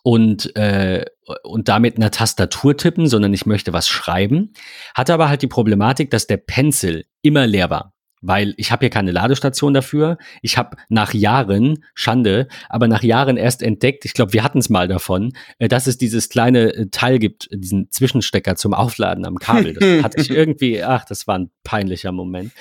und, 0.03 0.55
äh, 0.57 1.05
und 1.43 1.69
damit 1.69 1.97
einer 1.97 2.11
Tastatur 2.11 2.77
tippen, 2.77 3.09
sondern 3.09 3.35
ich 3.35 3.47
möchte 3.47 3.73
was 3.73 3.89
schreiben. 3.89 4.53
Hatte 4.95 5.15
aber 5.15 5.29
halt 5.29 5.43
die 5.43 5.49
Problematik, 5.49 6.11
dass 6.11 6.27
der 6.27 6.37
Pencil 6.37 7.07
immer 7.23 7.47
leer 7.47 7.71
war 7.71 7.96
weil 8.27 8.55
ich 8.57 8.73
habe 8.73 8.81
hier 8.81 8.91
keine 8.91 9.13
Ladestation 9.13 9.75
dafür. 9.75 10.19
Ich 10.43 10.59
habe 10.59 10.77
nach 10.89 11.15
Jahren, 11.15 11.85
Schande, 11.95 12.49
aber 12.69 12.89
nach 12.89 13.03
Jahren 13.03 13.37
erst 13.37 13.63
entdeckt, 13.63 14.05
ich 14.05 14.15
glaube, 14.15 14.33
wir 14.33 14.43
hatten 14.43 14.59
es 14.59 14.69
mal 14.69 14.89
davon, 14.89 15.33
äh, 15.59 15.69
dass 15.69 15.87
es 15.87 15.99
dieses 15.99 16.29
kleine 16.29 16.75
äh, 16.75 16.87
Teil 16.91 17.19
gibt, 17.19 17.49
diesen 17.53 17.91
Zwischenstecker 17.91 18.57
zum 18.57 18.75
Aufladen 18.75 19.25
am 19.27 19.37
Kabel. 19.37 19.75
Das 19.75 20.05
hatte 20.05 20.21
ich 20.21 20.31
irgendwie, 20.37 20.83
ach, 20.83 21.05
das 21.05 21.27
war 21.27 21.39
ein 21.39 21.51
peinlicher 21.65 22.13
Moment. 22.13 22.53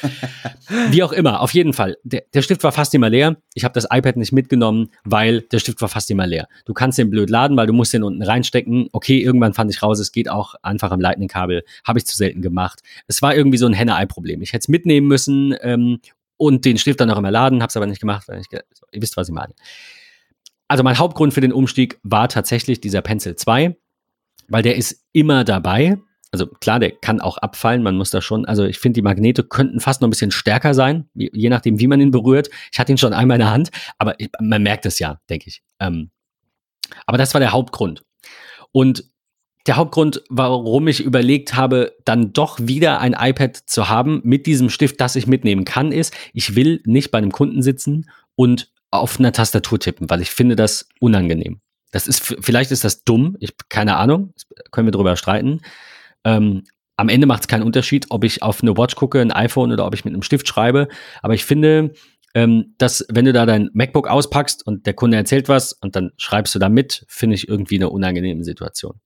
Wie 0.89 1.04
auch 1.04 1.12
immer, 1.12 1.41
auf 1.41 1.54
jeden 1.54 1.73
Fall. 1.73 1.97
Der, 2.04 2.23
der 2.34 2.41
Stift 2.41 2.63
war 2.63 2.71
fast 2.71 2.93
immer 2.93 3.10
leer. 3.10 3.38
Ich 3.54 3.63
habe 3.63 3.73
das 3.73 3.86
iPad 3.89 4.17
nicht 4.17 4.32
mitgenommen, 4.32 4.89
weil 5.04 5.41
der 5.41 5.60
Stift 5.60 5.82
war 5.82 5.89
fast 5.89 6.10
immer 6.12 6.28
leer. 6.28 6.47
Du 6.65 6.73
kannst 6.73 6.97
den 6.97 7.10
blöd 7.10 7.30
laden, 7.30 7.56
weil 7.58 7.67
du 7.67 7.73
musst 7.73 7.93
den 7.93 8.04
unten 8.04 8.21
reinstecken. 8.21 8.89
Okay, 8.91 9.19
irgendwann 9.19 9.54
fand 9.54 9.71
ich 9.71 9.82
raus, 9.82 9.99
es 9.99 10.12
geht 10.12 10.30
auch 10.30 10.56
einfach 10.62 10.91
am 10.91 10.99
Lightning-Kabel. 10.99 11.63
Habe 11.84 11.99
ich 11.99 12.06
zu 12.06 12.15
selten 12.15 12.41
gemacht. 12.41 12.82
Es 13.08 13.21
war 13.21 13.36
irgendwie 13.36 13.58
so 13.58 13.65
ein 13.65 13.73
Henne-Ei-Problem. 13.73 14.41
Ich 14.41 14.54
hätte 14.54 14.63
es 14.63 14.67
mitnehmen 14.67 15.08
müssen 15.08 15.54
ähm, 15.61 15.99
und 16.37 16.65
den 16.65 16.77
Stift 16.77 16.99
dann 16.99 17.07
noch 17.07 17.17
immer 17.17 17.31
laden, 17.31 17.61
habe 17.61 17.69
es 17.69 17.77
aber 17.77 17.85
nicht 17.85 18.01
gemacht, 18.01 18.27
weil 18.27 18.41
ich, 18.41 18.47
ihr 18.51 19.01
wisst, 19.01 19.17
was 19.17 19.29
ich 19.29 19.33
meine. 19.33 19.53
Also 20.67 20.83
mein 20.83 20.97
Hauptgrund 20.97 21.33
für 21.33 21.41
den 21.41 21.53
Umstieg 21.53 21.99
war 22.03 22.27
tatsächlich 22.27 22.81
dieser 22.81 23.01
Pencil 23.01 23.35
2, 23.35 23.77
weil 24.47 24.63
der 24.63 24.75
ist 24.75 25.05
immer 25.13 25.43
dabei. 25.43 25.97
Also 26.31 26.47
klar, 26.47 26.79
der 26.79 26.91
kann 26.91 27.21
auch 27.21 27.37
abfallen, 27.37 27.83
man 27.83 27.95
muss 27.95 28.09
da 28.09 28.21
schon, 28.21 28.45
also 28.45 28.65
ich 28.65 28.79
finde, 28.79 28.97
die 28.97 29.01
Magnete 29.03 29.43
könnten 29.43 29.79
fast 29.79 30.01
noch 30.01 30.07
ein 30.07 30.11
bisschen 30.11 30.31
stärker 30.31 30.73
sein, 30.73 31.07
je 31.13 31.49
nachdem, 31.49 31.79
wie 31.79 31.87
man 31.87 32.01
ihn 32.01 32.11
berührt. 32.11 32.49
Ich 32.71 32.79
hatte 32.79 32.91
ihn 32.91 32.97
schon 32.97 33.13
einmal 33.13 33.35
in 33.35 33.41
der 33.41 33.51
Hand, 33.51 33.69
aber 33.97 34.19
ich, 34.19 34.29
man 34.41 34.63
merkt 34.63 34.85
es 34.85 34.99
ja, 34.99 35.21
denke 35.29 35.47
ich. 35.47 35.63
Ähm, 35.79 36.09
aber 37.05 37.17
das 37.17 37.33
war 37.33 37.39
der 37.39 37.51
Hauptgrund. 37.51 38.03
Und 38.71 39.05
der 39.65 39.78
Hauptgrund, 39.78 40.23
warum 40.30 40.88
ich 40.88 41.01
überlegt 41.01 41.56
habe, 41.56 41.95
dann 42.06 42.34
doch 42.34 42.60
wieder 42.62 42.99
ein 42.99 43.15
iPad 43.17 43.56
zu 43.56 43.89
haben 43.89 44.21
mit 44.23 44.45
diesem 44.45 44.69
Stift, 44.69 45.01
das 45.01 45.15
ich 45.15 45.28
mitnehmen 45.28 45.65
kann, 45.65 45.91
ist, 45.91 46.13
ich 46.34 46.56
will 46.56 46.82
nicht 46.86 47.12
bei 47.12 47.17
einem 47.17 47.32
Kunden 47.32 47.63
sitzen 47.63 48.10
und 48.36 48.69
auf 48.91 49.19
einer 49.19 49.32
Tastatur 49.32 49.80
tippen, 49.80 50.10
weil 50.10 50.21
ich 50.21 50.30
finde 50.30 50.56
das 50.56 50.88
unangenehm. 50.99 51.62
Das 51.91 52.08
ist, 52.08 52.36
vielleicht 52.39 52.71
ist 52.71 52.84
das 52.84 53.04
dumm, 53.04 53.38
ich, 53.39 53.54
keine 53.69 53.97
Ahnung, 53.97 54.34
können 54.71 54.88
wir 54.88 54.91
drüber 54.91 55.15
streiten. 55.15 55.62
Ähm, 56.23 56.63
am 56.97 57.10
Ende 57.10 57.28
macht 57.28 57.41
es 57.41 57.47
keinen 57.47 57.63
Unterschied, 57.63 58.08
ob 58.10 58.23
ich 58.23 58.41
auf 58.41 58.62
eine 58.62 58.78
Watch 58.78 58.95
gucke, 58.95 59.19
ein 59.19 59.32
iPhone 59.32 59.71
oder 59.71 59.86
ob 59.86 59.95
ich 59.95 60.06
mit 60.06 60.13
einem 60.13 60.21
Stift 60.21 60.47
schreibe. 60.47 60.88
Aber 61.21 61.34
ich 61.34 61.43
finde, 61.43 61.93
ähm, 62.34 62.75
dass 62.78 63.06
wenn 63.10 63.25
du 63.25 63.34
da 63.34 63.45
dein 63.45 63.69
MacBook 63.73 64.08
auspackst 64.08 64.65
und 64.65 64.86
der 64.86 64.93
Kunde 64.93 65.17
erzählt 65.17 65.49
was 65.49 65.73
und 65.73 65.95
dann 65.95 66.12
schreibst 66.17 66.54
du 66.56 66.60
da 66.60 66.69
mit, 66.69 67.06
finde 67.08 67.36
ich 67.36 67.47
irgendwie 67.47 67.75
eine 67.75 67.89
unangenehme 67.89 68.43
Situation. 68.43 68.99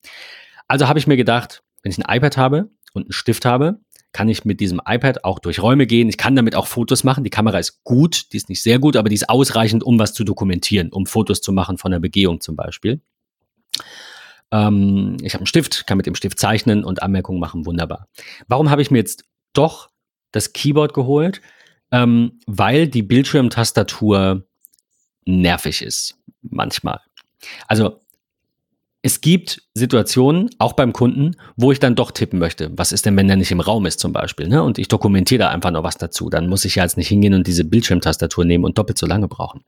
Also 0.69 0.87
habe 0.87 0.99
ich 0.99 1.07
mir 1.07 1.17
gedacht, 1.17 1.63
wenn 1.83 1.91
ich 1.91 1.97
ein 1.97 2.17
iPad 2.17 2.37
habe 2.37 2.69
und 2.93 3.03
einen 3.03 3.11
Stift 3.11 3.43
habe, 3.43 3.79
kann 4.13 4.29
ich 4.29 4.45
mit 4.45 4.61
diesem 4.61 4.81
iPad 4.87 5.25
auch 5.25 5.39
durch 5.39 5.61
Räume 5.61 5.85
gehen. 5.85 6.07
Ich 6.07 6.17
kann 6.17 6.35
damit 6.35 6.55
auch 6.55 6.67
Fotos 6.67 7.03
machen. 7.03 7.25
Die 7.25 7.29
Kamera 7.29 7.59
ist 7.59 7.83
gut, 7.83 8.31
die 8.31 8.37
ist 8.37 8.47
nicht 8.47 8.63
sehr 8.63 8.79
gut, 8.79 8.95
aber 8.95 9.09
die 9.09 9.15
ist 9.15 9.29
ausreichend, 9.29 9.83
um 9.83 9.99
was 9.99 10.13
zu 10.13 10.23
dokumentieren, 10.23 10.91
um 10.93 11.05
Fotos 11.05 11.41
zu 11.41 11.51
machen 11.51 11.77
von 11.77 11.91
der 11.91 11.99
Begehung 11.99 12.39
zum 12.39 12.55
Beispiel. 12.55 13.01
Ähm, 14.51 15.17
ich 15.21 15.33
habe 15.33 15.41
einen 15.41 15.47
Stift, 15.47 15.85
kann 15.85 15.97
mit 15.97 16.05
dem 16.05 16.15
Stift 16.15 16.39
zeichnen 16.39 16.85
und 16.85 17.03
Anmerkungen 17.03 17.41
machen, 17.41 17.65
wunderbar. 17.65 18.07
Warum 18.47 18.69
habe 18.69 18.81
ich 18.81 18.89
mir 18.89 18.99
jetzt 18.99 19.25
doch 19.51 19.89
das 20.31 20.53
Keyboard 20.53 20.93
geholt? 20.93 21.41
ähm, 21.91 22.39
weil 22.45 22.87
die 22.87 23.03
Bildschirmtastatur 23.03 24.45
nervig 25.25 25.81
ist. 25.81 26.15
Manchmal. 26.41 26.99
Also 27.67 28.01
es 29.01 29.21
gibt 29.21 29.61
Situationen, 29.73 30.49
auch 30.57 30.73
beim 30.73 30.91
Kunden, 30.91 31.37
wo 31.55 31.71
ich 31.71 31.79
dann 31.79 31.95
doch 31.95 32.11
tippen 32.11 32.37
möchte. 32.37 32.69
Was 32.75 32.91
ist 32.91 33.05
denn, 33.05 33.15
wenn 33.15 33.27
der 33.27 33.37
nicht 33.37 33.51
im 33.51 33.61
Raum 33.61 33.85
ist 33.85 33.99
zum 33.99 34.11
Beispiel? 34.11 34.47
Ne? 34.49 34.61
Und 34.61 34.77
ich 34.77 34.89
dokumentiere 34.89 35.39
da 35.39 35.49
einfach 35.49 35.71
noch 35.71 35.83
was 35.83 35.97
dazu. 35.97 36.29
Dann 36.29 36.49
muss 36.49 36.65
ich 36.65 36.75
ja 36.75 36.83
jetzt 36.83 36.97
nicht 36.97 37.07
hingehen 37.07 37.33
und 37.33 37.47
diese 37.47 37.63
Bildschirmtastatur 37.63 38.43
nehmen 38.43 38.65
und 38.65 38.77
doppelt 38.77 38.97
so 38.97 39.05
lange 39.05 39.29
brauchen. 39.29 39.63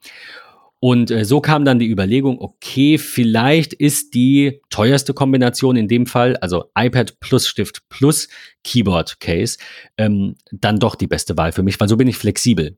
Und 0.84 1.12
äh, 1.12 1.24
so 1.24 1.40
kam 1.40 1.64
dann 1.64 1.80
die 1.80 1.90
Überlegung, 1.90 2.40
okay, 2.40 2.98
vielleicht 2.98 3.74
ist 3.74 4.16
die 4.16 4.62
teuerste 4.70 5.14
Kombination 5.14 5.76
in 5.76 5.88
dem 5.88 6.08
Fall, 6.08 6.36
also 6.38 6.66
iPad 6.78 7.20
plus 7.20 7.48
Stift 7.48 7.88
plus 7.88 8.28
Keyboard 8.64 9.20
Case, 9.20 9.60
ähm, 9.98 10.36
dann 10.52 10.80
doch 10.80 10.96
die 10.96 11.08
beste 11.08 11.38
Wahl 11.38 11.52
für 11.52 11.62
mich, 11.62 11.80
weil 11.80 11.88
so 11.88 11.98
bin 11.98 12.08
ich 12.08 12.18
flexibel. 12.18 12.78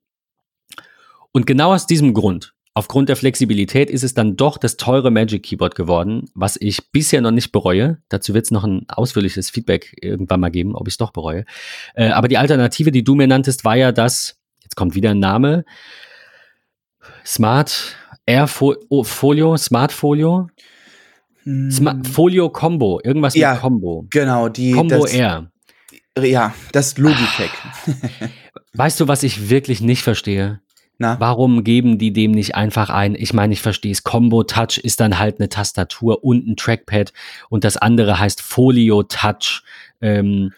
Und 1.31 1.47
genau 1.47 1.73
aus 1.73 1.87
diesem 1.87 2.13
Grund 2.13 2.53
Aufgrund 2.75 3.07
der 3.07 3.15
Flexibilität 3.15 3.91
ist 3.91 4.03
es 4.03 4.15
dann 4.15 4.35
doch 4.35 4.57
das 4.57 4.77
teure 4.77 5.11
Magic 5.11 5.43
Keyboard 5.43 5.75
geworden, 5.75 6.25
was 6.33 6.57
ich 6.59 6.91
bisher 6.91 7.21
noch 7.21 7.31
nicht 7.31 7.51
bereue. 7.51 7.99
Dazu 8.09 8.33
wird 8.33 8.45
es 8.45 8.51
noch 8.51 8.63
ein 8.63 8.85
ausführliches 8.87 9.51
Feedback 9.51 9.95
irgendwann 10.01 10.39
mal 10.39 10.49
geben, 10.49 10.75
ob 10.75 10.87
ich 10.87 10.95
es 10.95 10.97
doch 10.97 11.11
bereue. 11.11 11.45
Äh, 11.93 12.09
aber 12.09 12.27
die 12.27 12.37
Alternative, 12.37 12.91
die 12.91 13.03
du 13.03 13.13
mir 13.13 13.27
nanntest, 13.27 13.63
war 13.63 13.75
ja 13.75 13.91
das, 13.91 14.37
jetzt 14.63 14.75
kommt 14.75 14.95
wieder 14.95 15.11
ein 15.11 15.19
Name, 15.19 15.65
Smart 17.23 17.95
Air 18.25 18.49
oh, 18.89 19.03
Folio, 19.03 19.55
Smart 19.57 19.91
Folio. 19.91 20.47
Smart 21.45 21.97
hm. 21.97 22.05
Folio 22.05 22.49
Combo, 22.49 23.01
irgendwas 23.03 23.35
ja, 23.35 23.53
mit 23.53 23.61
Combo. 23.61 24.07
Genau, 24.09 24.47
die 24.49 24.71
Combo 24.71 25.01
das, 25.01 25.13
Air. 25.13 25.51
Ja, 26.17 26.53
das 26.71 26.97
Logitech. 26.97 27.51
weißt 28.73 28.99
du, 28.99 29.07
was 29.07 29.23
ich 29.23 29.49
wirklich 29.49 29.81
nicht 29.81 30.03
verstehe? 30.03 30.61
Na? 30.97 31.19
Warum 31.19 31.63
geben 31.63 31.97
die 31.97 32.13
dem 32.13 32.31
nicht 32.31 32.55
einfach 32.55 32.89
ein? 32.89 33.15
Ich 33.15 33.33
meine, 33.33 33.53
ich 33.53 33.61
verstehe 33.61 33.91
es. 33.91 34.03
Combo 34.03 34.43
Touch 34.43 34.77
ist 34.77 34.99
dann 34.99 35.17
halt 35.17 35.39
eine 35.39 35.49
Tastatur 35.49 36.23
und 36.23 36.47
ein 36.47 36.55
Trackpad 36.55 37.13
und 37.49 37.63
das 37.63 37.77
andere 37.77 38.19
heißt 38.19 38.41
Folio 38.41 39.03
Touch. 39.03 39.63
Ähm, 40.01 40.53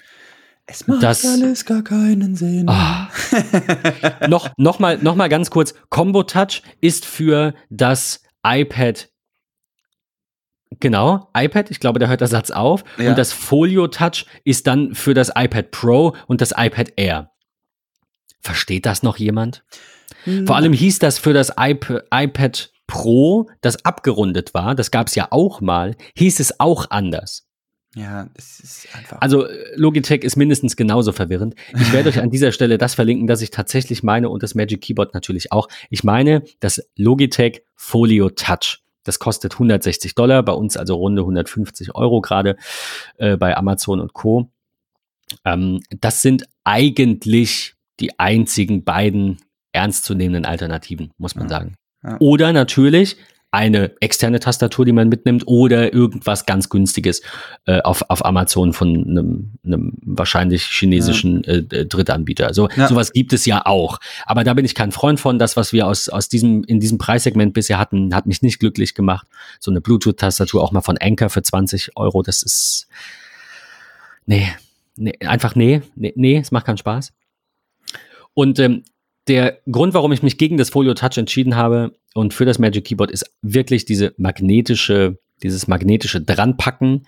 es 0.67 0.87
macht 0.87 1.03
das, 1.03 1.25
alles 1.25 1.65
gar 1.65 1.83
keinen 1.83 2.35
Sinn. 2.35 2.67
Oh. 2.67 4.27
noch, 4.27 4.49
noch, 4.57 4.79
mal, 4.79 4.97
noch 4.97 5.15
mal 5.15 5.29
ganz 5.29 5.49
kurz. 5.51 5.75
Combo 5.89 6.23
Touch 6.23 6.63
ist 6.81 7.05
für 7.05 7.53
das 7.69 8.23
iPad 8.43 9.09
Genau, 10.79 11.29
iPad, 11.35 11.71
ich 11.71 11.79
glaube, 11.79 11.99
da 11.99 12.07
hört 12.07 12.21
der 12.21 12.27
Satz 12.27 12.51
auf. 12.51 12.83
Ja. 12.97 13.09
Und 13.09 13.17
das 13.17 13.31
Folio 13.31 13.87
Touch 13.87 14.25
ist 14.43 14.67
dann 14.67 14.93
für 14.93 15.13
das 15.13 15.31
iPad 15.35 15.71
Pro 15.71 16.15
und 16.27 16.41
das 16.41 16.53
iPad 16.57 16.93
Air. 16.97 17.31
Versteht 18.41 18.85
das 18.85 19.03
noch 19.03 19.17
jemand? 19.17 19.63
Vor 20.45 20.55
allem 20.55 20.73
hieß 20.73 20.99
das 20.99 21.19
für 21.19 21.33
das 21.33 21.53
iP 21.59 22.03
iPad 22.11 22.71
Pro, 22.87 23.49
das 23.61 23.83
abgerundet 23.83 24.53
war, 24.53 24.75
das 24.75 24.91
gab 24.91 25.07
es 25.07 25.15
ja 25.15 25.27
auch 25.31 25.59
mal, 25.59 25.95
hieß 26.15 26.39
es 26.39 26.59
auch 26.59 26.91
anders. 26.91 27.47
Ja, 27.95 28.27
es 28.35 28.59
ist 28.59 28.87
einfach. 28.93 29.21
Also 29.21 29.47
Logitech 29.75 30.23
ist 30.23 30.35
mindestens 30.35 30.75
genauso 30.75 31.13
verwirrend. 31.13 31.55
Ich 31.79 31.93
werde 31.93 32.09
euch 32.09 32.19
an 32.19 32.29
dieser 32.31 32.51
Stelle 32.51 32.77
das 32.77 32.93
verlinken, 32.93 33.25
dass 33.25 33.41
ich 33.41 33.51
tatsächlich 33.51 34.03
meine 34.03 34.29
und 34.29 34.43
das 34.43 34.53
Magic 34.53 34.81
Keyboard 34.81 35.13
natürlich 35.13 35.53
auch. 35.53 35.69
Ich 35.89 36.03
meine 36.03 36.43
das 36.59 36.85
Logitech 36.97 37.63
Folio 37.75 38.29
Touch. 38.29 38.81
Das 39.05 39.19
kostet 39.19 39.53
160 39.53 40.13
Dollar, 40.13 40.43
bei 40.43 40.51
uns 40.51 40.75
also 40.75 40.95
runde 40.95 41.21
150 41.21 41.95
Euro 41.95 42.19
gerade 42.19 42.57
äh, 43.17 43.37
bei 43.37 43.55
Amazon 43.55 44.01
und 44.01 44.13
Co. 44.13 44.51
Ähm, 45.45 45.79
das 45.89 46.21
sind 46.21 46.43
eigentlich 46.65 47.75
die 48.01 48.19
einzigen 48.19 48.83
beiden 48.83 49.37
ernstzunehmenden 49.75 50.45
Alternativen, 50.45 51.11
muss 51.17 51.35
man 51.35 51.45
ja. 51.45 51.49
sagen. 51.49 51.75
Ja. 52.03 52.17
Oder 52.19 52.53
natürlich 52.53 53.17
eine 53.55 53.93
externe 54.01 54.41
Tastatur, 54.41 54.83
die 54.83 54.91
man 54.91 55.07
mitnimmt, 55.07 55.47
oder 55.47 55.93
irgendwas 55.93 56.45
ganz 56.45 56.67
günstiges 56.67 57.21
äh, 57.65 57.79
auf, 57.81 58.03
auf 58.09 58.25
Amazon 58.25 58.73
von 58.73 58.89
einem, 58.89 59.53
einem 59.63 59.93
wahrscheinlich 60.01 60.63
chinesischen 60.63 61.41
ja. 61.45 61.53
äh, 61.53 61.85
Drittanbieter. 61.85 62.53
So 62.53 62.67
ja. 62.75 62.89
sowas 62.89 63.13
gibt 63.13 63.31
es 63.31 63.45
ja 63.45 63.65
auch. 63.65 63.99
Aber 64.25 64.43
da 64.43 64.53
bin 64.53 64.65
ich 64.65 64.75
kein 64.75 64.91
Freund 64.91 65.21
von. 65.21 65.39
Das, 65.39 65.55
was 65.55 65.71
wir 65.71 65.87
aus, 65.87 66.09
aus 66.09 66.27
diesem, 66.27 66.65
in 66.65 66.81
diesem 66.81 66.97
Preissegment 66.97 67.53
bisher 67.53 67.79
hatten, 67.79 68.13
hat 68.13 68.25
mich 68.25 68.41
nicht 68.41 68.59
glücklich 68.59 68.93
gemacht. 68.93 69.25
So 69.61 69.71
eine 69.71 69.79
Bluetooth-Tastatur 69.79 70.61
auch 70.61 70.73
mal 70.73 70.81
von 70.81 70.97
Anker 70.97 71.29
für 71.29 71.41
20 71.41 71.91
Euro, 71.95 72.23
das 72.23 72.43
ist. 72.43 72.87
Nee, 74.25 74.49
nee 74.97 75.13
einfach 75.25 75.55
nee, 75.55 75.81
nee, 75.95 76.11
nee, 76.17 76.39
es 76.39 76.51
macht 76.51 76.65
keinen 76.65 76.77
Spaß. 76.77 77.13
Und 78.33 78.59
ähm, 78.59 78.83
der 79.27 79.59
Grund, 79.69 79.93
warum 79.93 80.11
ich 80.11 80.23
mich 80.23 80.37
gegen 80.37 80.57
das 80.57 80.69
Folio 80.69 80.93
Touch 80.93 81.17
entschieden 81.17 81.55
habe 81.55 81.97
und 82.13 82.33
für 82.33 82.45
das 82.45 82.59
Magic 82.59 82.85
Keyboard 82.85 83.11
ist 83.11 83.25
wirklich 83.41 83.85
diese 83.85 84.13
magnetische, 84.17 85.19
dieses 85.41 85.67
magnetische 85.67 86.21
Dranpacken 86.21 87.07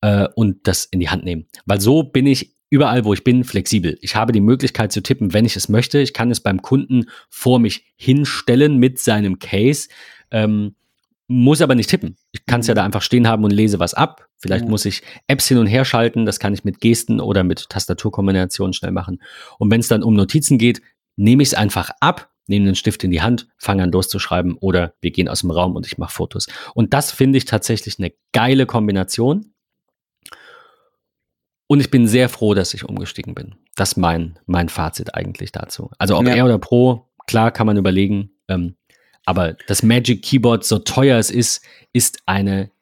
äh, 0.00 0.28
und 0.34 0.66
das 0.66 0.86
in 0.86 1.00
die 1.00 1.10
Hand 1.10 1.24
nehmen. 1.24 1.46
Weil 1.66 1.80
so 1.80 2.02
bin 2.02 2.26
ich 2.26 2.56
überall, 2.70 3.04
wo 3.04 3.12
ich 3.12 3.24
bin, 3.24 3.44
flexibel. 3.44 3.98
Ich 4.00 4.16
habe 4.16 4.32
die 4.32 4.40
Möglichkeit 4.40 4.92
zu 4.92 5.02
tippen, 5.02 5.32
wenn 5.32 5.44
ich 5.44 5.56
es 5.56 5.68
möchte. 5.68 5.98
Ich 5.98 6.14
kann 6.14 6.30
es 6.30 6.40
beim 6.40 6.62
Kunden 6.62 7.06
vor 7.28 7.58
mich 7.58 7.92
hinstellen 7.96 8.78
mit 8.78 8.98
seinem 8.98 9.38
Case. 9.38 9.88
Ähm, 10.30 10.76
muss 11.26 11.60
aber 11.60 11.74
nicht 11.74 11.90
tippen. 11.90 12.16
Ich 12.32 12.46
kann 12.46 12.60
es 12.60 12.66
ja 12.66 12.74
da 12.74 12.84
einfach 12.84 13.02
stehen 13.02 13.28
haben 13.28 13.44
und 13.44 13.52
lese 13.52 13.78
was 13.78 13.94
ab. 13.94 14.28
Vielleicht 14.38 14.64
ja. 14.64 14.70
muss 14.70 14.84
ich 14.84 15.02
Apps 15.26 15.46
hin 15.48 15.58
und 15.58 15.66
her 15.66 15.84
schalten. 15.84 16.26
Das 16.26 16.40
kann 16.40 16.54
ich 16.54 16.64
mit 16.64 16.80
Gesten 16.80 17.20
oder 17.20 17.44
mit 17.44 17.68
Tastaturkombinationen 17.68 18.72
schnell 18.72 18.92
machen. 18.92 19.20
Und 19.58 19.70
wenn 19.70 19.80
es 19.80 19.88
dann 19.88 20.02
um 20.02 20.14
Notizen 20.14 20.58
geht, 20.58 20.80
nehme 21.16 21.42
ich 21.42 21.50
es 21.50 21.54
einfach 21.54 21.90
ab, 22.00 22.30
nehme 22.46 22.66
den 22.66 22.74
Stift 22.74 23.04
in 23.04 23.10
die 23.10 23.22
Hand, 23.22 23.48
fange 23.56 23.82
an 23.82 23.92
loszuschreiben 23.92 24.54
oder 24.54 24.94
wir 25.00 25.10
gehen 25.10 25.28
aus 25.28 25.40
dem 25.40 25.50
Raum 25.50 25.76
und 25.76 25.86
ich 25.86 25.98
mache 25.98 26.12
Fotos. 26.12 26.46
Und 26.74 26.92
das 26.92 27.12
finde 27.12 27.38
ich 27.38 27.44
tatsächlich 27.44 27.98
eine 27.98 28.12
geile 28.32 28.66
Kombination. 28.66 29.52
Und 31.68 31.78
ich 31.78 31.90
bin 31.90 32.08
sehr 32.08 32.28
froh, 32.28 32.54
dass 32.54 32.74
ich 32.74 32.84
umgestiegen 32.84 33.34
bin. 33.34 33.54
Das 33.76 33.90
ist 33.90 33.96
mein, 33.96 34.38
mein 34.46 34.68
Fazit 34.68 35.14
eigentlich 35.14 35.52
dazu. 35.52 35.90
Also 35.98 36.18
ob 36.18 36.26
ja. 36.26 36.34
R 36.34 36.44
oder 36.46 36.58
Pro, 36.58 37.08
klar 37.26 37.52
kann 37.52 37.68
man 37.68 37.76
überlegen. 37.76 38.32
Ähm, 38.48 38.74
aber 39.24 39.54
das 39.68 39.84
Magic 39.84 40.22
Keyboard, 40.22 40.64
so 40.64 40.80
teuer 40.80 41.18
es 41.18 41.30
ist, 41.30 41.64
ist 41.92 42.22
eine 42.26 42.72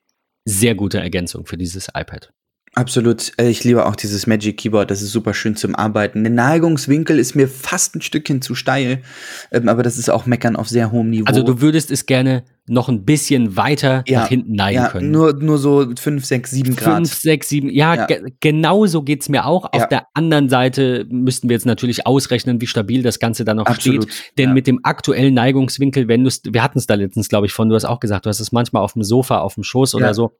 sehr 0.46 0.74
gute 0.74 0.98
Ergänzung 0.98 1.44
für 1.44 1.58
dieses 1.58 1.88
iPad. 1.88 2.32
Absolut. 2.78 3.32
Äh, 3.38 3.48
ich 3.48 3.64
liebe 3.64 3.84
auch 3.84 3.96
dieses 3.96 4.28
Magic 4.28 4.56
Keyboard. 4.58 4.88
Das 4.92 5.02
ist 5.02 5.10
super 5.10 5.34
schön 5.34 5.56
zum 5.56 5.74
Arbeiten. 5.74 6.22
Der 6.22 6.32
Neigungswinkel 6.32 7.18
ist 7.18 7.34
mir 7.34 7.48
fast 7.48 7.96
ein 7.96 8.02
Stückchen 8.02 8.40
zu 8.40 8.54
steil. 8.54 9.02
Ähm, 9.50 9.68
aber 9.68 9.82
das 9.82 9.98
ist 9.98 10.08
auch 10.08 10.26
Meckern 10.26 10.54
auf 10.54 10.68
sehr 10.68 10.92
hohem 10.92 11.10
Niveau. 11.10 11.24
Also 11.26 11.42
du 11.42 11.60
würdest 11.60 11.90
es 11.90 12.06
gerne 12.06 12.44
noch 12.68 12.88
ein 12.88 13.04
bisschen 13.04 13.56
weiter 13.56 14.02
ja, 14.06 14.20
nach 14.20 14.28
hinten 14.28 14.52
neigen 14.52 14.82
ja, 14.82 14.88
können. 14.88 15.10
Nur, 15.10 15.34
nur 15.34 15.58
so 15.58 15.86
5, 15.98 16.24
6, 16.24 16.50
7 16.50 16.76
Grad. 16.76 16.96
5, 16.96 17.14
6, 17.14 17.48
7, 17.48 17.70
ja, 17.70 17.94
ja. 17.94 18.06
Ge 18.06 18.32
genau 18.40 18.86
so 18.86 19.02
geht's 19.02 19.28
mir 19.28 19.46
auch. 19.46 19.72
Auf 19.72 19.88
der 19.88 20.06
anderen 20.14 20.48
Seite 20.48 21.06
müssten 21.08 21.48
wir 21.48 21.54
jetzt 21.54 21.66
natürlich 21.66 22.06
ausrechnen, 22.06 22.60
wie 22.60 22.66
stabil 22.66 23.02
das 23.02 23.18
Ganze 23.18 23.44
dann 23.44 23.56
noch 23.56 23.66
Absolut. 23.66 24.04
steht. 24.04 24.32
Denn 24.38 24.54
mit 24.54 24.66
dem 24.66 24.80
aktuellen 24.82 25.34
Neigungswinkel, 25.34 26.08
wenn 26.08 26.24
du 26.24 26.30
wir 26.44 26.62
hatten 26.62 26.78
es 26.78 26.86
da 26.86 26.94
letztens, 26.94 27.28
glaube 27.28 27.46
ich, 27.46 27.52
von, 27.52 27.68
du 27.68 27.74
hast 27.74 27.84
auch 27.84 28.00
gesagt, 28.00 28.26
du 28.26 28.30
hast 28.30 28.40
es 28.40 28.52
manchmal 28.52 28.82
auf 28.82 28.92
dem 28.92 29.02
Sofa, 29.02 29.38
auf 29.38 29.54
dem 29.54 29.64
Schoß 29.64 29.94
oder 29.94 30.14
so, 30.14 30.32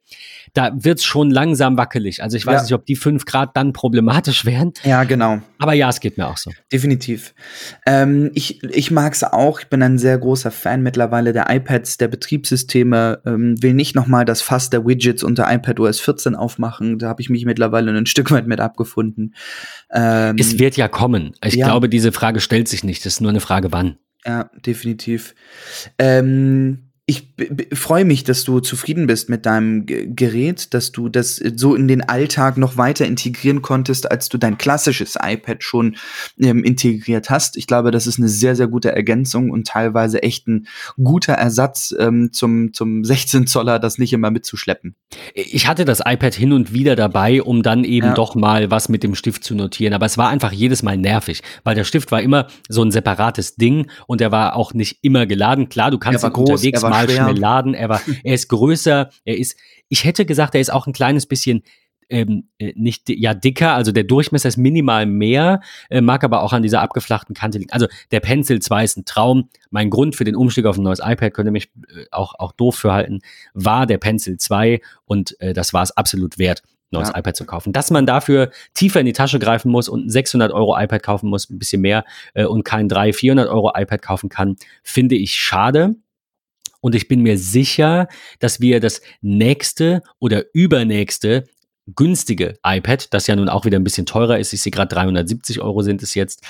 da 0.55 0.71
wird's 0.75 1.05
schon 1.05 1.31
langsam 1.31 1.77
wackelig. 1.77 2.23
Also 2.23 2.37
ich 2.37 2.47
weiß 2.47 2.63
nicht, 2.63 2.73
ob 2.73 2.87
die 2.87 2.97
5 2.97 3.25
Grad 3.25 3.57
dann 3.57 3.73
problematisch 3.73 4.45
wären. 4.45 4.73
Ja, 4.85 5.05
genau. 5.05 5.39
Aber 5.59 5.73
ja, 5.73 5.89
es 5.89 6.01
geht 6.01 6.17
mir 6.17 6.29
auch 6.29 6.37
so. 6.37 6.51
Definitiv. 6.73 7.35
Ähm, 7.87 8.31
ich 8.35 8.63
ich 8.63 8.91
mag's 8.91 9.25
auch. 9.25 9.61
Ich 9.61 9.69
bin 9.69 9.83
ein 9.83 9.99
sehr 9.99 10.19
großer 10.19 10.51
Fan 10.51 10.83
mittlerweile 10.83 11.33
der 11.33 11.47
iPads, 11.51 11.99
der 11.99 12.09
Betriebssysteme, 12.19 13.21
ähm, 13.25 13.63
will 13.63 13.75
nicht 13.75 13.95
nochmal 13.95 14.25
das 14.25 14.43
Fass 14.43 14.71
der 14.71 14.85
Widgets 14.85 15.23
unter 15.23 15.53
iPadOS 15.53 16.01
14 16.01 16.35
aufmachen. 16.35 16.99
Da 16.99 17.09
habe 17.09 17.23
ich 17.23 17.31
mich 17.31 17.45
mittlerweile 17.45 17.97
ein 17.97 18.07
Stück 18.07 18.31
weit 18.31 18.47
mit 18.47 18.61
abgefunden. 18.61 19.35
Ähm, 19.93 20.37
es 20.39 20.59
wird 20.59 20.77
ja 20.77 20.89
kommen. 20.89 21.33
Ich 21.45 21.55
ja. 21.55 21.67
glaube, 21.67 21.89
diese 21.89 22.13
Frage 22.13 22.41
stellt 22.41 22.69
sich 22.69 22.83
nicht. 22.83 23.07
Es 23.07 23.15
ist 23.15 23.21
nur 23.21 23.31
eine 23.31 23.41
Frage, 23.41 23.73
wann. 23.73 23.99
Ja, 24.27 24.51
definitiv. 24.67 25.35
Ähm, 25.99 26.88
ich 27.11 27.27
freue 27.73 28.05
mich, 28.05 28.23
dass 28.25 28.45
du 28.45 28.61
zufrieden 28.61 29.07
bist 29.07 29.31
mit 29.31 29.47
deinem 29.47 29.87
G 29.87 30.09
Gerät, 30.09 30.75
dass 30.75 30.93
du 30.93 31.09
das 31.09 31.37
so 31.37 31.75
in 31.75 31.89
den 31.89 32.03
Alltag 32.03 32.59
noch 32.59 32.77
weiter 32.77 33.07
integrieren 33.07 33.63
konntest, 33.63 34.11
als 34.11 34.29
du 34.29 34.37
dein 34.37 34.59
klassisches 34.59 35.17
iPad 35.19 35.65
schon 35.65 35.97
ähm, 36.39 36.63
integriert 36.65 37.31
hast. 37.31 37.57
Ich 37.57 37.67
glaube, 37.67 37.93
das 37.93 38.07
ist 38.07 38.19
eine 38.19 38.29
sehr, 38.29 38.57
sehr 38.57 38.67
gute 38.67 38.93
Ergänzung 38.93 39.51
und 39.51 39.67
teilweise 39.67 40.23
echt 40.23 40.49
ein 40.49 40.67
guter 41.03 41.33
Ersatz 41.33 41.95
ähm, 41.99 42.29
zum, 42.33 42.75
zum 42.75 43.03
16 43.05 43.47
Zoller, 43.47 43.79
das 43.79 43.97
nicht 43.97 44.13
immer 44.13 44.31
mitzuschleppen. 44.31 44.95
Ich 45.35 45.67
hatte 45.67 45.87
das 45.87 46.01
iPad 46.05 46.35
hin 46.35 46.53
und 46.53 46.75
wieder 46.75 46.95
dabei, 46.95 47.43
um 47.43 47.63
dann 47.63 47.85
eben 47.85 48.09
ja. 48.09 48.15
doch 48.15 48.35
mal 48.35 48.71
was 48.71 48.91
mit 48.91 49.03
dem 49.03 49.15
Stift 49.15 49.45
zu 49.45 49.55
notieren, 49.55 49.95
aber 49.95 50.05
es 50.05 50.19
war 50.19 50.29
einfach 50.29 50.53
jedes 50.53 50.83
Mal 50.83 50.99
nervig, 50.99 51.43
weil 51.65 51.75
der 51.75 51.85
Stift 51.85 52.13
war 52.13 52.21
immer 52.21 52.49
so 52.69 52.83
ein 52.83 52.91
separates 52.91 53.57
Ding 53.57 53.91
und 54.07 54.21
er 54.21 54.31
war 54.31 54.57
auch 54.57 54.75
nicht 54.75 54.99
immer 55.01 55.25
geladen. 55.25 55.71
Klar, 55.71 55.91
du 55.91 55.97
kannst 55.97 56.23
ihn 56.23 56.33
groß, 56.35 56.51
unterwegs 56.51 56.83
mal 56.83 56.98
mal 57.07 57.11
schwer. 57.11 57.25
schnell 57.25 57.39
laden. 57.39 57.75
Er 57.75 57.89
war, 57.89 58.01
er 58.25 58.35
ist 58.35 58.49
größer. 58.49 59.11
Er 59.25 59.39
ist, 59.39 59.57
ich 59.89 60.05
hätte 60.05 60.27
gesagt, 60.27 60.55
er 60.55 60.61
ist 60.61 60.73
auch 60.73 60.87
ein 60.87 60.93
kleines 60.93 61.27
bisschen 61.27 61.63
ähm, 62.09 62.49
äh, 62.59 62.73
nicht 62.77 63.09
ja 63.09 63.35
dicker, 63.35 63.75
also 63.75 63.93
der 63.93 64.05
Durchmesser 64.05 64.49
ist 64.49 64.57
minimal 64.57 65.07
mehr, 65.07 65.61
äh, 65.91 66.01
mag 66.01 66.25
aber 66.25 66.43
auch 66.43 66.53
an 66.53 66.63
dieser 66.63 66.81
abgeflachten 66.81 67.35
Kante 67.35 67.59
liegen. 67.59 67.73
Also 67.73 67.87
der 68.11 68.21
Pencil 68.21 68.61
2 68.61 68.85
ist 68.85 68.97
ein 68.97 69.05
Traum. 69.05 69.49
Mein 69.71 69.91
Grund 69.91 70.17
für 70.17 70.25
den 70.25 70.37
Umstieg 70.37 70.67
auf 70.67 70.79
ein 70.79 70.85
neues 70.85 71.01
iPad, 71.03 71.35
könnte 71.35 71.53
mich 71.53 71.71
äh, 71.89 72.05
auch, 72.11 72.35
auch 72.39 72.53
doof 72.53 72.77
für 72.77 72.93
halten, 72.93 73.21
war 73.53 73.87
der 73.87 73.99
Pencil 73.99 74.39
2 74.39 74.81
und 75.05 75.39
äh, 75.41 75.53
das 75.53 75.73
war 75.73 75.83
es 75.83 75.97
absolut 75.97 76.39
wert 76.39 76.63
neues 76.91 77.09
ja. 77.09 77.19
iPad 77.19 77.37
zu 77.37 77.45
kaufen. 77.45 77.75
Dass 77.75 77.91
man 77.91 78.07
dafür 78.07 78.51
tiefer 78.73 79.01
in 79.01 79.05
die 79.05 79.13
Tasche 79.13 79.39
greifen 79.39 79.71
muss 79.71 79.91
und 79.91 80.07
ein 80.07 80.11
600 80.11 80.53
Euro 80.53 80.79
iPad 80.79 81.03
kaufen 81.03 81.29
muss, 81.29 81.51
ein 81.51 81.59
bisschen 81.59 81.83
mehr 81.83 82.05
äh, 82.33 82.47
und 82.47 82.65
kein 82.65 82.89
300, 82.89 83.15
400 83.15 83.49
Euro 83.49 83.73
iPad 83.75 84.01
kaufen 84.01 84.31
kann, 84.31 84.57
finde 84.83 85.15
ich 85.15 85.35
schade. 85.35 85.97
Und 86.81 86.95
ich 86.95 87.09
bin 87.09 87.23
mir 87.23 87.39
sicher, 87.39 88.09
dass 88.39 88.61
wir 88.61 88.81
das 88.81 89.01
nächste 89.21 90.03
oder 90.19 90.45
übernächste 90.53 91.45
günstige 91.95 92.59
iPad, 92.65 93.13
das 93.15 93.27
ja 93.27 93.37
nun 93.37 93.49
auch 93.49 93.65
wieder 93.65 93.79
ein 93.79 93.85
bisschen 93.85 94.07
teurer 94.07 94.39
ist, 94.39 94.53
ich 94.53 94.61
sehe 94.61 94.71
gerade 94.71 94.95
370 94.95 95.61
Euro 95.61 95.83
sind 95.83 96.03
es 96.03 96.15
jetzt. 96.15 96.43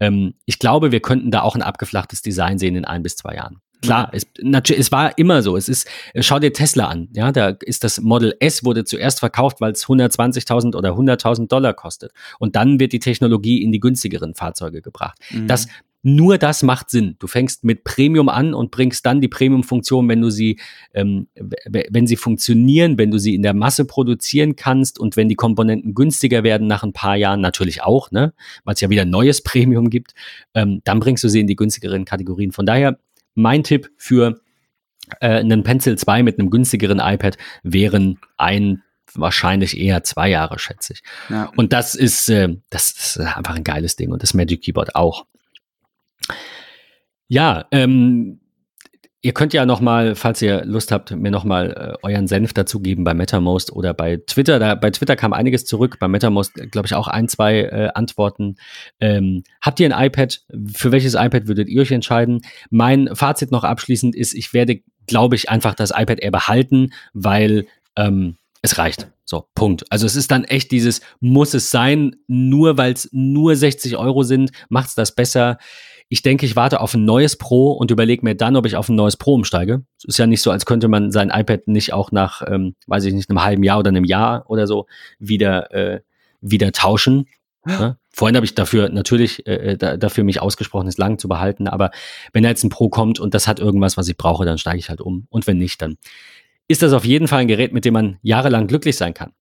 Ähm, 0.00 0.34
ich 0.46 0.58
glaube, 0.58 0.90
wir 0.90 1.00
könnten 1.00 1.30
da 1.30 1.42
auch 1.42 1.54
ein 1.54 1.62
abgeflachtes 1.62 2.22
Design 2.22 2.58
sehen 2.58 2.76
in 2.76 2.84
ein 2.84 3.02
bis 3.02 3.16
zwei 3.16 3.34
Jahren. 3.34 3.60
Klar, 3.82 4.10
es, 4.12 4.26
es 4.70 4.90
war 4.90 5.16
immer 5.18 5.42
so. 5.42 5.56
Es 5.56 5.68
ist, 5.68 5.86
schau 6.20 6.38
dir 6.38 6.52
Tesla 6.52 6.86
an. 6.86 7.08
Ja, 7.14 7.30
da 7.30 7.48
ist 7.60 7.84
das 7.84 8.00
Model 8.00 8.34
S 8.40 8.64
wurde 8.64 8.84
zuerst 8.84 9.20
verkauft, 9.20 9.60
weil 9.60 9.72
es 9.72 9.84
120.000 9.86 10.74
oder 10.74 10.92
100.000 10.92 11.48
Dollar 11.48 11.74
kostet. 11.74 12.12
Und 12.38 12.56
dann 12.56 12.80
wird 12.80 12.92
die 12.92 12.98
Technologie 12.98 13.62
in 13.62 13.72
die 13.72 13.80
günstigeren 13.80 14.34
Fahrzeuge 14.34 14.82
gebracht. 14.82 15.18
Mhm. 15.30 15.46
Das 15.46 15.68
nur 16.08 16.38
das 16.38 16.62
macht 16.62 16.88
Sinn. 16.88 17.16
Du 17.18 17.26
fängst 17.26 17.64
mit 17.64 17.82
Premium 17.82 18.28
an 18.28 18.54
und 18.54 18.70
bringst 18.70 19.04
dann 19.04 19.20
die 19.20 19.26
Premium-Funktion, 19.26 20.08
wenn 20.08 20.20
du 20.20 20.30
sie, 20.30 20.60
ähm, 20.94 21.26
wenn 21.34 22.06
sie 22.06 22.14
funktionieren, 22.14 22.96
wenn 22.96 23.10
du 23.10 23.18
sie 23.18 23.34
in 23.34 23.42
der 23.42 23.54
Masse 23.54 23.84
produzieren 23.84 24.54
kannst 24.54 25.00
und 25.00 25.16
wenn 25.16 25.28
die 25.28 25.34
Komponenten 25.34 25.96
günstiger 25.96 26.44
werden 26.44 26.68
nach 26.68 26.84
ein 26.84 26.92
paar 26.92 27.16
Jahren 27.16 27.40
natürlich 27.40 27.82
auch, 27.82 28.12
ne, 28.12 28.32
weil 28.62 28.74
es 28.74 28.80
ja 28.80 28.88
wieder 28.88 29.04
neues 29.04 29.42
Premium 29.42 29.90
gibt, 29.90 30.14
ähm, 30.54 30.80
dann 30.84 31.00
bringst 31.00 31.24
du 31.24 31.28
sie 31.28 31.40
in 31.40 31.48
die 31.48 31.56
günstigeren 31.56 32.04
Kategorien. 32.04 32.52
Von 32.52 32.66
daher 32.66 33.00
mein 33.34 33.64
Tipp 33.64 33.90
für 33.96 34.40
äh, 35.18 35.40
einen 35.40 35.64
Pencil 35.64 35.98
2 35.98 36.22
mit 36.22 36.38
einem 36.38 36.50
günstigeren 36.50 37.00
iPad 37.00 37.36
wären 37.64 38.20
ein 38.36 38.80
wahrscheinlich 39.12 39.76
eher 39.76 40.04
zwei 40.04 40.30
Jahre, 40.30 40.60
schätze 40.60 40.92
ich. 40.92 41.02
Ja. 41.30 41.50
Und 41.56 41.72
das 41.72 41.96
ist, 41.96 42.28
äh, 42.28 42.54
das 42.70 42.90
ist 42.90 43.18
einfach 43.18 43.56
ein 43.56 43.64
geiles 43.64 43.96
Ding 43.96 44.12
und 44.12 44.22
das 44.22 44.34
Magic 44.34 44.62
Keyboard 44.62 44.94
auch. 44.94 45.26
Ja, 47.28 47.66
ähm, 47.72 48.40
Ihr 49.26 49.32
könnt 49.32 49.52
ja 49.52 49.66
noch 49.66 49.80
mal, 49.80 50.14
falls 50.14 50.40
ihr 50.40 50.64
Lust 50.64 50.92
habt, 50.92 51.10
mir 51.10 51.32
noch 51.32 51.42
mal 51.42 51.72
äh, 51.72 52.06
euren 52.06 52.28
Senf 52.28 52.52
dazugeben 52.52 53.02
bei 53.02 53.12
MetaMost 53.12 53.72
oder 53.72 53.92
bei 53.92 54.18
Twitter. 54.24 54.60
Da, 54.60 54.76
bei 54.76 54.92
Twitter 54.92 55.16
kam 55.16 55.32
einiges 55.32 55.64
zurück, 55.64 55.96
bei 55.98 56.06
MetaMost 56.06 56.54
glaube 56.70 56.86
ich 56.86 56.94
auch 56.94 57.08
ein, 57.08 57.26
zwei 57.26 57.62
äh, 57.62 57.88
Antworten. 57.92 58.54
Ähm, 59.00 59.42
habt 59.60 59.80
ihr 59.80 59.92
ein 59.92 60.06
iPad? 60.06 60.42
Für 60.72 60.92
welches 60.92 61.14
iPad 61.14 61.48
würdet 61.48 61.68
ihr 61.68 61.82
euch 61.82 61.90
entscheiden? 61.90 62.42
Mein 62.70 63.16
Fazit 63.16 63.50
noch 63.50 63.64
abschließend 63.64 64.14
ist, 64.14 64.32
ich 64.32 64.52
werde, 64.52 64.80
glaube 65.08 65.34
ich, 65.34 65.50
einfach 65.50 65.74
das 65.74 65.90
iPad 65.90 66.20
Air 66.20 66.30
behalten, 66.30 66.92
weil 67.12 67.66
ähm, 67.96 68.36
es 68.62 68.78
reicht. 68.78 69.08
So, 69.24 69.48
Punkt. 69.56 69.82
Also 69.90 70.06
es 70.06 70.14
ist 70.14 70.30
dann 70.30 70.44
echt 70.44 70.70
dieses, 70.70 71.00
muss 71.18 71.52
es 71.52 71.72
sein, 71.72 72.14
nur 72.28 72.78
weil 72.78 72.92
es 72.92 73.08
nur 73.10 73.56
60 73.56 73.96
Euro 73.96 74.22
sind, 74.22 74.52
macht 74.68 74.90
es 74.90 74.94
das 74.94 75.16
besser. 75.16 75.58
Ich 76.08 76.22
denke, 76.22 76.46
ich 76.46 76.54
warte 76.54 76.80
auf 76.80 76.94
ein 76.94 77.04
neues 77.04 77.36
Pro 77.36 77.72
und 77.72 77.90
überlege 77.90 78.24
mir 78.24 78.36
dann, 78.36 78.56
ob 78.56 78.66
ich 78.66 78.76
auf 78.76 78.88
ein 78.88 78.94
neues 78.94 79.16
Pro 79.16 79.34
umsteige. 79.34 79.82
Es 79.98 80.04
ist 80.04 80.18
ja 80.18 80.26
nicht 80.26 80.40
so, 80.40 80.50
als 80.50 80.64
könnte 80.64 80.86
man 80.88 81.10
sein 81.10 81.30
iPad 81.30 81.66
nicht 81.66 81.92
auch 81.92 82.12
nach, 82.12 82.42
ähm, 82.46 82.76
weiß 82.86 83.04
ich 83.04 83.14
nicht, 83.14 83.28
einem 83.28 83.42
halben 83.42 83.64
Jahr 83.64 83.80
oder 83.80 83.88
einem 83.88 84.04
Jahr 84.04 84.44
oder 84.48 84.66
so 84.66 84.86
wieder, 85.18 85.72
äh, 85.72 86.00
wieder 86.40 86.70
tauschen. 86.70 87.26
Ja. 87.66 87.80
Ne? 87.80 87.96
Vorhin 88.10 88.36
habe 88.36 88.46
ich 88.46 88.54
dafür 88.54 88.88
natürlich 88.88 89.46
äh, 89.46 89.72
äh, 89.72 89.76
da, 89.76 89.96
dafür 89.96 90.24
mich 90.24 90.40
ausgesprochen, 90.40 90.86
es 90.86 90.96
lang 90.96 91.18
zu 91.18 91.28
behalten. 91.28 91.66
Aber 91.66 91.90
wenn 92.32 92.44
da 92.44 92.48
jetzt 92.48 92.62
ein 92.62 92.70
Pro 92.70 92.88
kommt 92.88 93.18
und 93.18 93.34
das 93.34 93.48
hat 93.48 93.58
irgendwas, 93.58 93.96
was 93.96 94.08
ich 94.08 94.16
brauche, 94.16 94.44
dann 94.44 94.58
steige 94.58 94.78
ich 94.78 94.88
halt 94.88 95.00
um. 95.00 95.26
Und 95.28 95.46
wenn 95.46 95.58
nicht, 95.58 95.82
dann 95.82 95.96
ist 96.68 96.82
das 96.82 96.92
auf 96.92 97.04
jeden 97.04 97.28
Fall 97.28 97.40
ein 97.40 97.48
Gerät, 97.48 97.72
mit 97.72 97.84
dem 97.84 97.94
man 97.94 98.18
jahrelang 98.22 98.68
glücklich 98.68 98.96
sein 98.96 99.12
kann. 99.12 99.32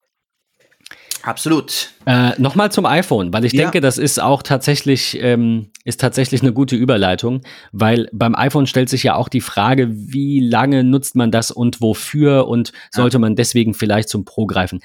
Absolut. 1.26 1.90
Äh, 2.06 2.40
Nochmal 2.40 2.72
zum 2.72 2.86
iPhone, 2.86 3.34
weil 3.34 3.46
ich 3.46 3.54
ja. 3.54 3.64
denke, 3.64 3.82
das 3.82 3.98
ist 3.98 4.22
auch 4.22 4.44
tatsächlich, 4.44 5.18
ähm, 5.20 5.72
ist 5.84 6.00
tatsächlich 6.00 6.42
eine 6.42 6.54
gute 6.54 6.76
Überleitung, 6.76 7.42
weil 7.72 8.08
beim 8.14 8.36
iPhone 8.36 8.68
stellt 8.68 8.90
sich 8.90 9.02
ja 9.02 9.16
auch 9.16 9.28
die 9.28 9.42
Frage, 9.42 9.90
wie 9.92 10.40
lange 10.40 10.84
nutzt 10.84 11.16
man 11.16 11.32
das 11.32 11.50
und 11.50 11.82
wofür 11.82 12.48
und 12.48 12.74
sollte 12.92 13.16
ja. 13.16 13.20
man 13.20 13.36
deswegen 13.36 13.74
vielleicht 13.74 14.10
zum 14.10 14.24
Pro 14.24 14.46
greifen. 14.46 14.82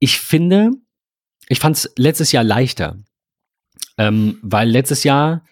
Ich 0.00 0.18
finde, 0.18 0.72
ich 1.48 1.60
fand 1.60 1.76
es 1.76 1.92
letztes 1.96 2.32
Jahr 2.32 2.42
leichter, 2.42 2.98
ähm, 3.96 4.40
weil 4.42 4.68
letztes 4.68 5.04
Jahr, 5.04 5.44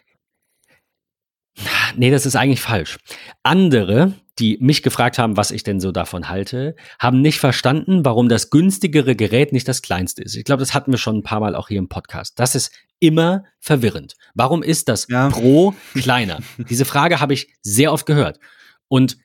nee, 1.96 2.10
das 2.10 2.26
ist 2.26 2.36
eigentlich 2.36 2.60
falsch. 2.60 2.98
Andere 3.42 4.14
die 4.38 4.58
mich 4.60 4.82
gefragt 4.82 5.18
haben, 5.18 5.36
was 5.36 5.50
ich 5.50 5.62
denn 5.62 5.80
so 5.80 5.92
davon 5.92 6.28
halte, 6.28 6.74
haben 6.98 7.20
nicht 7.20 7.38
verstanden, 7.38 8.04
warum 8.04 8.28
das 8.28 8.50
günstigere 8.50 9.14
Gerät 9.14 9.52
nicht 9.52 9.68
das 9.68 9.82
kleinste 9.82 10.22
ist. 10.22 10.34
Ich 10.34 10.44
glaube, 10.44 10.60
das 10.60 10.74
hatten 10.74 10.90
wir 10.90 10.98
schon 10.98 11.18
ein 11.18 11.22
paar 11.22 11.40
Mal 11.40 11.54
auch 11.54 11.68
hier 11.68 11.78
im 11.78 11.88
Podcast. 11.88 12.38
Das 12.38 12.54
ist 12.54 12.72
immer 12.98 13.44
verwirrend. 13.60 14.14
Warum 14.34 14.62
ist 14.62 14.88
das 14.88 15.06
ja. 15.08 15.28
Pro 15.28 15.74
kleiner? 15.94 16.40
Diese 16.68 16.84
Frage 16.84 17.20
habe 17.20 17.34
ich 17.34 17.54
sehr 17.62 17.92
oft 17.92 18.06
gehört. 18.06 18.40
Und 18.88 19.18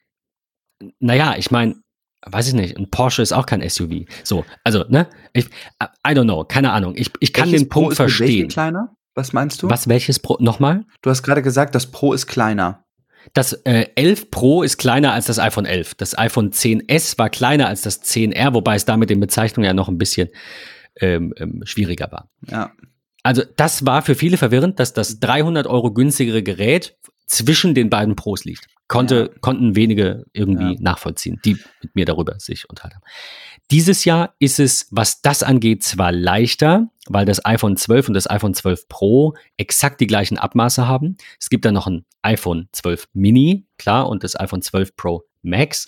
naja, 1.00 1.36
ich 1.38 1.50
meine, 1.50 1.76
weiß 2.26 2.50
ich 2.50 2.54
nicht, 2.54 2.78
ein 2.78 2.92
Porsche 2.92 3.22
ist 3.22 3.32
auch 3.32 3.46
kein 3.46 3.68
SUV. 3.68 4.06
So, 4.24 4.46
also, 4.64 4.86
ne? 4.90 5.10
Ich, 5.34 5.46
I 5.46 6.12
don't 6.12 6.24
know, 6.24 6.44
keine 6.44 6.72
Ahnung. 6.72 6.94
Ich, 6.96 7.12
ich 7.20 7.34
kann 7.34 7.52
welches 7.52 7.64
den 7.64 7.70
Punkt 7.70 7.88
Pro 7.88 7.92
ist 7.92 7.98
verstehen. 7.98 8.50
kleiner? 8.50 8.96
Was 9.20 9.34
meinst 9.34 9.62
du? 9.62 9.70
Was, 9.70 9.90
welches 9.90 10.20
Pro? 10.20 10.38
Nochmal? 10.40 10.86
Du 11.02 11.10
hast 11.10 11.24
gerade 11.24 11.42
gesagt, 11.42 11.76
das 11.76 11.88
Pro 11.88 12.14
ist 12.14 12.26
kleiner. 12.26 12.86
Das 13.34 13.52
äh, 13.66 13.88
11 13.96 14.32
Pro 14.32 14.64
ist 14.64 14.78
kleiner 14.78 15.12
als 15.12 15.26
das 15.26 15.40
iPhone 15.40 15.66
11. 15.66 15.96
Das 15.96 16.18
iPhone 16.18 16.52
10s 16.52 17.18
war 17.18 17.30
kleiner 17.30 17.68
als 17.68 17.82
das 17.82 18.02
10R, 18.02 18.54
wobei 18.54 18.76
es 18.76 18.86
da 18.86 18.96
mit 18.96 19.10
den 19.10 19.20
Bezeichnungen 19.20 19.66
ja 19.66 19.74
noch 19.74 19.90
ein 19.90 19.98
bisschen 19.98 20.30
ähm, 21.02 21.34
ähm, 21.36 21.62
schwieriger 21.66 22.10
war. 22.14 22.30
Ja. 22.50 22.72
Also 23.22 23.44
das 23.58 23.86
war 23.86 24.04
für 24.04 24.16
viele 24.16 24.38
verwirrend, 24.38 24.80
dass 24.80 24.94
das 24.94 25.20
300 25.20 25.68
Euro 25.68 25.92
günstigere 25.92 26.42
Gerät 26.42 26.98
zwischen 27.28 27.76
den 27.76 27.90
beiden 27.90 28.16
Pros 28.16 28.46
liegt. 28.46 28.68
Konnte, 28.88 29.30
ja. 29.32 29.40
Konnten 29.42 29.76
wenige 29.76 30.24
irgendwie 30.34 30.74
ja. 30.74 30.80
nachvollziehen, 30.80 31.40
die 31.44 31.58
mit 31.84 31.96
mir 31.96 32.06
darüber 32.06 32.40
sich 32.40 32.70
unterhalten 32.70 32.96
haben. 32.96 33.04
Dieses 33.72 34.04
Jahr 34.04 34.34
ist 34.40 34.60
es, 34.60 34.88
was 34.90 35.22
das 35.22 35.44
angeht, 35.44 35.84
zwar 35.84 36.12
leichter, 36.12 36.90
weil 37.08 37.26
das 37.26 37.46
iPhone 37.46 37.78
12 37.78 38.08
und 38.08 38.14
das 38.16 38.28
iPhone 38.28 38.56
12 38.56 38.88
Pro 38.88 39.36
exakt 39.58 40.02
die 40.02 40.08
gleichen 40.08 40.40
Abmaße 40.40 40.88
haben. 40.88 41.18
Es 41.40 41.50
gibt 41.50 41.66
dann 41.66 41.76
noch 41.76 41.86
ein 41.86 42.04
iPhone 42.24 42.68
12 42.72 43.10
Mini, 43.14 43.68
klar, 43.78 44.10
und 44.10 44.24
das 44.24 44.40
iPhone 44.40 44.64
12 44.64 44.96
Pro 44.96 45.24
Max. 45.44 45.86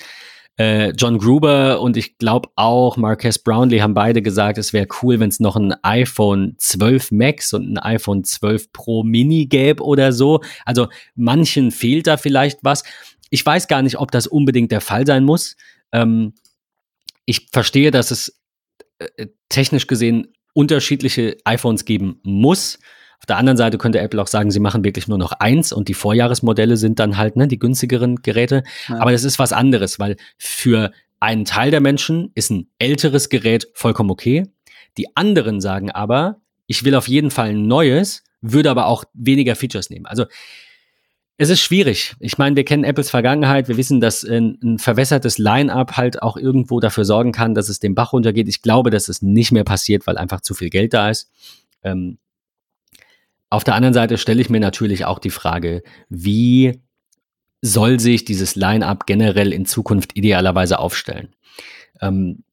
Äh, 0.57 0.91
John 0.91 1.17
Gruber 1.17 1.81
und 1.81 1.97
ich 1.97 2.19
glaube 2.19 2.49
auch 2.55 2.97
Marques 2.97 3.39
Brownlee 3.39 3.81
haben 3.81 3.95
beide 3.95 4.21
gesagt, 4.21 4.59
es 4.59 4.73
wäre 4.73 4.87
cool, 5.01 5.19
wenn 5.19 5.29
es 5.29 5.39
noch 5.39 5.55
ein 5.55 5.73
iPhone 5.81 6.53
12 6.59 7.11
Max 7.11 7.51
und 7.51 7.73
ein 7.73 7.77
iPhone 7.79 8.23
12 8.23 8.71
Pro 8.73 9.01
Mini 9.03 9.47
gäbe 9.47 9.83
oder 9.83 10.13
so. 10.13 10.41
Also 10.65 10.87
manchen 11.15 11.71
fehlt 11.71 12.05
da 12.05 12.17
vielleicht 12.17 12.59
was. 12.63 12.83
Ich 13.31 13.43
weiß 13.43 13.67
gar 13.67 13.81
nicht, 13.81 13.97
ob 13.97 14.11
das 14.11 14.27
unbedingt 14.27 14.71
der 14.71 14.81
Fall 14.81 15.07
sein 15.07 15.23
muss. 15.23 15.55
Ähm, 15.93 16.33
ich 17.31 17.47
verstehe, 17.51 17.91
dass 17.91 18.11
es 18.11 18.41
äh, 18.99 19.27
technisch 19.49 19.87
gesehen 19.87 20.27
unterschiedliche 20.53 21.37
iPhones 21.45 21.85
geben 21.85 22.19
muss. 22.23 22.77
Auf 23.19 23.25
der 23.25 23.37
anderen 23.37 23.55
Seite 23.57 23.77
könnte 23.77 23.99
Apple 23.99 24.21
auch 24.21 24.27
sagen, 24.27 24.51
sie 24.51 24.59
machen 24.59 24.83
wirklich 24.83 25.07
nur 25.07 25.17
noch 25.17 25.31
eins 25.33 25.71
und 25.71 25.87
die 25.87 25.93
Vorjahresmodelle 25.93 26.75
sind 26.75 26.99
dann 26.99 27.17
halt 27.17 27.37
ne, 27.37 27.47
die 27.47 27.57
günstigeren 27.59 28.17
Geräte. 28.17 28.63
Ja. 28.89 28.99
Aber 28.99 29.11
das 29.11 29.23
ist 29.23 29.39
was 29.39 29.53
anderes, 29.53 29.97
weil 29.97 30.17
für 30.37 30.91
einen 31.21 31.45
Teil 31.45 31.71
der 31.71 31.79
Menschen 31.79 32.31
ist 32.35 32.51
ein 32.51 32.67
älteres 32.79 33.29
Gerät 33.29 33.69
vollkommen 33.73 34.09
okay. 34.09 34.47
Die 34.97 35.15
anderen 35.15 35.61
sagen 35.61 35.89
aber, 35.89 36.41
ich 36.67 36.83
will 36.83 36.95
auf 36.95 37.07
jeden 37.07 37.31
Fall 37.31 37.49
ein 37.49 37.67
neues, 37.67 38.23
würde 38.41 38.69
aber 38.69 38.87
auch 38.87 39.05
weniger 39.13 39.55
Features 39.55 39.89
nehmen. 39.89 40.05
Also 40.05 40.25
es 41.41 41.49
ist 41.49 41.61
schwierig. 41.61 42.15
Ich 42.19 42.37
meine, 42.37 42.55
wir 42.55 42.63
kennen 42.63 42.83
Apples 42.83 43.09
Vergangenheit. 43.09 43.67
Wir 43.67 43.75
wissen, 43.75 43.99
dass 43.99 44.23
ein, 44.23 44.59
ein 44.61 44.77
verwässertes 44.77 45.39
Line-up 45.39 45.97
halt 45.97 46.21
auch 46.21 46.37
irgendwo 46.37 46.79
dafür 46.79 47.03
sorgen 47.03 47.31
kann, 47.31 47.55
dass 47.55 47.67
es 47.67 47.79
den 47.79 47.95
Bach 47.95 48.13
runtergeht. 48.13 48.47
Ich 48.47 48.61
glaube, 48.61 48.91
dass 48.91 49.09
es 49.09 49.23
nicht 49.23 49.51
mehr 49.51 49.63
passiert, 49.63 50.05
weil 50.05 50.19
einfach 50.19 50.41
zu 50.41 50.53
viel 50.53 50.69
Geld 50.69 50.93
da 50.93 51.09
ist. 51.09 51.31
Ähm, 51.81 52.19
auf 53.49 53.63
der 53.63 53.73
anderen 53.73 53.95
Seite 53.95 54.19
stelle 54.19 54.39
ich 54.39 54.51
mir 54.51 54.59
natürlich 54.59 55.05
auch 55.05 55.17
die 55.17 55.31
Frage, 55.31 55.81
wie 56.09 56.79
soll 57.63 57.99
sich 57.99 58.23
dieses 58.23 58.55
Line-up 58.55 59.07
generell 59.07 59.51
in 59.51 59.65
Zukunft 59.65 60.15
idealerweise 60.15 60.77
aufstellen? 60.77 61.29
Ähm, 62.01 62.43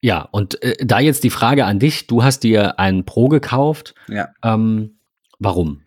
ja, 0.00 0.22
und 0.22 0.62
äh, 0.62 0.76
da 0.82 0.98
jetzt 0.98 1.24
die 1.24 1.30
Frage 1.30 1.66
an 1.66 1.78
dich. 1.78 2.06
Du 2.06 2.24
hast 2.24 2.42
dir 2.42 2.78
einen 2.78 3.04
Pro 3.04 3.28
gekauft. 3.28 3.94
Ja. 4.08 4.30
Ähm, 4.42 4.96
warum? 5.38 5.82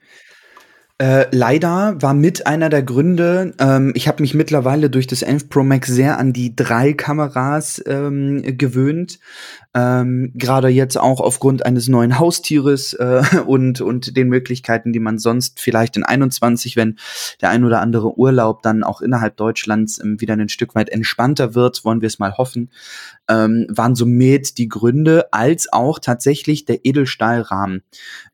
Äh, 1.00 1.26
leider 1.32 2.02
war 2.02 2.14
mit 2.14 2.46
einer 2.46 2.70
der 2.70 2.84
Gründe, 2.84 3.54
ähm, 3.60 3.94
ich 3.96 4.08
habe 4.08 4.22
mich 4.22 4.36
mittlerweile 4.36 4.90
durch 4.90 5.08
das 5.08 5.24
11 5.24 5.50
Pro 5.50 5.64
Max 5.64 5.90
sehr 5.90 6.20
an 6.20 6.34
die 6.34 6.56
drei 6.56 6.94
Kameras 6.94 7.84
ähm, 7.88 8.44
gewöhnt. 8.58 9.20
Ähm, 9.76 10.32
Gerade 10.36 10.68
jetzt 10.68 10.98
auch 10.98 11.20
aufgrund 11.20 11.66
eines 11.66 11.88
neuen 11.88 12.20
Haustieres 12.20 12.94
äh, 12.94 13.24
und, 13.48 13.82
und 13.82 14.16
den 14.16 14.30
Möglichkeiten, 14.30 14.94
die 14.94 15.00
man 15.00 15.18
sonst 15.18 15.60
vielleicht 15.60 15.98
in 15.98 16.04
21, 16.04 16.76
wenn 16.76 16.98
der 17.42 17.50
ein 17.50 17.64
oder 17.64 17.82
andere 17.82 18.18
Urlaub 18.18 18.62
dann 18.62 18.84
auch 18.84 19.02
innerhalb 19.02 19.36
Deutschlands 19.38 20.00
ähm, 20.00 20.22
wieder 20.22 20.34
ein 20.34 20.50
Stück 20.50 20.76
weit 20.76 20.90
entspannter 20.90 21.56
wird, 21.56 21.84
wollen 21.86 22.02
wir 22.02 22.08
es 22.08 22.20
mal 22.20 22.38
hoffen, 22.38 22.70
ähm, 23.28 23.66
waren 23.70 23.96
somit 23.96 24.58
die 24.58 24.70
Gründe, 24.70 25.34
als 25.34 25.72
auch 25.74 25.98
tatsächlich 25.98 26.66
der 26.66 26.86
Edelstahlrahmen. 26.86 27.82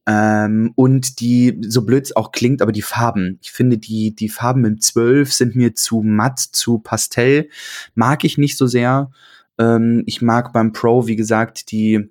Ähm, 0.06 0.74
und 0.76 1.22
die, 1.22 1.62
so 1.62 1.84
blöd 1.86 2.04
es 2.06 2.16
auch 2.16 2.32
klingt, 2.32 2.62
aber 2.62 2.72
die 2.72 2.82
Farben. 2.82 3.40
Ich 3.42 3.52
finde, 3.52 3.78
die, 3.78 4.14
die 4.14 4.30
Farben 4.30 4.66
im 4.66 4.82
12 4.82 5.32
sind 5.32 5.56
mir 5.56 5.74
zu 5.76 6.02
matt, 6.02 6.40
zu 6.40 6.80
pastell. 6.80 7.50
Mag 7.96 8.26
ich 8.26 8.38
nicht 8.38 8.58
so 8.58 8.68
sehr. 8.68 9.12
Ähm, 9.60 10.04
ich 10.06 10.22
mag 10.22 10.54
beim 10.54 10.74
Pro, 10.74 11.06
wie 11.06 11.16
gesagt, 11.16 11.72
die 11.72 12.10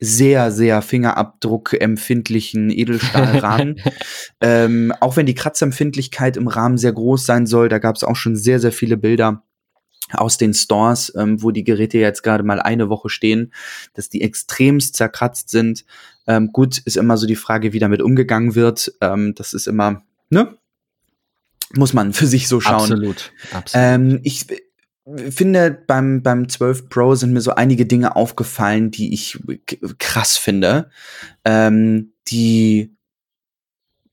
sehr, 0.00 0.52
sehr 0.52 0.80
fingerabdruckempfindlichen 0.80 2.70
Edelstahlrahmen. 2.70 3.80
ähm, 4.40 4.92
auch 5.00 5.16
wenn 5.16 5.26
die 5.26 5.34
Kratzempfindlichkeit 5.34 6.36
im 6.36 6.46
Rahmen 6.46 6.78
sehr 6.78 6.92
groß 6.92 7.26
sein 7.26 7.46
soll, 7.46 7.68
da 7.68 7.78
gab 7.78 7.96
es 7.96 8.04
auch 8.04 8.16
schon 8.16 8.36
sehr, 8.36 8.60
sehr 8.60 8.72
viele 8.72 8.96
Bilder 8.96 9.42
aus 10.12 10.38
den 10.38 10.54
Stores, 10.54 11.12
ähm, 11.16 11.42
wo 11.42 11.50
die 11.50 11.64
Geräte 11.64 11.98
jetzt 11.98 12.22
gerade 12.22 12.44
mal 12.44 12.60
eine 12.60 12.88
Woche 12.88 13.08
stehen, 13.08 13.52
dass 13.94 14.08
die 14.08 14.22
extremst 14.22 14.96
zerkratzt 14.96 15.50
sind. 15.50 15.84
Ähm, 16.26 16.50
gut, 16.52 16.78
ist 16.78 16.96
immer 16.96 17.16
so 17.16 17.26
die 17.26 17.36
Frage, 17.36 17.72
wie 17.72 17.78
damit 17.78 18.00
umgegangen 18.00 18.54
wird. 18.54 18.92
Ähm, 19.00 19.34
das 19.34 19.52
ist 19.52 19.66
immer, 19.66 20.02
ne? 20.30 20.56
Muss 21.74 21.92
man 21.92 22.14
für 22.14 22.26
sich 22.26 22.48
so 22.48 22.60
schauen. 22.60 22.92
Absolut. 22.92 23.32
Absolut. 23.52 23.84
Ähm, 23.86 24.20
ich 24.22 24.46
finde, 25.30 25.70
beim, 25.86 26.22
beim 26.22 26.48
12 26.48 26.88
Pro 26.88 27.14
sind 27.14 27.32
mir 27.32 27.40
so 27.40 27.54
einige 27.54 27.86
Dinge 27.86 28.16
aufgefallen, 28.16 28.90
die 28.90 29.14
ich 29.14 29.38
krass 29.98 30.36
finde. 30.36 30.90
Ähm, 31.44 32.12
die 32.28 32.97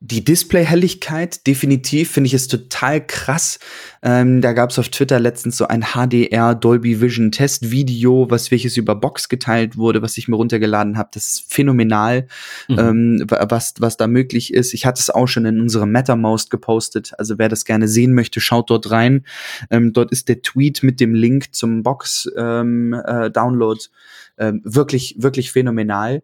die 0.08 0.24
Display-Helligkeit, 0.24 1.48
definitiv, 1.48 2.12
finde 2.12 2.28
ich 2.28 2.36
es 2.36 2.48
total 2.48 3.06
krass. 3.06 3.58
Ähm, 4.04 4.40
da 4.40 4.54
gab 4.54 4.70
es 4.70 4.78
auf 4.78 4.90
Twitter 4.90 5.20
letztens 5.20 5.58
so 5.58 5.68
ein 5.68 5.82
HDR 5.82 6.54
Dolby 6.54 7.02
Vision 7.02 7.32
Test-Video, 7.32 8.30
was 8.30 8.52
welches 8.52 8.78
über 8.78 8.94
Box 8.94 9.30
geteilt 9.30 9.78
wurde, 9.78 10.04
was 10.04 10.18
ich 10.18 10.28
mir 10.28 10.36
runtergeladen 10.36 11.00
habe. 11.00 11.10
Das 11.12 11.34
ist 11.34 11.52
phänomenal, 11.52 12.28
mhm. 12.68 12.80
ähm, 12.80 13.26
was, 13.28 13.74
was 13.80 13.98
da 13.98 14.06
möglich 14.06 14.54
ist. 14.54 14.76
Ich 14.76 14.86
hatte 14.86 15.00
es 15.00 15.10
auch 15.10 15.26
schon 15.28 15.46
in 15.46 15.60
unserem 15.60 15.92
MetaMost 15.92 16.52
gepostet. 16.52 17.14
Also 17.18 17.40
wer 17.40 17.50
das 17.50 17.66
gerne 17.66 17.88
sehen 17.88 18.14
möchte, 18.14 18.40
schaut 18.42 18.70
dort 18.70 18.92
rein. 18.92 19.26
Ähm, 19.72 19.92
dort 19.92 20.12
ist 20.12 20.30
der 20.30 20.44
Tweet 20.44 20.84
mit 20.84 21.00
dem 21.00 21.16
Link 21.16 21.56
zum 21.56 21.82
Box-Download 21.82 23.80
ähm, 23.82 23.90
äh, 23.90 24.48
ähm, 24.50 24.62
wirklich, 24.64 25.16
wirklich 25.18 25.52
phänomenal. 25.52 26.22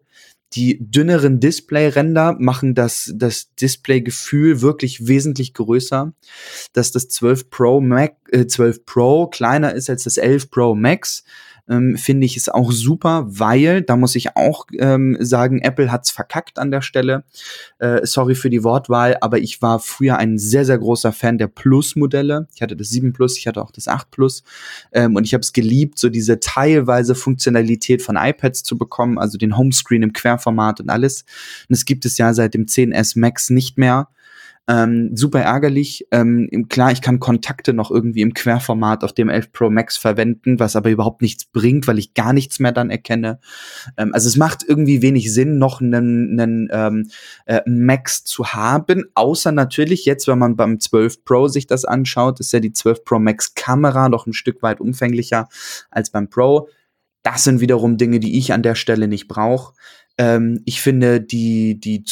Die 0.54 0.78
dünneren 0.80 1.40
Display-Ränder 1.40 2.36
machen 2.38 2.74
das, 2.74 3.12
das 3.14 3.54
Display-Gefühl 3.54 4.60
wirklich 4.60 5.06
wesentlich 5.06 5.54
größer. 5.54 6.12
Dass 6.72 6.92
das 6.92 7.08
12 7.08 7.50
Pro 7.50 7.80
Mac, 7.80 8.16
äh, 8.30 8.46
12 8.46 8.84
Pro 8.84 9.26
kleiner 9.28 9.74
ist 9.74 9.88
als 9.88 10.04
das 10.04 10.18
11 10.18 10.50
Pro 10.50 10.74
Max, 10.74 11.24
ähm, 11.72 11.96
finde 11.96 12.26
ich 12.26 12.36
es 12.36 12.48
auch 12.48 12.70
super, 12.72 13.24
weil, 13.26 13.82
da 13.82 13.96
muss 13.96 14.14
ich 14.14 14.36
auch 14.36 14.66
ähm, 14.78 15.16
sagen, 15.20 15.60
Apple 15.60 15.90
hat's 15.90 16.10
verkackt 16.10 16.58
an 16.58 16.70
der 16.70 16.82
Stelle. 16.82 17.24
Äh, 17.78 18.00
sorry 18.04 18.34
für 18.34 18.50
die 18.50 18.62
Wortwahl, 18.62 19.16
aber 19.20 19.38
ich 19.38 19.62
war 19.62 19.78
früher 19.78 20.18
ein 20.18 20.38
sehr, 20.38 20.64
sehr 20.64 20.78
großer 20.78 21.12
Fan 21.12 21.38
der 21.38 21.46
Plus-Modelle. 21.46 22.48
Ich 22.54 22.62
hatte 22.62 22.76
das 22.76 22.90
7 22.90 23.12
Plus, 23.12 23.38
ich 23.38 23.46
hatte 23.46 23.62
auch 23.62 23.70
das 23.70 23.88
8 23.88 24.10
Plus. 24.10 24.42
Ähm, 24.92 25.16
und 25.16 25.24
ich 25.24 25.34
habe 25.34 25.42
es 25.42 25.52
geliebt, 25.52 25.98
so 25.98 26.08
diese 26.08 26.40
teilweise 26.40 27.14
Funktionalität 27.14 28.02
von 28.02 28.16
iPads 28.16 28.62
zu 28.62 28.76
bekommen, 28.76 29.18
also 29.18 29.38
den 29.38 29.56
Homescreen 29.56 30.02
im 30.02 30.12
Querformat 30.12 30.80
und 30.80 30.90
alles. 30.90 31.24
Und 31.68 31.74
es 31.74 31.84
gibt 31.84 32.04
es 32.04 32.18
ja 32.18 32.34
seit 32.34 32.54
dem 32.54 32.66
10S 32.66 33.18
Max 33.18 33.50
nicht 33.50 33.78
mehr. 33.78 34.08
Ähm, 34.68 35.10
super 35.16 35.40
ärgerlich. 35.40 36.06
Ähm, 36.12 36.48
klar, 36.68 36.92
ich 36.92 37.00
kann 37.00 37.18
Kontakte 37.18 37.72
noch 37.72 37.90
irgendwie 37.90 38.20
im 38.20 38.32
Querformat 38.32 39.02
auf 39.02 39.12
dem 39.12 39.28
11 39.28 39.50
Pro 39.50 39.70
Max 39.70 39.96
verwenden, 39.96 40.60
was 40.60 40.76
aber 40.76 40.90
überhaupt 40.90 41.20
nichts 41.20 41.46
bringt, 41.46 41.88
weil 41.88 41.98
ich 41.98 42.14
gar 42.14 42.32
nichts 42.32 42.60
mehr 42.60 42.70
dann 42.70 42.88
erkenne. 42.88 43.40
Ähm, 43.96 44.14
also 44.14 44.28
es 44.28 44.36
macht 44.36 44.62
irgendwie 44.66 45.02
wenig 45.02 45.34
Sinn, 45.34 45.58
noch 45.58 45.80
einen, 45.80 46.38
einen 46.38 46.68
ähm, 46.70 47.10
äh, 47.46 47.60
Max 47.66 48.22
zu 48.22 48.52
haben, 48.52 49.04
außer 49.14 49.50
natürlich 49.50 50.04
jetzt, 50.04 50.28
wenn 50.28 50.38
man 50.38 50.54
beim 50.54 50.78
12 50.78 51.24
Pro 51.24 51.48
sich 51.48 51.66
das 51.66 51.84
anschaut, 51.84 52.38
ist 52.38 52.52
ja 52.52 52.60
die 52.60 52.72
12 52.72 53.04
Pro 53.04 53.18
Max 53.18 53.54
Kamera 53.54 54.08
noch 54.08 54.26
ein 54.26 54.32
Stück 54.32 54.62
weit 54.62 54.80
umfänglicher 54.80 55.48
als 55.90 56.10
beim 56.10 56.30
Pro. 56.30 56.68
Das 57.24 57.42
sind 57.42 57.60
wiederum 57.60 57.96
Dinge, 57.96 58.20
die 58.20 58.38
ich 58.38 58.52
an 58.52 58.62
der 58.62 58.76
Stelle 58.76 59.08
nicht 59.08 59.26
brauche. 59.26 59.74
Ähm, 60.18 60.62
ich 60.66 60.80
finde 60.80 61.20
die, 61.20 61.80
die 61.80 62.04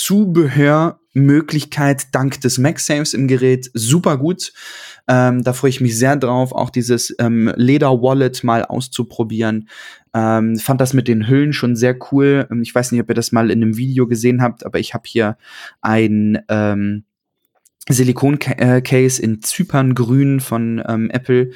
Zubehörmöglichkeit 1.13 2.15
dank 2.15 2.41
des 2.41 2.59
MagSaves 2.59 3.15
im 3.15 3.29
Gerät 3.29 3.71
super 3.75 4.17
gut. 4.17 4.53
Ähm, 5.09 5.43
da 5.43 5.53
freue 5.53 5.71
ich 5.71 5.81
mich 5.81 5.99
sehr 5.99 6.17
drauf, 6.17 6.53
auch 6.53 6.71
dieses 6.71 7.15
ähm, 7.19 7.53
Leder-Wallet 7.57 8.45
mal 8.45 8.65
auszuprobieren. 8.65 9.69
Ähm, 10.15 10.59
fand 10.59 10.81
das 10.81 10.93
mit 10.93 11.09
den 11.09 11.29
Hüllen 11.29 11.53
schon 11.53 11.77
sehr 11.77 11.97
cool. 12.11 12.47
Ähm, 12.51 12.63
ich 12.63 12.75
weiß 12.75 12.93
nicht, 12.93 13.01
ob 13.01 13.09
ihr 13.09 13.15
das 13.15 13.33
mal 13.33 13.51
in 13.51 13.63
einem 13.63 13.77
Video 13.77 14.07
gesehen 14.07 14.43
habt, 14.43 14.65
aber 14.65 14.79
ich 14.79 14.95
habe 14.95 15.05
hier 15.07 15.37
ein 15.81 16.39
ähm, 16.49 17.05
Silikon-Case 17.89 19.21
in 19.21 19.43
Zyperngrün 19.43 20.41
von 20.41 20.83
ähm, 20.87 21.11
Apple. 21.11 21.51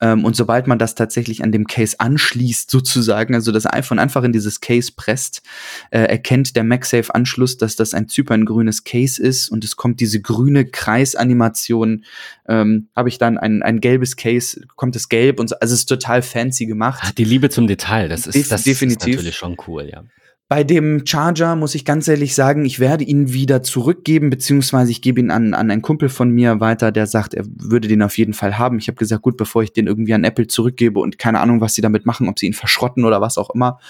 Ähm, 0.00 0.24
und 0.24 0.36
sobald 0.36 0.66
man 0.66 0.78
das 0.78 0.94
tatsächlich 0.94 1.42
an 1.42 1.52
dem 1.52 1.66
Case 1.66 1.96
anschließt, 1.98 2.70
sozusagen, 2.70 3.34
also 3.34 3.52
das 3.52 3.66
iPhone 3.66 3.98
einfach 3.98 4.24
in 4.24 4.32
dieses 4.32 4.60
Case 4.60 4.92
presst, 4.94 5.42
äh, 5.90 6.00
erkennt 6.00 6.54
der 6.56 6.64
MagSafe-Anschluss, 6.64 7.56
dass 7.56 7.76
das 7.76 7.94
ein 7.94 8.08
Zyperngrünes 8.08 8.84
Case 8.84 9.22
ist 9.22 9.48
und 9.48 9.64
es 9.64 9.76
kommt 9.76 10.00
diese 10.00 10.20
grüne 10.20 10.66
Kreisanimation. 10.66 12.04
Ähm, 12.48 12.88
Habe 12.94 13.08
ich 13.08 13.18
dann 13.18 13.38
ein, 13.38 13.62
ein 13.62 13.80
gelbes 13.80 14.16
Case, 14.16 14.60
kommt 14.76 14.96
es 14.96 15.08
gelb 15.08 15.40
und 15.40 15.48
so. 15.48 15.56
Also 15.56 15.74
es 15.74 15.80
ist 15.80 15.86
total 15.86 16.22
fancy 16.22 16.66
gemacht. 16.66 17.00
Ach, 17.02 17.12
die 17.12 17.24
Liebe 17.24 17.48
zum 17.48 17.66
Detail, 17.66 18.08
das 18.08 18.26
ist, 18.26 18.52
das 18.52 18.64
definitiv. 18.64 19.08
ist 19.08 19.16
natürlich 19.16 19.36
schon 19.36 19.56
cool, 19.66 19.88
ja. 19.90 20.04
Bei 20.48 20.62
dem 20.62 21.04
Charger 21.04 21.56
muss 21.56 21.74
ich 21.74 21.84
ganz 21.84 22.06
ehrlich 22.06 22.36
sagen, 22.36 22.64
ich 22.64 22.78
werde 22.78 23.02
ihn 23.02 23.32
wieder 23.32 23.64
zurückgeben, 23.64 24.30
beziehungsweise 24.30 24.92
ich 24.92 25.02
gebe 25.02 25.18
ihn 25.18 25.32
an, 25.32 25.54
an 25.54 25.72
einen 25.72 25.82
Kumpel 25.82 26.08
von 26.08 26.30
mir 26.30 26.60
weiter, 26.60 26.92
der 26.92 27.08
sagt, 27.08 27.34
er 27.34 27.44
würde 27.48 27.88
den 27.88 28.00
auf 28.00 28.16
jeden 28.16 28.32
Fall 28.32 28.56
haben. 28.56 28.78
Ich 28.78 28.86
habe 28.86 28.94
gesagt, 28.94 29.22
gut, 29.22 29.36
bevor 29.36 29.64
ich 29.64 29.72
den 29.72 29.88
irgendwie 29.88 30.14
an 30.14 30.22
Apple 30.22 30.46
zurückgebe 30.46 31.00
und 31.00 31.18
keine 31.18 31.40
Ahnung, 31.40 31.60
was 31.60 31.74
sie 31.74 31.82
damit 31.82 32.06
machen, 32.06 32.28
ob 32.28 32.38
sie 32.38 32.46
ihn 32.46 32.52
verschrotten 32.52 33.04
oder 33.04 33.20
was 33.20 33.38
auch 33.38 33.50
immer, 33.50 33.80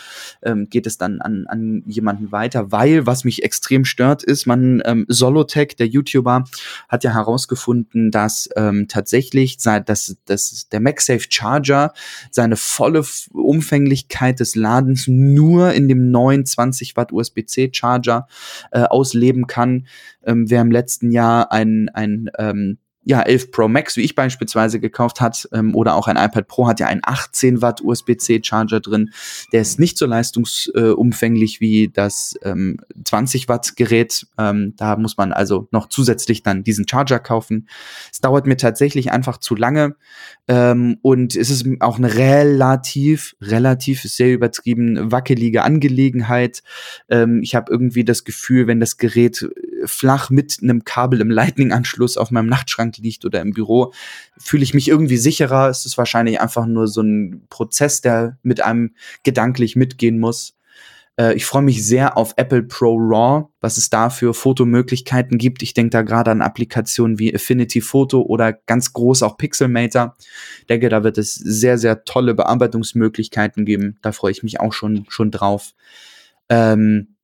ähm, 0.42 0.68
geht 0.70 0.86
es 0.86 0.96
dann 0.96 1.20
an, 1.20 1.44
an 1.46 1.82
jemanden 1.84 2.32
weiter. 2.32 2.72
Weil, 2.72 3.06
was 3.06 3.24
mich 3.24 3.42
extrem 3.42 3.84
stört, 3.84 4.22
ist, 4.22 4.46
man, 4.46 4.80
ähm, 4.86 5.04
Solotech, 5.08 5.76
der 5.76 5.88
YouTuber, 5.88 6.44
hat 6.88 7.04
ja 7.04 7.12
herausgefunden, 7.12 8.10
dass 8.10 8.48
ähm, 8.56 8.86
tatsächlich 8.88 9.56
seit, 9.58 9.90
dass, 9.90 10.16
dass 10.24 10.70
der 10.70 10.80
MagSafe 10.80 11.26
Charger 11.28 11.92
seine 12.30 12.56
volle 12.56 13.04
Umfänglichkeit 13.34 14.40
des 14.40 14.54
Ladens 14.54 15.06
nur 15.06 15.74
in 15.74 15.86
dem 15.88 16.10
neuen 16.10 16.45
20 16.46 16.96
Watt 16.96 17.12
USB-C 17.12 17.70
Charger 17.72 18.26
äh, 18.70 18.82
ausleben 18.82 19.46
kann. 19.46 19.86
Ähm, 20.24 20.48
wer 20.48 20.62
im 20.62 20.70
letzten 20.70 21.10
Jahr 21.10 21.52
ein, 21.52 21.88
ein 21.92 22.30
ähm, 22.38 22.78
ja, 23.08 23.22
11 23.22 23.52
Pro 23.52 23.68
Max, 23.68 23.96
wie 23.96 24.00
ich 24.00 24.16
beispielsweise 24.16 24.80
gekauft 24.80 25.20
hat, 25.20 25.48
ähm, 25.52 25.76
oder 25.76 25.94
auch 25.94 26.08
ein 26.08 26.16
iPad 26.16 26.48
Pro 26.48 26.66
hat 26.66 26.80
ja 26.80 26.88
einen 26.88 27.02
18 27.04 27.62
Watt 27.62 27.80
USB-C 27.80 28.40
Charger 28.42 28.80
drin. 28.80 29.10
Der 29.52 29.60
ist 29.60 29.78
nicht 29.78 29.96
so 29.96 30.06
leistungsumfänglich 30.06 31.58
äh, 31.58 31.60
wie 31.60 31.88
das 31.88 32.34
ähm, 32.42 32.78
20 33.04 33.48
Watt 33.48 33.76
Gerät. 33.76 34.26
Ähm, 34.38 34.74
da 34.76 34.96
muss 34.96 35.16
man 35.16 35.32
also 35.32 35.68
noch 35.70 35.88
zusätzlich 35.88 36.42
dann 36.42 36.64
diesen 36.64 36.88
Charger 36.88 37.20
kaufen. 37.20 37.68
Es 38.10 38.20
dauert 38.20 38.48
mir 38.48 38.56
tatsächlich 38.56 39.12
einfach 39.12 39.38
zu 39.38 39.54
lange. 39.54 39.94
Ähm, 40.48 40.98
und 41.00 41.36
es 41.36 41.48
ist 41.48 41.64
auch 41.78 41.98
eine 41.98 42.12
relativ, 42.16 43.36
relativ 43.40 44.02
sehr 44.02 44.34
übertrieben 44.34 45.12
wackelige 45.12 45.62
Angelegenheit. 45.62 46.64
Ähm, 47.08 47.40
ich 47.40 47.54
habe 47.54 47.70
irgendwie 47.70 48.04
das 48.04 48.24
Gefühl, 48.24 48.66
wenn 48.66 48.80
das 48.80 48.96
Gerät 48.96 49.48
flach 49.84 50.30
mit 50.30 50.58
einem 50.62 50.84
Kabel 50.84 51.20
im 51.20 51.30
Lightning-Anschluss 51.30 52.16
auf 52.16 52.30
meinem 52.30 52.48
Nachtschrank 52.48 52.96
liegt 52.98 53.24
oder 53.24 53.40
im 53.40 53.52
Büro, 53.52 53.92
fühle 54.38 54.62
ich 54.62 54.74
mich 54.74 54.88
irgendwie 54.88 55.16
sicherer. 55.16 55.68
Es 55.68 55.86
ist 55.86 55.98
wahrscheinlich 55.98 56.40
einfach 56.40 56.66
nur 56.66 56.88
so 56.88 57.02
ein 57.02 57.42
Prozess, 57.50 58.00
der 58.00 58.38
mit 58.42 58.60
einem 58.62 58.94
gedanklich 59.22 59.76
mitgehen 59.76 60.18
muss. 60.18 60.56
Äh, 61.18 61.34
ich 61.34 61.44
freue 61.46 61.62
mich 61.62 61.86
sehr 61.86 62.16
auf 62.16 62.34
Apple 62.36 62.62
Pro 62.62 62.96
RAW, 62.96 63.48
was 63.60 63.76
es 63.76 63.90
da 63.90 64.10
für 64.10 64.34
Fotomöglichkeiten 64.34 65.38
gibt. 65.38 65.62
Ich 65.62 65.74
denke 65.74 65.90
da 65.90 66.02
gerade 66.02 66.30
an 66.30 66.42
Applikationen 66.42 67.18
wie 67.18 67.34
Affinity 67.34 67.80
Photo 67.80 68.22
oder 68.22 68.52
ganz 68.52 68.92
groß 68.92 69.22
auch 69.22 69.36
Pixelmator. 69.36 70.16
Ich 70.60 70.66
denke, 70.66 70.88
da 70.88 71.04
wird 71.04 71.18
es 71.18 71.34
sehr, 71.34 71.78
sehr 71.78 72.04
tolle 72.04 72.34
Bearbeitungsmöglichkeiten 72.34 73.64
geben. 73.64 73.98
Da 74.02 74.12
freue 74.12 74.32
ich 74.32 74.42
mich 74.42 74.60
auch 74.60 74.72
schon, 74.72 75.06
schon 75.08 75.30
drauf. 75.30 75.72
Ähm, 76.48 77.15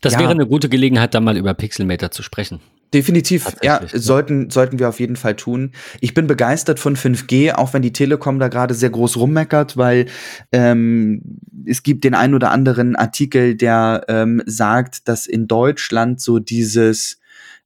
das 0.00 0.14
ja. 0.14 0.20
wäre 0.20 0.30
eine 0.30 0.46
gute 0.46 0.68
Gelegenheit, 0.68 1.14
da 1.14 1.20
mal 1.20 1.36
über 1.36 1.54
Pixelmator 1.54 2.10
zu 2.10 2.22
sprechen. 2.22 2.60
Definitiv, 2.94 3.56
ja, 3.62 3.80
sollten, 3.92 4.50
sollten 4.50 4.78
wir 4.78 4.88
auf 4.88 5.00
jeden 5.00 5.16
Fall 5.16 5.34
tun. 5.34 5.72
Ich 6.00 6.14
bin 6.14 6.28
begeistert 6.28 6.78
von 6.78 6.96
5G, 6.96 7.52
auch 7.52 7.72
wenn 7.74 7.82
die 7.82 7.92
Telekom 7.92 8.38
da 8.38 8.46
gerade 8.46 8.72
sehr 8.72 8.90
groß 8.90 9.16
rummeckert, 9.16 9.76
weil 9.76 10.06
ähm, 10.52 11.20
es 11.66 11.82
gibt 11.82 12.04
den 12.04 12.14
ein 12.14 12.34
oder 12.34 12.52
anderen 12.52 12.94
Artikel, 12.94 13.56
der 13.56 14.04
ähm, 14.06 14.42
sagt, 14.46 15.08
dass 15.08 15.26
in 15.26 15.48
Deutschland 15.48 16.20
so 16.20 16.38
dieses, 16.38 17.18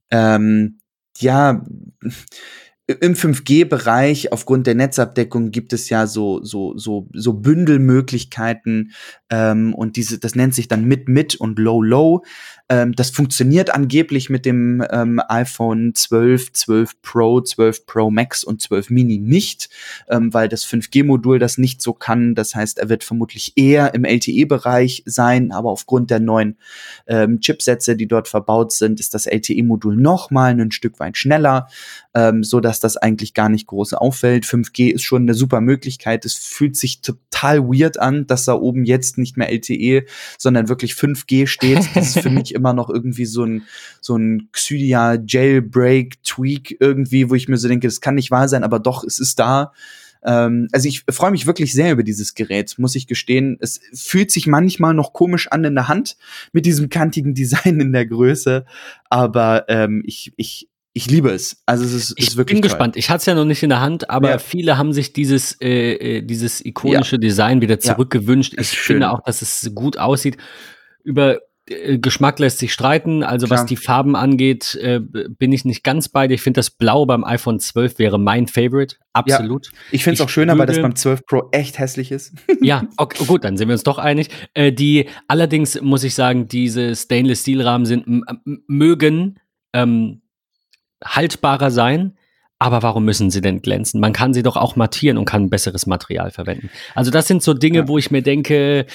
ähm, 0.09 0.79
ja, 1.19 1.63
im 2.93 3.13
5G-Bereich 3.13 4.31
aufgrund 4.31 4.65
der 4.65 4.73
Netzabdeckung 4.73 5.51
gibt 5.51 5.73
es 5.73 5.89
ja 5.89 6.07
so 6.07 6.43
so 6.43 6.75
so 6.75 7.07
so 7.13 7.33
Bündelmöglichkeiten 7.33 8.91
ähm, 9.29 9.75
und 9.75 9.95
diese 9.95 10.17
das 10.17 10.35
nennt 10.35 10.55
sich 10.55 10.67
dann 10.67 10.85
mit 10.85 11.07
mit 11.07 11.35
und 11.35 11.59
low 11.59 11.81
low. 11.81 12.23
Ähm, 12.69 12.93
das 12.93 13.09
funktioniert 13.09 13.73
angeblich 13.73 14.29
mit 14.29 14.45
dem 14.45 14.85
ähm, 14.91 15.19
iPhone 15.27 15.95
12, 15.95 16.53
12 16.53 17.01
Pro, 17.01 17.41
12 17.41 17.85
Pro 17.87 18.11
Max 18.11 18.43
und 18.43 18.61
12 18.61 18.91
Mini 18.91 19.17
nicht, 19.17 19.69
ähm, 20.07 20.33
weil 20.33 20.47
das 20.47 20.65
5G-Modul 20.65 21.39
das 21.39 21.57
nicht 21.57 21.81
so 21.81 21.93
kann. 21.93 22.35
Das 22.35 22.53
heißt, 22.53 22.77
er 22.77 22.89
wird 22.89 23.03
vermutlich 23.03 23.53
eher 23.55 23.95
im 23.95 24.05
LTE-Bereich 24.05 25.03
sein, 25.05 25.51
aber 25.51 25.71
aufgrund 25.71 26.11
der 26.11 26.19
neuen 26.19 26.57
ähm, 27.07 27.39
Chipsätze, 27.39 27.95
die 27.95 28.07
dort 28.07 28.27
verbaut 28.27 28.71
sind, 28.71 28.99
ist 28.99 29.15
das 29.15 29.25
LTE-Modul 29.25 29.95
noch 29.95 30.29
mal 30.29 30.51
ein 30.51 30.71
Stück 30.71 30.99
weit 30.99 31.17
schneller, 31.17 31.67
ähm, 32.13 32.43
so 32.43 32.59
dass 32.59 32.79
das 32.79 32.97
eigentlich 32.97 33.33
gar 33.33 33.49
nicht 33.49 33.65
groß 33.65 33.93
auffällt. 33.93 34.45
5G 34.45 34.93
ist 34.93 35.03
schon 35.03 35.23
eine 35.23 35.33
super 35.33 35.61
Möglichkeit. 35.61 36.23
Es 36.23 36.35
fühlt 36.35 36.75
sich 36.75 37.01
total 37.01 37.63
weird 37.63 37.99
an, 37.99 38.27
dass 38.27 38.45
da 38.45 38.53
oben 38.53 38.85
jetzt 38.85 39.17
nicht 39.17 39.37
mehr 39.37 39.51
LTE, 39.51 40.05
sondern 40.37 40.69
wirklich 40.69 40.93
5G 40.93 41.47
steht. 41.47 41.89
Das 41.95 42.15
ist 42.15 42.19
für 42.19 42.29
mich 42.29 42.53
immer 42.59 42.73
noch 42.73 42.89
irgendwie 42.89 43.25
so 43.25 43.43
ein, 43.43 43.63
so 44.01 44.15
ein 44.17 44.49
Xydia 44.51 45.17
Jailbreak 45.25 46.21
Tweak 46.23 46.77
irgendwie, 46.79 47.29
wo 47.29 47.35
ich 47.35 47.47
mir 47.47 47.57
so 47.57 47.67
denke, 47.67 47.87
das 47.87 48.01
kann 48.01 48.15
nicht 48.15 48.31
wahr 48.31 48.47
sein, 48.47 48.63
aber 48.63 48.79
doch, 48.79 49.03
es 49.03 49.19
ist 49.19 49.39
da. 49.39 49.71
Ähm, 50.23 50.67
also 50.71 50.87
ich 50.87 51.05
freue 51.09 51.31
mich 51.31 51.47
wirklich 51.47 51.73
sehr 51.73 51.93
über 51.93 52.03
dieses 52.03 52.35
Gerät, 52.35 52.75
muss 52.77 52.95
ich 52.95 53.07
gestehen. 53.07 53.57
Es 53.61 53.79
fühlt 53.93 54.31
sich 54.31 54.47
manchmal 54.47 54.93
noch 54.93 55.13
komisch 55.13 55.47
an 55.47 55.63
in 55.63 55.75
der 55.75 55.87
Hand 55.87 56.17
mit 56.51 56.65
diesem 56.65 56.89
kantigen 56.89 57.33
Design 57.33 57.79
in 57.79 57.93
der 57.93 58.05
Größe, 58.05 58.65
aber 59.09 59.65
ähm, 59.69 60.03
ich, 60.05 60.33
ich, 60.35 60.69
ich 60.93 61.09
liebe 61.09 61.29
es. 61.29 61.61
Also 61.65 61.85
es 61.85 61.93
ist, 61.93 62.13
ich 62.17 62.29
ist 62.29 62.37
wirklich. 62.37 62.57
Ich 62.57 62.61
bin 62.61 62.69
toll. 62.69 62.77
gespannt. 62.77 62.97
Ich 62.97 63.09
hatte 63.09 63.19
es 63.19 63.25
ja 63.25 63.35
noch 63.35 63.45
nicht 63.45 63.63
in 63.63 63.69
der 63.69 63.79
Hand, 63.79 64.09
aber 64.09 64.31
ja. 64.31 64.37
viele 64.39 64.77
haben 64.77 64.91
sich 64.91 65.13
dieses, 65.13 65.55
äh, 65.61 66.17
äh 66.17 66.21
dieses 66.21 66.65
ikonische 66.65 67.15
ja. 67.15 67.19
Design 67.19 67.61
wieder 67.61 67.79
zurückgewünscht. 67.79 68.53
Ja. 68.53 68.61
Ich 68.61 68.77
finde 68.77 69.11
auch, 69.11 69.21
dass 69.23 69.41
es 69.41 69.71
gut 69.73 69.97
aussieht. 69.97 70.37
Über 71.03 71.39
Geschmack 71.69 72.39
lässt 72.39 72.57
sich 72.57 72.73
streiten. 72.73 73.23
Also 73.23 73.45
Klar. 73.45 73.59
was 73.59 73.65
die 73.67 73.75
Farben 73.75 74.15
angeht, 74.15 74.75
äh, 74.81 74.99
bin 74.99 75.51
ich 75.51 75.65
nicht 75.65 75.83
ganz 75.83 76.09
bei 76.09 76.27
dir. 76.27 76.33
Ich 76.33 76.41
finde 76.41 76.59
das 76.59 76.71
Blau 76.71 77.05
beim 77.05 77.23
iPhone 77.23 77.59
12 77.59 77.99
wäre 77.99 78.19
mein 78.19 78.47
Favorite. 78.47 78.95
Absolut. 79.13 79.67
Ja, 79.67 79.71
ich 79.91 80.03
finde 80.03 80.15
es 80.15 80.21
auch 80.21 80.29
schöner, 80.29 80.57
weil 80.57 80.65
das 80.65 80.81
beim 80.81 80.95
12 80.95 81.25
Pro 81.25 81.49
echt 81.51 81.77
hässlich 81.77 82.11
ist. 82.11 82.33
ja, 82.61 82.83
okay, 82.97 83.23
gut, 83.25 83.43
dann 83.43 83.57
sind 83.57 83.67
wir 83.67 83.73
uns 83.73 83.83
doch 83.83 83.99
einig. 83.99 84.29
Äh, 84.53 84.71
die 84.71 85.07
allerdings 85.27 85.79
muss 85.81 86.03
ich 86.03 86.15
sagen, 86.15 86.47
diese 86.47 86.95
Stainless 86.95 87.41
Steel 87.41 87.61
Rahmen 87.61 87.85
sind 87.85 88.05
mögen 88.67 89.39
ähm, 89.73 90.21
haltbarer 91.03 91.71
sein. 91.71 92.15
Aber 92.61 92.83
warum 92.83 93.05
müssen 93.05 93.31
sie 93.31 93.39
denn 93.39 93.61
glänzen? 93.61 94.01
Man 94.01 94.11
kann 94.11 94.33
sie 94.33 94.43
doch 94.43 94.57
auch 94.57 94.75
mattieren 94.75 95.17
und 95.17 95.23
kann 95.23 95.49
besseres 95.49 95.85
Material 95.85 96.29
verwenden. 96.29 96.69
Also 96.93 97.09
das 97.09 97.25
sind 97.27 97.41
so 97.41 97.53
Dinge, 97.53 97.79
ja. 97.79 97.87
wo 97.87 97.97
ich 97.97 98.11
mir 98.11 98.21
denke, 98.21 98.85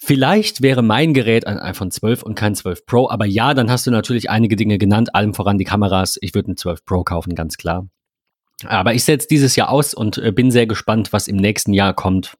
Vielleicht 0.00 0.62
wäre 0.62 0.82
mein 0.82 1.12
Gerät 1.12 1.46
ein 1.46 1.58
iPhone 1.58 1.90
12 1.90 2.22
und 2.22 2.36
kein 2.36 2.54
12 2.54 2.86
Pro, 2.86 3.10
aber 3.10 3.26
ja, 3.26 3.52
dann 3.52 3.68
hast 3.68 3.86
du 3.86 3.90
natürlich 3.90 4.30
einige 4.30 4.54
Dinge 4.54 4.78
genannt, 4.78 5.14
allem 5.14 5.34
voran 5.34 5.58
die 5.58 5.64
Kameras. 5.64 6.18
Ich 6.20 6.34
würde 6.34 6.52
ein 6.52 6.56
12 6.56 6.84
Pro 6.84 7.02
kaufen, 7.02 7.34
ganz 7.34 7.56
klar. 7.56 7.88
Aber 8.64 8.94
ich 8.94 9.04
setze 9.04 9.26
dieses 9.28 9.56
Jahr 9.56 9.70
aus 9.70 9.94
und 9.94 10.18
äh, 10.18 10.30
bin 10.30 10.52
sehr 10.52 10.66
gespannt, 10.66 11.12
was 11.12 11.26
im 11.26 11.36
nächsten 11.36 11.72
Jahr 11.72 11.94
kommt. 11.94 12.36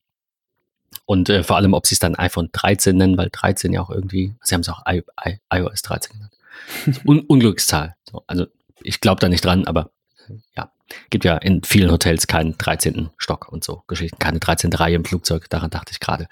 Und 1.05 1.29
äh, 1.31 1.43
vor 1.43 1.57
allem, 1.57 1.75
ob 1.75 1.87
sie 1.87 1.95
es 1.95 1.99
dann 1.99 2.15
iPhone 2.15 2.49
13 2.53 2.97
nennen, 2.97 3.19
weil 3.19 3.29
13 3.31 3.73
ja 3.73 3.81
auch 3.81 3.91
irgendwie, 3.91 4.35
sie 4.43 4.55
haben 4.55 4.63
es 4.63 4.69
auch 4.69 4.83
I, 4.89 5.03
I, 5.27 5.39
iOS 5.53 5.83
13 5.83 6.13
genannt. 6.13 6.33
Un 7.05 7.21
Unglückszahl. 7.21 7.97
So, 8.09 8.23
also 8.27 8.47
ich 8.83 9.01
glaube 9.01 9.21
da 9.21 9.29
nicht 9.29 9.45
dran, 9.45 9.67
aber 9.67 9.91
äh, 10.29 10.35
ja. 10.57 10.71
Gibt 11.11 11.25
ja 11.25 11.37
in 11.37 11.63
vielen 11.63 11.91
Hotels 11.91 12.27
keinen 12.27 12.57
13. 12.57 13.11
Stock 13.17 13.49
und 13.51 13.65
so 13.65 13.83
Geschichten, 13.87 14.19
keine 14.19 14.39
13. 14.39 14.73
Reihe 14.73 14.97
im 14.97 15.05
Flugzeug, 15.05 15.49
daran 15.51 15.71
dachte 15.71 15.93
ich 15.93 16.01
gerade. 16.01 16.29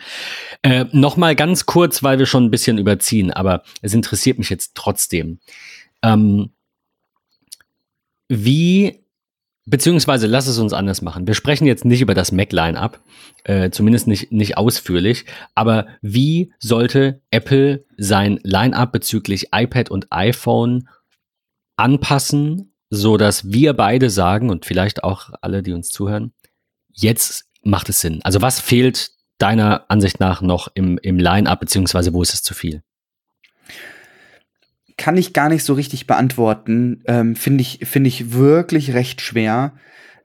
Äh, 0.62 0.86
Nochmal 0.92 1.36
ganz 1.36 1.66
kurz, 1.66 2.02
weil 2.02 2.18
wir 2.18 2.26
schon 2.26 2.44
ein 2.44 2.50
bisschen 2.50 2.78
überziehen, 2.78 3.30
aber 3.30 3.62
es 3.82 3.94
interessiert 3.94 4.38
mich 4.38 4.50
jetzt 4.50 4.74
trotzdem. 4.74 5.40
Ähm, 6.02 6.50
wie, 8.28 9.04
beziehungsweise 9.66 10.26
lass 10.26 10.46
es 10.46 10.58
uns 10.58 10.72
anders 10.72 11.02
machen. 11.02 11.26
Wir 11.26 11.34
sprechen 11.34 11.66
jetzt 11.66 11.84
nicht 11.84 12.00
über 12.00 12.14
das 12.14 12.32
Mac-Line-Up, 12.32 13.00
äh, 13.44 13.70
zumindest 13.70 14.06
nicht, 14.06 14.32
nicht 14.32 14.56
ausführlich, 14.56 15.24
aber 15.54 15.86
wie 16.02 16.52
sollte 16.58 17.20
Apple 17.30 17.84
sein 17.96 18.40
Line-Up 18.42 18.92
bezüglich 18.92 19.48
iPad 19.52 19.90
und 19.90 20.06
iPhone 20.10 20.88
anpassen 21.76 22.72
so 22.90 23.16
dass 23.16 23.50
wir 23.50 23.72
beide 23.74 24.10
sagen 24.10 24.50
und 24.50 24.64
vielleicht 24.64 25.04
auch 25.04 25.30
alle, 25.40 25.62
die 25.62 25.72
uns 25.72 25.88
zuhören, 25.88 26.32
jetzt 26.92 27.46
macht 27.62 27.88
es 27.88 28.00
Sinn. 28.00 28.20
Also 28.22 28.42
was 28.42 28.60
fehlt 28.60 29.10
deiner 29.38 29.90
Ansicht 29.90 30.20
nach 30.20 30.40
noch 30.40 30.68
im, 30.74 30.98
im 30.98 31.18
Line-up, 31.18 31.60
beziehungsweise 31.60 32.12
wo 32.14 32.22
ist 32.22 32.34
es 32.34 32.42
zu 32.42 32.54
viel? 32.54 32.82
Kann 34.96 35.16
ich 35.16 35.34
gar 35.34 35.48
nicht 35.48 35.64
so 35.64 35.74
richtig 35.74 36.06
beantworten. 36.06 37.02
Ähm, 37.06 37.36
Finde 37.36 37.60
ich, 37.60 37.80
finde 37.82 38.08
ich 38.08 38.32
wirklich 38.32 38.94
recht 38.94 39.20
schwer. 39.20 39.76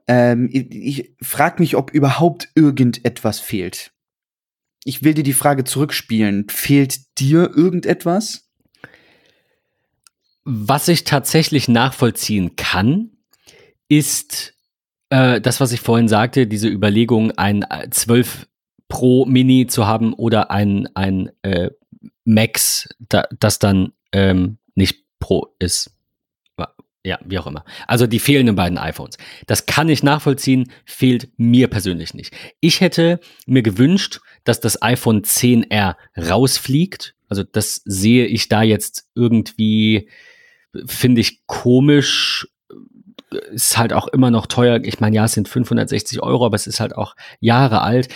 Ähm, 0.08 0.48
ich 0.50 0.70
ich 0.70 1.16
frage 1.20 1.60
mich, 1.60 1.76
ob 1.76 1.90
überhaupt 1.90 2.48
irgendetwas 2.54 3.38
fehlt. 3.38 3.92
Ich 4.84 5.04
will 5.04 5.14
dir 5.14 5.24
die 5.24 5.34
Frage 5.34 5.64
zurückspielen. 5.64 6.48
Fehlt 6.48 7.18
dir 7.18 7.50
irgendetwas? 7.54 8.48
Was 10.44 10.88
ich 10.88 11.04
tatsächlich 11.04 11.68
nachvollziehen 11.68 12.56
kann, 12.56 13.10
ist 13.88 14.54
äh, 15.10 15.40
das, 15.40 15.60
was 15.60 15.72
ich 15.72 15.80
vorhin 15.80 16.08
sagte, 16.08 16.46
diese 16.46 16.68
Überlegung, 16.68 17.32
ein 17.32 17.64
12 17.90 18.42
äh, 18.42 18.46
Pro 18.88 19.24
Mini 19.24 19.66
zu 19.66 19.86
haben 19.86 20.12
oder 20.12 20.50
ein, 20.50 20.88
ein 20.94 21.30
äh, 21.42 21.70
Max, 22.24 22.88
da, 22.98 23.24
das 23.38 23.58
dann 23.58 23.92
ähm, 24.12 24.58
nicht 24.74 25.04
Pro 25.18 25.54
ist. 25.58 25.92
Ja, 27.04 27.18
wie 27.24 27.38
auch 27.38 27.48
immer. 27.48 27.64
Also 27.88 28.06
die 28.06 28.20
fehlenden 28.20 28.54
beiden 28.54 28.78
iPhones. 28.78 29.18
Das 29.46 29.66
kann 29.66 29.88
ich 29.88 30.04
nachvollziehen, 30.04 30.70
fehlt 30.84 31.30
mir 31.36 31.66
persönlich 31.66 32.14
nicht. 32.14 32.32
Ich 32.60 32.80
hätte 32.80 33.18
mir 33.44 33.62
gewünscht, 33.62 34.20
dass 34.44 34.60
das 34.60 34.82
iPhone 34.82 35.22
10R 35.22 35.96
rausfliegt. 36.16 37.16
Also 37.28 37.42
das 37.42 37.82
sehe 37.84 38.26
ich 38.26 38.48
da 38.48 38.62
jetzt 38.62 39.08
irgendwie 39.16 40.08
finde 40.86 41.20
ich 41.20 41.46
komisch. 41.46 42.48
Ist 43.50 43.78
halt 43.78 43.92
auch 43.92 44.08
immer 44.08 44.30
noch 44.30 44.46
teuer. 44.46 44.80
Ich 44.82 45.00
meine, 45.00 45.16
ja, 45.16 45.24
es 45.24 45.32
sind 45.32 45.48
560 45.48 46.22
Euro, 46.22 46.44
aber 46.44 46.56
es 46.56 46.66
ist 46.66 46.80
halt 46.80 46.94
auch 46.96 47.16
Jahre 47.40 47.80
alt. 47.80 48.08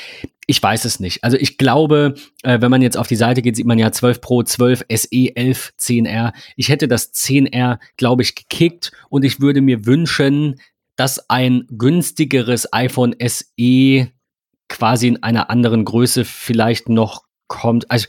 Ich 0.46 0.62
weiß 0.62 0.84
es 0.84 1.00
nicht. 1.00 1.24
Also 1.24 1.38
ich 1.38 1.58
glaube, 1.58 2.14
äh, 2.42 2.60
wenn 2.60 2.70
man 2.70 2.82
jetzt 2.82 2.98
auf 2.98 3.08
die 3.08 3.16
Seite 3.16 3.40
geht, 3.40 3.56
sieht 3.56 3.66
man 3.66 3.78
ja 3.78 3.90
12 3.90 4.20
Pro, 4.20 4.42
12 4.42 4.84
SE, 4.90 5.36
11, 5.36 5.72
10R. 5.78 6.32
Ich 6.56 6.68
hätte 6.68 6.86
das 6.86 7.14
10R, 7.14 7.78
glaube 7.96 8.22
ich, 8.22 8.34
gekickt 8.34 8.92
und 9.08 9.24
ich 9.24 9.40
würde 9.40 9.62
mir 9.62 9.86
wünschen, 9.86 10.60
dass 10.96 11.30
ein 11.30 11.66
günstigeres 11.70 12.72
iPhone 12.72 13.14
SE 13.20 14.08
quasi 14.68 15.08
in 15.08 15.22
einer 15.22 15.50
anderen 15.50 15.84
Größe 15.84 16.24
vielleicht 16.24 16.88
noch 16.88 17.24
kommt. 17.48 17.90
Also, 17.90 18.06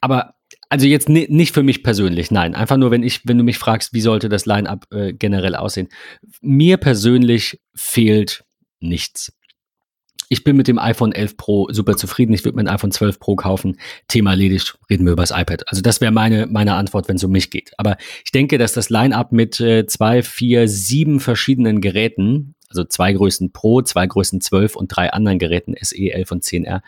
aber 0.00 0.34
also 0.70 0.86
jetzt 0.86 1.08
nicht 1.08 1.52
für 1.52 1.64
mich 1.64 1.82
persönlich, 1.82 2.30
nein. 2.30 2.54
Einfach 2.54 2.76
nur, 2.76 2.92
wenn 2.92 3.02
ich, 3.02 3.26
wenn 3.26 3.36
du 3.36 3.44
mich 3.44 3.58
fragst, 3.58 3.92
wie 3.92 4.00
sollte 4.00 4.28
das 4.28 4.46
Line-up 4.46 4.86
äh, 4.92 5.12
generell 5.12 5.56
aussehen. 5.56 5.88
Mir 6.40 6.76
persönlich 6.76 7.60
fehlt 7.74 8.44
nichts. 8.78 9.32
Ich 10.28 10.44
bin 10.44 10.56
mit 10.56 10.68
dem 10.68 10.78
iPhone 10.78 11.10
11 11.10 11.36
Pro 11.36 11.68
super 11.72 11.96
zufrieden. 11.96 12.32
Ich 12.32 12.44
würde 12.44 12.54
mir 12.54 12.62
ein 12.62 12.72
iPhone 12.72 12.92
12 12.92 13.18
Pro 13.18 13.34
kaufen. 13.34 13.80
Thema 14.06 14.30
erledigt. 14.30 14.78
Reden 14.88 15.04
wir 15.06 15.14
über 15.14 15.22
das 15.22 15.32
iPad. 15.32 15.68
Also 15.68 15.82
das 15.82 16.00
wäre 16.00 16.12
meine, 16.12 16.46
meine 16.46 16.74
Antwort, 16.74 17.08
wenn 17.08 17.16
es 17.16 17.24
um 17.24 17.32
mich 17.32 17.50
geht. 17.50 17.72
Aber 17.76 17.96
ich 18.24 18.30
denke, 18.30 18.56
dass 18.56 18.72
das 18.72 18.90
Line-up 18.90 19.32
mit 19.32 19.58
äh, 19.58 19.86
zwei, 19.86 20.22
vier, 20.22 20.68
sieben 20.68 21.18
verschiedenen 21.18 21.80
Geräten, 21.80 22.54
also 22.68 22.84
zwei 22.84 23.12
Größen 23.12 23.50
Pro, 23.50 23.82
zwei 23.82 24.06
Größen 24.06 24.40
12 24.40 24.76
und 24.76 24.86
drei 24.86 25.12
anderen 25.12 25.40
Geräten, 25.40 25.74
SE 25.80 25.96
11 25.96 26.30
und 26.30 26.44
10R, 26.44 26.82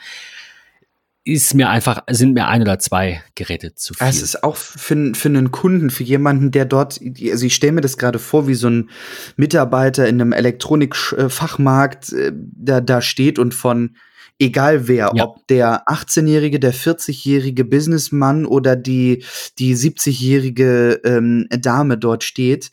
ist 1.25 1.55
mir 1.55 1.69
einfach, 1.69 2.03
sind 2.11 2.35
mir 2.35 2.49
ein 2.49 2.63
oder 2.63 2.79
zwei 2.79 3.23
Geräte 3.35 3.75
zu 3.75 3.95
viel. 3.95 4.07
Es 4.07 4.23
ist 4.23 4.43
auch 4.43 4.57
für, 4.57 5.15
für 5.15 5.29
einen 5.29 5.53
Kunden, 5.53 5.91
für 5.91 6.03
jemanden, 6.03 6.51
der 6.51 6.65
dort, 6.65 7.01
also 7.01 7.47
ich 7.47 7.55
stelle 7.55 7.73
mir 7.73 7.81
das 7.81 7.97
gerade 7.97 8.19
vor, 8.19 8.49
wie 8.49 8.55
so 8.55 8.69
ein 8.69 8.91
Mitarbeiter 9.37 10.09
in 10.09 10.21
einem 10.21 10.33
Elektronikfachmarkt 10.33 12.13
äh, 12.13 12.33
da, 12.35 12.81
da 12.81 13.01
steht 13.01 13.39
und 13.39 13.55
von 13.55 13.97
Egal 14.39 14.89
wer, 14.89 15.13
ja. 15.15 15.25
ob 15.25 15.47
der 15.47 15.85
18-jährige, 15.87 16.59
der 16.59 16.75
40-jährige 16.75 17.65
Businessmann 17.65 18.45
oder 18.45 18.75
die, 18.75 19.25
die 19.61 19.77
70-jährige 19.77 21.01
ähm, 21.05 21.47
Dame 21.51 21.97
dort 21.97 22.25
steht 22.25 22.73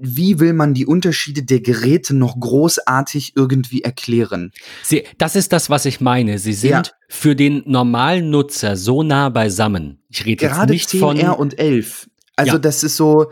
wie 0.00 0.40
will 0.40 0.52
man 0.52 0.74
die 0.74 0.86
Unterschiede 0.86 1.42
der 1.42 1.60
Geräte 1.60 2.14
noch 2.14 2.38
großartig 2.38 3.32
irgendwie 3.36 3.82
erklären? 3.82 4.52
Sie, 4.82 5.04
das 5.18 5.36
ist 5.36 5.52
das, 5.52 5.70
was 5.70 5.84
ich 5.84 6.00
meine. 6.00 6.38
Sie 6.38 6.52
sind 6.52 6.70
ja. 6.70 6.82
für 7.08 7.34
den 7.34 7.62
normalen 7.66 8.30
Nutzer 8.30 8.76
so 8.76 9.02
nah 9.02 9.28
beisammen. 9.28 10.02
Ich 10.08 10.24
rede 10.24 10.46
Gerade 10.46 10.72
jetzt 10.72 10.92
nicht 10.92 11.04
10R 11.04 11.26
von 11.26 11.40
und 11.40 11.58
11. 11.58 12.08
Also 12.36 12.52
ja. 12.52 12.58
das 12.58 12.84
ist 12.84 12.96
so, 12.96 13.30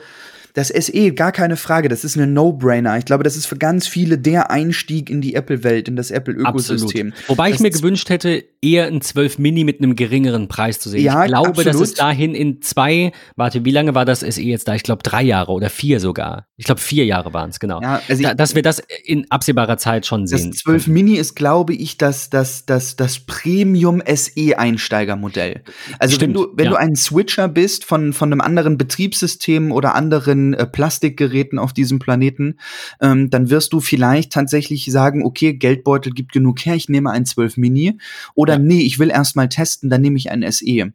das 0.57 0.69
SE, 0.69 1.13
gar 1.13 1.33
keine 1.33 1.59
Frage, 1.59 1.91
das 1.91 2.03
ist 2.03 2.17
eine 2.17 2.27
No-Brainer. 2.27 2.97
Ich 2.97 3.05
glaube, 3.05 3.25
das 3.25 3.37
ist 3.37 3.45
für 3.45 3.59
ganz 3.59 3.87
viele 3.87 4.17
der 4.17 4.51
Einstieg 4.51 5.11
in 5.11 5.21
die 5.21 5.35
Apple-Welt, 5.35 5.87
in 5.87 5.97
das 5.97 6.11
Apple-Ökosystem. 6.11 7.13
Wobei 7.27 7.51
ich 7.51 7.61
mir 7.61 7.69
gewünscht 7.69 8.09
hätte, 8.09 8.43
eher 8.63 8.87
ein 8.87 9.03
12 9.03 9.39
Mini 9.39 9.65
mit 9.65 9.83
einem 9.83 9.97
geringeren 9.97 10.49
Preis 10.49 10.81
zu 10.81 10.89
sehen. 10.89 11.05
Ja, 11.05 11.25
ich 11.25 11.29
glaube, 11.29 11.51
absolut. 11.51 11.75
dass 11.75 11.81
es 11.83 11.93
dahin 11.93 12.35
in 12.35 12.63
zwei, 12.63 13.13
warte, 13.37 13.67
wie 13.67 13.71
lange 13.71 13.95
war 13.95 14.07
das 14.07 14.21
SE 14.21 14.41
jetzt 14.41 14.67
da? 14.67 14.75
Ich 14.75 14.83
glaube 14.83 15.03
drei 15.03 15.23
Jahre 15.23 15.53
oder 15.53 15.69
vier 15.69 16.01
sogar. 16.01 16.47
Ich 16.57 16.65
glaube 16.65 16.81
vier 16.81 17.05
Jahre 17.05 17.35
waren 17.35 17.51
es, 17.51 17.61
genau. 17.61 17.83
Ja, 17.83 18.01
also 18.09 18.23
da, 18.23 18.33
dass 18.33 18.55
wir 18.55 18.63
das 18.63 18.83
in 19.05 19.31
absehbarer 19.31 19.77
Zeit 19.77 20.07
schon 20.07 20.27
sehen. 20.27 20.53
Das 20.53 20.61
12 20.61 20.87
Mini 20.87 21.17
ist, 21.17 21.37
glaube 21.37 21.75
ich, 21.75 21.99
das, 21.99 22.31
das, 22.31 22.65
das, 22.65 22.97
das 22.97 23.21
Premium 23.21 24.03
SE-Einsteigermodell. 24.07 25.63
Also 25.99 26.15
Stimmt, 26.15 26.35
wenn 26.35 26.43
du, 26.43 26.53
wenn 26.55 26.65
ja. 26.65 26.71
du 26.71 26.77
ein 26.77 26.97
Switcher 26.97 27.49
bist 27.49 27.85
von, 27.85 28.15
von 28.15 28.33
einem 28.33 28.41
anderen 28.41 28.79
Betriebssystem 28.79 29.71
oder 29.71 29.95
anderen 29.95 30.46
äh, 30.55 30.67
Plastikgeräten 30.67 31.59
auf 31.59 31.73
diesem 31.73 31.99
Planeten, 31.99 32.59
ähm, 33.01 33.31
dann 33.31 33.51
wirst 33.51 33.73
du 33.73 33.81
vielleicht 33.81 34.33
tatsächlich 34.33 34.85
sagen, 34.91 35.25
okay, 35.25 35.55
Geldbeutel 35.55 36.13
gibt 36.13 36.33
genug 36.33 36.65
her, 36.65 36.75
ich 36.75 36.89
nehme 36.89 37.11
ein 37.11 37.27
12 37.27 37.57
Mini. 37.57 37.99
Oder 38.35 38.55
ja. 38.55 38.59
nee, 38.59 38.81
ich 38.81 38.99
will 38.99 39.11
erst 39.11 39.37
mal 39.37 39.49
testen, 39.49 39.91
dann 39.91 40.01
nehme 40.01 40.17
ich 40.17 40.31
ein 40.31 40.45
SE. 40.51 40.93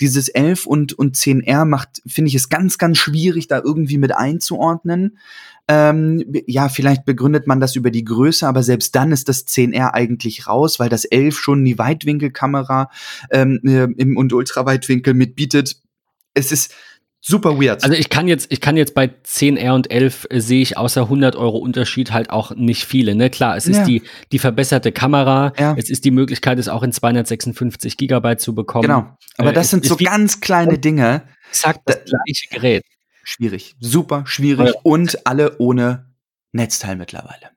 Dieses 0.00 0.28
11 0.28 0.66
und, 0.66 0.92
und 0.92 1.16
10R 1.16 1.64
macht, 1.64 2.02
finde 2.06 2.28
ich 2.28 2.34
es 2.34 2.48
ganz, 2.48 2.78
ganz 2.78 2.98
schwierig, 2.98 3.48
da 3.48 3.60
irgendwie 3.62 3.98
mit 3.98 4.14
einzuordnen. 4.14 5.18
Ähm, 5.68 6.24
ja, 6.46 6.68
vielleicht 6.68 7.04
begründet 7.04 7.46
man 7.46 7.60
das 7.60 7.76
über 7.76 7.90
die 7.90 8.04
Größe, 8.04 8.46
aber 8.46 8.62
selbst 8.62 8.94
dann 8.96 9.12
ist 9.12 9.28
das 9.28 9.46
10R 9.46 9.92
eigentlich 9.92 10.48
raus, 10.48 10.80
weil 10.80 10.88
das 10.88 11.04
11 11.04 11.38
schon 11.38 11.64
die 11.64 11.78
Weitwinkelkamera 11.78 12.90
ähm, 13.30 13.60
äh, 13.64 13.84
im 13.96 14.16
und 14.16 14.32
Ultraweitwinkel 14.32 15.14
mitbietet. 15.14 15.76
Es 16.34 16.50
ist 16.50 16.74
super 17.22 17.58
weird. 17.58 17.82
Also 17.82 17.96
ich 17.96 18.10
kann 18.10 18.28
jetzt, 18.28 18.52
ich 18.52 18.60
kann 18.60 18.76
jetzt 18.76 18.94
bei 18.94 19.06
10R 19.06 19.72
und 19.72 19.90
11 19.90 20.26
äh, 20.28 20.40
sehe 20.40 20.60
ich 20.60 20.76
außer 20.76 21.02
100 21.02 21.36
Euro 21.36 21.58
Unterschied 21.58 22.12
halt 22.12 22.30
auch 22.30 22.54
nicht 22.54 22.84
viele. 22.84 23.14
Ne, 23.14 23.30
klar, 23.30 23.56
es 23.56 23.66
ja. 23.66 23.78
ist 23.78 23.86
die 23.86 24.02
die 24.32 24.38
verbesserte 24.38 24.92
Kamera, 24.92 25.52
ja. 25.58 25.74
es 25.78 25.88
ist 25.88 26.04
die 26.04 26.10
Möglichkeit, 26.10 26.58
es 26.58 26.68
auch 26.68 26.82
in 26.82 26.92
256 26.92 27.96
Gigabyte 27.96 28.40
zu 28.40 28.54
bekommen. 28.54 28.82
Genau. 28.82 29.16
Aber 29.38 29.50
äh, 29.50 29.54
das 29.54 29.70
sind 29.70 29.86
so 29.86 29.96
ganz 29.96 30.40
kleine 30.40 30.78
Dinge. 30.78 31.22
Exakt 31.48 31.80
das 31.86 32.00
gleiche 32.04 32.48
Gerät. 32.50 32.84
Schwierig, 33.24 33.76
super 33.78 34.24
schwierig 34.26 34.74
ja. 34.74 34.80
und 34.82 35.26
alle 35.26 35.58
ohne 35.58 36.12
Netzteil 36.50 36.96
mittlerweile. 36.96 37.50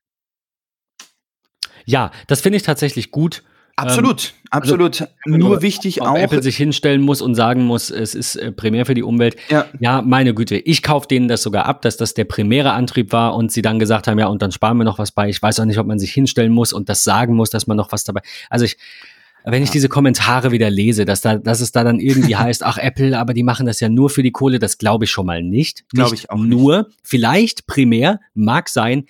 Ja, 1.85 2.11
das 2.27 2.41
finde 2.41 2.57
ich 2.57 2.63
tatsächlich 2.63 3.11
gut. 3.11 3.43
Absolut, 3.77 4.33
ähm, 4.35 4.47
absolut. 4.51 5.01
Also, 5.01 5.37
Nur 5.37 5.61
wichtig 5.61 6.01
auch. 6.01 6.15
Apple 6.15 6.41
sich 6.41 6.55
hinstellen 6.55 7.01
muss 7.01 7.21
und 7.21 7.35
sagen 7.35 7.65
muss, 7.65 7.89
es 7.89 8.15
ist 8.15 8.37
äh, 8.37 8.51
primär 8.51 8.85
für 8.85 8.93
die 8.93 9.03
Umwelt. 9.03 9.35
Ja. 9.49 9.65
ja, 9.79 10.01
meine 10.01 10.33
Güte, 10.33 10.55
ich 10.55 10.81
kaufe 10.81 11.07
denen 11.07 11.27
das 11.27 11.43
sogar 11.43 11.65
ab, 11.65 11.81
dass 11.81 11.97
das 11.97 12.13
der 12.13 12.23
primäre 12.23 12.71
Antrieb 12.71 13.11
war 13.11 13.35
und 13.35 13.51
sie 13.51 13.61
dann 13.61 13.77
gesagt 13.77 14.07
haben, 14.07 14.17
ja, 14.17 14.27
und 14.27 14.41
dann 14.41 14.53
sparen 14.53 14.77
wir 14.77 14.85
noch 14.85 14.97
was 14.97 15.11
bei. 15.11 15.27
Ich 15.27 15.41
weiß 15.41 15.59
auch 15.59 15.65
nicht, 15.65 15.77
ob 15.77 15.87
man 15.87 15.99
sich 15.99 16.13
hinstellen 16.13 16.53
muss 16.53 16.71
und 16.71 16.87
das 16.87 17.03
sagen 17.03 17.35
muss, 17.35 17.49
dass 17.49 17.67
man 17.67 17.75
noch 17.75 17.91
was 17.91 18.05
dabei. 18.05 18.21
Also 18.49 18.63
ich, 18.63 18.77
wenn 19.43 19.61
ich 19.61 19.71
diese 19.71 19.89
Kommentare 19.89 20.51
wieder 20.51 20.69
lese, 20.69 21.03
dass 21.03 21.19
da, 21.19 21.37
dass 21.37 21.59
es 21.59 21.73
da 21.73 21.83
dann 21.83 21.99
irgendwie 21.99 22.35
heißt, 22.37 22.63
ach 22.63 22.77
Apple, 22.77 23.17
aber 23.19 23.33
die 23.33 23.43
machen 23.43 23.65
das 23.65 23.81
ja 23.81 23.89
nur 23.89 24.09
für 24.09 24.23
die 24.23 24.31
Kohle, 24.31 24.57
das 24.57 24.77
glaube 24.77 25.03
ich 25.03 25.11
schon 25.11 25.25
mal 25.25 25.43
nicht. 25.43 25.83
Glaube 25.89 26.15
ich 26.15 26.29
auch 26.29 26.37
nicht. 26.37 26.49
Nur, 26.49 26.87
vielleicht 27.03 27.67
primär, 27.67 28.21
mag 28.33 28.69
sein, 28.69 29.05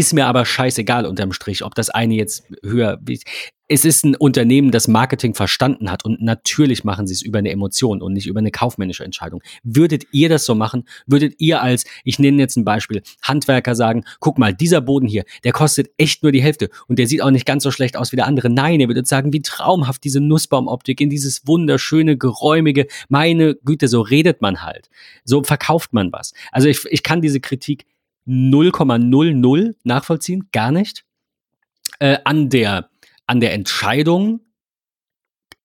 ist 0.00 0.14
mir 0.14 0.26
aber 0.26 0.46
scheißegal 0.46 1.04
unterm 1.04 1.30
Strich, 1.34 1.62
ob 1.62 1.74
das 1.74 1.90
eine 1.90 2.14
jetzt 2.14 2.44
höher. 2.64 2.98
Es 3.68 3.84
ist 3.84 4.02
ein 4.02 4.16
Unternehmen, 4.16 4.70
das 4.70 4.88
Marketing 4.88 5.34
verstanden 5.34 5.90
hat 5.90 6.06
und 6.06 6.22
natürlich 6.22 6.84
machen 6.84 7.06
sie 7.06 7.12
es 7.12 7.20
über 7.20 7.38
eine 7.38 7.50
Emotion 7.50 8.00
und 8.00 8.14
nicht 8.14 8.26
über 8.26 8.38
eine 8.38 8.50
kaufmännische 8.50 9.04
Entscheidung. 9.04 9.42
Würdet 9.62 10.06
ihr 10.10 10.30
das 10.30 10.46
so 10.46 10.54
machen? 10.54 10.84
Würdet 11.06 11.34
ihr 11.36 11.60
als, 11.60 11.84
ich 12.02 12.18
nenne 12.18 12.38
jetzt 12.38 12.56
ein 12.56 12.64
Beispiel, 12.64 13.02
Handwerker 13.20 13.74
sagen, 13.74 14.04
guck 14.20 14.38
mal, 14.38 14.54
dieser 14.54 14.80
Boden 14.80 15.06
hier, 15.06 15.24
der 15.44 15.52
kostet 15.52 15.90
echt 15.98 16.22
nur 16.22 16.32
die 16.32 16.42
Hälfte 16.42 16.70
und 16.88 16.98
der 16.98 17.06
sieht 17.06 17.20
auch 17.20 17.30
nicht 17.30 17.44
ganz 17.44 17.62
so 17.62 17.70
schlecht 17.70 17.98
aus 17.98 18.10
wie 18.10 18.16
der 18.16 18.26
andere. 18.26 18.48
Nein, 18.48 18.80
ihr 18.80 18.88
würdet 18.88 19.06
sagen, 19.06 19.34
wie 19.34 19.42
traumhaft 19.42 20.02
diese 20.02 20.20
Nussbaumoptik 20.20 20.98
in 21.02 21.10
dieses 21.10 21.46
wunderschöne, 21.46 22.16
geräumige, 22.16 22.86
meine 23.10 23.54
Güte, 23.54 23.86
so 23.86 24.00
redet 24.00 24.40
man 24.40 24.62
halt. 24.62 24.88
So 25.24 25.44
verkauft 25.44 25.92
man 25.92 26.10
was. 26.10 26.32
Also 26.52 26.68
ich, 26.68 26.86
ich 26.86 27.02
kann 27.02 27.20
diese 27.20 27.40
Kritik 27.40 27.84
0,00 28.26 29.74
nachvollziehen, 29.84 30.48
gar 30.52 30.72
nicht. 30.72 31.04
Äh, 31.98 32.18
an, 32.24 32.48
der, 32.48 32.90
an 33.26 33.40
der 33.40 33.52
Entscheidung 33.52 34.40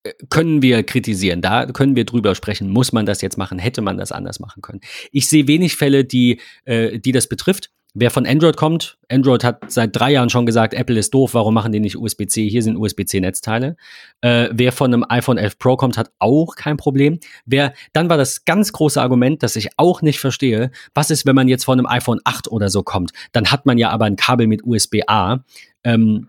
äh, 0.04 0.14
können 0.30 0.62
wir 0.62 0.84
kritisieren, 0.84 1.42
da 1.42 1.66
können 1.68 1.96
wir 1.96 2.06
drüber 2.06 2.36
sprechen, 2.36 2.70
muss 2.70 2.92
man 2.92 3.06
das 3.06 3.22
jetzt 3.22 3.38
machen, 3.38 3.60
hätte 3.60 3.82
man 3.82 3.98
das 3.98 4.12
anders 4.12 4.40
machen 4.40 4.62
können. 4.62 4.82
Ich 5.12 5.28
sehe 5.28 5.48
wenig 5.48 5.76
Fälle, 5.76 6.04
die, 6.06 6.42
äh, 6.66 7.00
die 7.00 7.12
das 7.12 7.28
betrifft. 7.28 7.72
Wer 7.98 8.12
von 8.12 8.28
Android 8.28 8.58
kommt, 8.58 8.98
Android 9.10 9.46
hat 9.46 9.72
seit 9.72 9.96
drei 9.96 10.12
Jahren 10.12 10.30
schon 10.30 10.46
gesagt, 10.46 10.74
Apple 10.74 11.00
ist 11.00 11.14
doof, 11.14 11.34
warum 11.34 11.54
machen 11.54 11.72
die 11.72 11.80
nicht 11.80 11.96
USB-C? 11.96 12.50
Hier 12.50 12.62
sind 12.62 12.76
USB-C-Netzteile. 12.76 13.78
Äh, 14.20 14.50
wer 14.52 14.74
von 14.74 14.94
einem 14.94 15.06
iPhone 15.08 15.38
11 15.38 15.58
Pro 15.58 15.78
kommt, 15.78 15.98
hat 15.98 16.12
auch 16.20 16.58
kein 16.58 16.76
Problem. 16.76 17.22
Wer, 17.46 17.74
dann 17.94 18.10
war 18.10 18.18
das 18.18 18.44
ganz 18.44 18.74
große 18.74 19.02
Argument, 19.02 19.44
das 19.44 19.56
ich 19.56 19.70
auch 19.78 20.02
nicht 20.02 20.20
verstehe. 20.20 20.72
Was 20.94 21.10
ist, 21.10 21.26
wenn 21.26 21.36
man 21.36 21.48
jetzt 21.48 21.64
von 21.64 21.80
einem 21.80 21.88
iPhone 21.88 22.20
8 22.26 22.52
oder 22.52 22.68
so 22.68 22.84
kommt? 22.84 23.14
Dann 23.32 23.50
hat 23.50 23.66
man 23.66 23.78
ja 23.78 23.92
aber 23.92 24.04
ein 24.04 24.18
Kabel 24.18 24.48
mit 24.48 24.66
USB-A 24.66 25.46
ähm, 25.86 26.28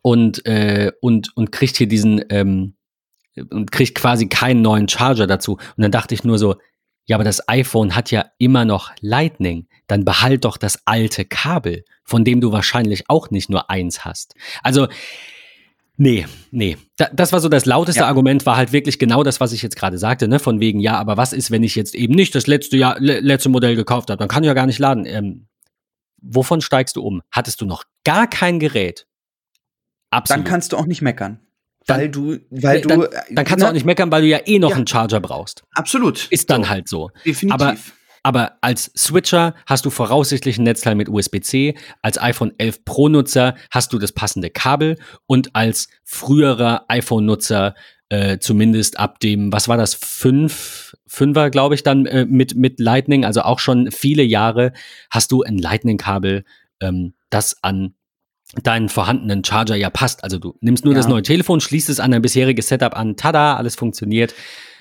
und, 0.00 0.46
äh, 0.46 0.92
und, 1.02 1.36
und 1.36 1.52
kriegt 1.52 1.76
hier 1.76 1.88
diesen, 1.88 2.24
ähm, 2.30 2.72
und 3.50 3.70
kriegt 3.72 3.94
quasi 3.94 4.28
keinen 4.28 4.62
neuen 4.62 4.88
Charger 4.88 5.26
dazu. 5.26 5.58
Und 5.76 5.82
dann 5.82 5.92
dachte 5.92 6.14
ich 6.14 6.24
nur 6.24 6.38
so, 6.38 6.56
ja, 7.08 7.16
aber 7.16 7.24
das 7.24 7.48
iPhone 7.48 7.96
hat 7.96 8.10
ja 8.10 8.26
immer 8.36 8.66
noch 8.66 8.92
Lightning. 9.00 9.66
Dann 9.86 10.04
behalt 10.04 10.44
doch 10.44 10.58
das 10.58 10.82
alte 10.84 11.24
Kabel, 11.24 11.84
von 12.04 12.22
dem 12.22 12.42
du 12.42 12.52
wahrscheinlich 12.52 13.08
auch 13.08 13.30
nicht 13.30 13.48
nur 13.48 13.70
eins 13.70 14.04
hast. 14.04 14.34
Also, 14.62 14.88
nee, 15.96 16.26
nee. 16.50 16.76
das 16.96 17.32
war 17.32 17.40
so 17.40 17.48
das 17.48 17.64
lauteste 17.64 18.02
ja. 18.02 18.06
Argument, 18.06 18.44
war 18.44 18.58
halt 18.58 18.72
wirklich 18.72 18.98
genau 18.98 19.22
das, 19.22 19.40
was 19.40 19.52
ich 19.52 19.62
jetzt 19.62 19.76
gerade 19.76 19.96
sagte, 19.96 20.28
ne? 20.28 20.38
Von 20.38 20.60
wegen, 20.60 20.80
ja, 20.80 20.98
aber 20.98 21.16
was 21.16 21.32
ist, 21.32 21.50
wenn 21.50 21.62
ich 21.62 21.74
jetzt 21.76 21.94
eben 21.94 22.14
nicht 22.14 22.34
das 22.34 22.46
letzte 22.46 22.76
Jahr, 22.76 23.00
letzte 23.00 23.48
Modell 23.48 23.74
gekauft 23.74 24.10
habe? 24.10 24.18
Dann 24.18 24.28
kann 24.28 24.44
ich 24.44 24.48
ja 24.48 24.54
gar 24.54 24.66
nicht 24.66 24.78
laden. 24.78 25.06
Ähm, 25.06 25.46
wovon 26.20 26.60
steigst 26.60 26.96
du 26.96 27.02
um? 27.02 27.22
Hattest 27.30 27.62
du 27.62 27.64
noch 27.64 27.84
gar 28.04 28.28
kein 28.28 28.58
Gerät? 28.58 29.06
Absolut. 30.10 30.44
Dann 30.44 30.50
kannst 30.50 30.72
du 30.72 30.76
auch 30.76 30.86
nicht 30.86 31.00
meckern. 31.00 31.40
Dann, 31.88 32.00
weil 32.00 32.08
du, 32.10 32.38
weil 32.50 32.80
du. 32.82 32.88
Dann, 32.88 33.06
dann 33.30 33.44
kannst 33.44 33.64
du 33.64 33.68
auch 33.68 33.72
nicht 33.72 33.86
meckern, 33.86 34.12
weil 34.12 34.22
du 34.22 34.28
ja 34.28 34.40
eh 34.44 34.58
noch 34.58 34.70
ja, 34.70 34.76
einen 34.76 34.86
Charger 34.86 35.20
brauchst. 35.20 35.64
Absolut. 35.72 36.28
Ist 36.30 36.50
dann 36.50 36.64
so. 36.64 36.68
halt 36.68 36.88
so. 36.88 37.10
Definitiv. 37.24 37.54
Aber, 37.54 37.76
aber 38.22 38.52
als 38.60 38.92
Switcher 38.96 39.54
hast 39.66 39.86
du 39.86 39.90
voraussichtlich 39.90 40.58
ein 40.58 40.64
Netzteil 40.64 40.94
mit 40.94 41.08
USB-C. 41.08 41.74
Als 42.02 42.20
iPhone 42.20 42.52
11 42.58 42.84
Pro-Nutzer 42.84 43.54
hast 43.70 43.92
du 43.94 43.98
das 43.98 44.12
passende 44.12 44.50
Kabel. 44.50 44.98
Und 45.26 45.56
als 45.56 45.88
früherer 46.04 46.84
iPhone-Nutzer 46.88 47.74
äh, 48.10 48.38
zumindest 48.38 48.98
ab 48.98 49.18
dem, 49.20 49.50
was 49.50 49.68
war 49.68 49.78
das, 49.78 49.94
5, 49.94 50.94
5er, 51.10 51.48
glaube 51.48 51.74
ich, 51.74 51.82
dann 51.82 52.04
äh, 52.04 52.26
mit, 52.26 52.54
mit 52.54 52.80
Lightning, 52.80 53.24
also 53.24 53.42
auch 53.42 53.58
schon 53.58 53.90
viele 53.90 54.22
Jahre, 54.22 54.72
hast 55.10 55.32
du 55.32 55.42
ein 55.42 55.56
Lightning-Kabel, 55.56 56.44
ähm, 56.80 57.14
das 57.30 57.62
an 57.62 57.94
deinen 58.62 58.88
vorhandenen 58.88 59.44
Charger 59.44 59.76
ja 59.76 59.90
passt. 59.90 60.24
Also 60.24 60.38
du 60.38 60.54
nimmst 60.60 60.84
nur 60.84 60.94
ja. 60.94 60.98
das 60.98 61.08
neue 61.08 61.22
Telefon, 61.22 61.60
schließt 61.60 61.88
es 61.88 62.00
an 62.00 62.10
dein 62.10 62.22
bisheriges 62.22 62.68
Setup 62.68 62.96
an, 62.96 63.16
tada, 63.16 63.56
alles 63.56 63.76
funktioniert. 63.76 64.34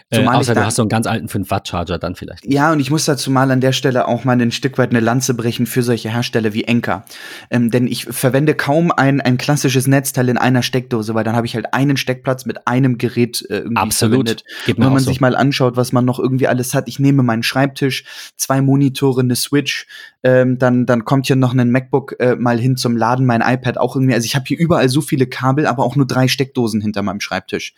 Äh, 0.09 0.25
außer 0.25 0.55
du 0.55 0.65
hast 0.65 0.75
so 0.75 0.83
einen 0.83 0.89
ganz 0.89 1.05
alten 1.05 1.27
5-Watt-Charger 1.27 1.99
dann 1.99 2.15
vielleicht. 2.15 2.45
Ja, 2.45 2.71
und 2.71 2.79
ich 2.79 2.89
muss 2.89 3.03
dazu 3.03 3.29
mal 3.29 3.51
an 3.51 3.59
der 3.59 3.73
Stelle 3.73 4.07
auch 4.07 4.23
mal 4.23 4.39
ein 4.41 4.51
Stück 4.51 4.77
weit 4.77 4.91
eine 4.91 5.01
Lanze 5.01 5.33
brechen 5.33 5.65
für 5.65 5.83
solche 5.83 6.09
Hersteller 6.09 6.53
wie 6.53 6.63
Enker. 6.63 7.03
Ähm, 7.49 7.71
denn 7.71 7.87
ich 7.87 8.05
verwende 8.05 8.55
kaum 8.55 8.91
ein, 8.91 9.19
ein 9.19 9.37
klassisches 9.37 9.85
Netzteil 9.85 10.29
in 10.29 10.37
einer 10.37 10.63
Steckdose, 10.63 11.13
weil 11.13 11.25
dann 11.25 11.35
habe 11.35 11.45
ich 11.45 11.55
halt 11.55 11.73
einen 11.73 11.97
Steckplatz 11.97 12.45
mit 12.45 12.67
einem 12.67 12.97
Gerät 12.97 13.45
äh, 13.49 13.57
irgendwie 13.57 13.75
Absolut. 13.75 14.27
verwendet. 14.27 14.43
Geht 14.65 14.77
Wenn 14.77 14.93
man 14.93 14.99
so. 14.99 15.09
sich 15.09 15.19
mal 15.19 15.35
anschaut, 15.35 15.75
was 15.75 15.91
man 15.91 16.05
noch 16.05 16.19
irgendwie 16.19 16.47
alles 16.47 16.73
hat, 16.73 16.87
ich 16.87 16.99
nehme 16.99 17.21
meinen 17.21 17.43
Schreibtisch, 17.43 18.05
zwei 18.37 18.61
Monitore, 18.61 19.19
eine 19.21 19.35
Switch, 19.35 19.87
ähm, 20.23 20.57
dann, 20.57 20.85
dann 20.85 21.03
kommt 21.03 21.27
hier 21.27 21.35
noch 21.35 21.53
ein 21.53 21.71
MacBook 21.71 22.15
äh, 22.19 22.35
mal 22.35 22.59
hin 22.59 22.77
zum 22.77 22.95
Laden, 22.95 23.25
mein 23.25 23.41
iPad 23.41 23.77
auch 23.77 23.95
irgendwie. 23.95 24.13
Also 24.13 24.25
ich 24.25 24.35
habe 24.35 24.45
hier 24.47 24.57
überall 24.57 24.87
so 24.87 25.01
viele 25.01 25.27
Kabel, 25.27 25.67
aber 25.67 25.83
auch 25.83 25.95
nur 25.95 26.07
drei 26.07 26.27
Steckdosen 26.27 26.81
hinter 26.81 27.01
meinem 27.01 27.19
Schreibtisch. 27.19 27.73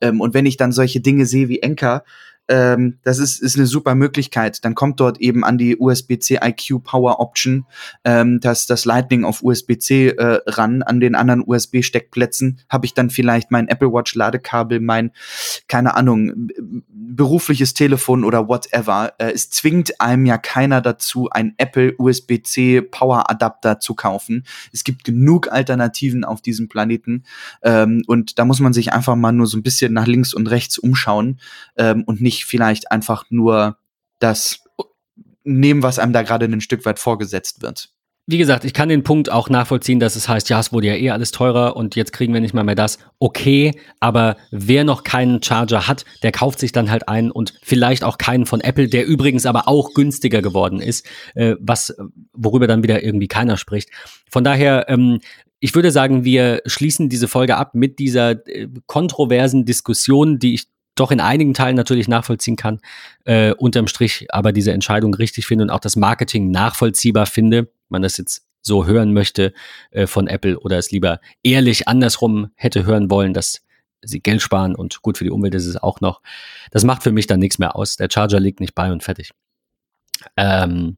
Ähm, 0.00 0.20
und 0.20 0.34
wenn 0.34 0.46
ich 0.46 0.56
dann 0.56 0.72
solche 0.72 1.00
Dinge 1.00 1.26
sehe 1.26 1.48
wie 1.48 1.60
Enker, 1.60 2.04
ähm, 2.50 2.98
das 3.04 3.18
ist, 3.18 3.40
ist 3.40 3.56
eine 3.56 3.66
super 3.66 3.94
Möglichkeit. 3.94 4.64
Dann 4.64 4.74
kommt 4.74 5.00
dort 5.00 5.20
eben 5.20 5.44
an 5.44 5.56
die 5.56 5.76
USB-C 5.78 6.40
IQ 6.42 6.82
Power 6.82 7.20
Option, 7.20 7.64
ähm, 8.04 8.40
dass 8.40 8.66
das 8.66 8.84
Lightning 8.84 9.24
auf 9.24 9.42
USB-C 9.42 10.08
äh, 10.08 10.40
ran, 10.46 10.82
an 10.82 11.00
den 11.00 11.14
anderen 11.14 11.42
USB-Steckplätzen 11.46 12.60
habe 12.68 12.86
ich 12.86 12.94
dann 12.94 13.10
vielleicht 13.10 13.50
mein 13.50 13.68
Apple 13.68 13.92
Watch 13.92 14.14
Ladekabel, 14.14 14.80
mein, 14.80 15.12
keine 15.68 15.94
Ahnung, 15.94 16.50
berufliches 16.88 17.72
Telefon 17.74 18.24
oder 18.24 18.48
whatever. 18.48 19.12
Äh, 19.18 19.32
es 19.32 19.50
zwingt 19.50 20.00
einem 20.00 20.26
ja 20.26 20.36
keiner 20.36 20.80
dazu, 20.80 21.28
ein 21.30 21.54
Apple 21.56 21.94
USB-C 21.98 22.82
Power 22.82 23.30
Adapter 23.30 23.78
zu 23.78 23.94
kaufen. 23.94 24.44
Es 24.72 24.82
gibt 24.82 25.04
genug 25.04 25.52
Alternativen 25.52 26.24
auf 26.24 26.42
diesem 26.42 26.68
Planeten 26.68 27.24
ähm, 27.62 28.02
und 28.08 28.38
da 28.40 28.44
muss 28.44 28.58
man 28.58 28.72
sich 28.72 28.92
einfach 28.92 29.14
mal 29.14 29.32
nur 29.32 29.46
so 29.46 29.56
ein 29.56 29.62
bisschen 29.62 29.92
nach 29.92 30.06
links 30.06 30.34
und 30.34 30.48
rechts 30.48 30.78
umschauen 30.78 31.38
ähm, 31.76 32.02
und 32.04 32.20
nicht 32.20 32.39
vielleicht 32.44 32.90
einfach 32.90 33.24
nur 33.30 33.78
das 34.18 34.64
nehmen, 35.44 35.82
was 35.82 35.98
einem 35.98 36.12
da 36.12 36.22
gerade 36.22 36.46
ein 36.46 36.60
Stück 36.60 36.84
weit 36.84 36.98
vorgesetzt 36.98 37.62
wird. 37.62 37.90
Wie 38.26 38.38
gesagt, 38.38 38.64
ich 38.64 38.74
kann 38.74 38.88
den 38.88 39.02
Punkt 39.02 39.32
auch 39.32 39.48
nachvollziehen, 39.48 39.98
dass 39.98 40.14
es 40.14 40.28
heißt, 40.28 40.50
ja, 40.50 40.60
es 40.60 40.72
wurde 40.72 40.86
ja 40.86 40.94
eh 40.94 41.10
alles 41.10 41.32
teurer 41.32 41.74
und 41.74 41.96
jetzt 41.96 42.12
kriegen 42.12 42.32
wir 42.32 42.40
nicht 42.40 42.54
mal 42.54 42.62
mehr 42.62 42.76
das. 42.76 42.98
Okay, 43.18 43.72
aber 43.98 44.36
wer 44.52 44.84
noch 44.84 45.02
keinen 45.02 45.42
Charger 45.42 45.88
hat, 45.88 46.04
der 46.22 46.30
kauft 46.30 46.60
sich 46.60 46.70
dann 46.70 46.92
halt 46.92 47.08
einen 47.08 47.32
und 47.32 47.54
vielleicht 47.62 48.04
auch 48.04 48.18
keinen 48.18 48.46
von 48.46 48.60
Apple, 48.60 48.88
der 48.88 49.04
übrigens 49.04 49.46
aber 49.46 49.66
auch 49.66 49.94
günstiger 49.94 50.42
geworden 50.42 50.80
ist, 50.80 51.06
äh, 51.34 51.56
was 51.58 51.96
worüber 52.32 52.68
dann 52.68 52.84
wieder 52.84 53.02
irgendwie 53.02 53.26
keiner 53.26 53.56
spricht. 53.56 53.88
Von 54.30 54.44
daher 54.44 54.88
ähm, 54.88 55.18
ich 55.60 55.74
würde 55.74 55.90
sagen, 55.90 56.24
wir 56.24 56.62
schließen 56.64 57.08
diese 57.08 57.28
Folge 57.28 57.56
ab 57.56 57.74
mit 57.74 57.98
dieser 57.98 58.46
äh, 58.48 58.68
kontroversen 58.86 59.66
Diskussion, 59.66 60.38
die 60.38 60.54
ich 60.54 60.68
doch 61.00 61.10
in 61.10 61.20
einigen 61.20 61.54
Teilen 61.54 61.76
natürlich 61.76 62.08
nachvollziehen 62.08 62.56
kann, 62.56 62.80
äh, 63.24 63.52
unterm 63.52 63.86
Strich 63.86 64.26
aber 64.30 64.52
diese 64.52 64.72
Entscheidung 64.72 65.14
richtig 65.14 65.46
finde 65.46 65.64
und 65.64 65.70
auch 65.70 65.80
das 65.80 65.96
Marketing 65.96 66.50
nachvollziehbar 66.50 67.26
finde, 67.26 67.70
man 67.88 68.02
das 68.02 68.16
jetzt 68.18 68.46
so 68.62 68.86
hören 68.86 69.12
möchte 69.12 69.54
äh, 69.90 70.06
von 70.06 70.26
Apple 70.26 70.58
oder 70.60 70.78
es 70.78 70.90
lieber 70.90 71.20
ehrlich 71.42 71.88
andersrum 71.88 72.50
hätte 72.54 72.84
hören 72.84 73.10
wollen, 73.10 73.32
dass 73.32 73.62
sie 74.02 74.20
Geld 74.20 74.42
sparen 74.42 74.74
und 74.74 75.02
gut 75.02 75.18
für 75.18 75.24
die 75.24 75.30
Umwelt 75.30 75.54
ist 75.54 75.66
es 75.66 75.76
auch 75.76 76.00
noch. 76.00 76.20
Das 76.70 76.84
macht 76.84 77.02
für 77.02 77.12
mich 77.12 77.26
dann 77.26 77.40
nichts 77.40 77.58
mehr 77.58 77.76
aus. 77.76 77.96
Der 77.96 78.08
Charger 78.10 78.40
liegt 78.40 78.60
nicht 78.60 78.74
bei 78.74 78.92
und 78.92 79.02
fertig. 79.02 79.32
Ähm, 80.36 80.96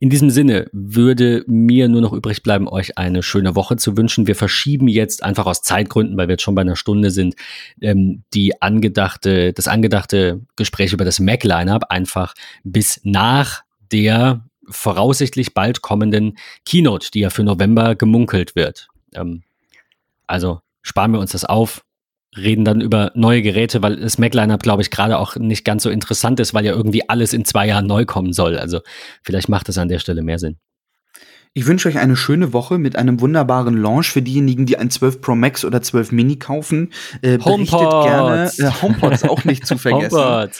in 0.00 0.10
diesem 0.10 0.30
Sinne 0.30 0.68
würde 0.72 1.44
mir 1.46 1.88
nur 1.88 2.00
noch 2.00 2.12
übrig 2.12 2.42
bleiben, 2.42 2.68
euch 2.68 2.98
eine 2.98 3.22
schöne 3.22 3.54
Woche 3.54 3.76
zu 3.76 3.96
wünschen. 3.96 4.26
Wir 4.26 4.36
verschieben 4.36 4.88
jetzt 4.88 5.22
einfach 5.22 5.46
aus 5.46 5.62
Zeitgründen, 5.62 6.16
weil 6.16 6.28
wir 6.28 6.34
jetzt 6.34 6.42
schon 6.42 6.54
bei 6.54 6.62
einer 6.62 6.76
Stunde 6.76 7.10
sind, 7.10 7.34
ähm, 7.80 8.22
die 8.34 8.60
angedachte, 8.62 9.52
das 9.52 9.68
angedachte 9.68 10.40
Gespräch 10.56 10.92
über 10.92 11.04
das 11.04 11.20
Mac-Lineup 11.20 11.84
einfach 11.90 12.34
bis 12.64 13.00
nach 13.04 13.62
der 13.90 14.44
voraussichtlich 14.68 15.54
bald 15.54 15.82
kommenden 15.82 16.38
Keynote, 16.64 17.10
die 17.12 17.20
ja 17.20 17.30
für 17.30 17.44
November 17.44 17.94
gemunkelt 17.94 18.56
wird. 18.56 18.88
Ähm, 19.14 19.42
also 20.26 20.60
sparen 20.82 21.12
wir 21.12 21.20
uns 21.20 21.32
das 21.32 21.44
auf, 21.44 21.84
reden 22.36 22.64
dann 22.64 22.80
über 22.80 23.12
neue 23.14 23.42
Geräte, 23.42 23.82
weil 23.82 23.96
das 23.96 24.18
Mac-Lineup, 24.18 24.62
glaube 24.62 24.82
ich, 24.82 24.90
gerade 24.90 25.18
auch 25.18 25.36
nicht 25.36 25.64
ganz 25.64 25.82
so 25.82 25.90
interessant 25.90 26.40
ist, 26.40 26.54
weil 26.54 26.64
ja 26.64 26.72
irgendwie 26.72 27.08
alles 27.08 27.32
in 27.32 27.44
zwei 27.44 27.66
Jahren 27.66 27.86
neu 27.86 28.04
kommen 28.04 28.32
soll. 28.32 28.58
Also 28.58 28.80
vielleicht 29.22 29.48
macht 29.48 29.68
es 29.68 29.78
an 29.78 29.88
der 29.88 29.98
Stelle 29.98 30.22
mehr 30.22 30.38
Sinn. 30.38 30.56
Ich 31.54 31.66
wünsche 31.66 31.86
euch 31.88 31.98
eine 31.98 32.16
schöne 32.16 32.54
Woche 32.54 32.78
mit 32.78 32.96
einem 32.96 33.20
wunderbaren 33.20 33.76
Launch 33.76 34.10
für 34.10 34.22
diejenigen, 34.22 34.64
die 34.64 34.78
ein 34.78 34.88
12 34.88 35.20
Pro 35.20 35.34
Max 35.34 35.66
oder 35.66 35.82
12 35.82 36.10
Mini 36.10 36.36
kaufen. 36.36 36.92
Äh, 37.20 37.36
berichtet 37.36 37.72
HomePods. 37.72 38.06
gerne. 38.06 38.50
Äh, 38.56 38.82
HomePods 38.82 39.24
auch 39.24 39.44
nicht 39.44 39.66
zu 39.66 39.76
vergessen. 39.78 40.50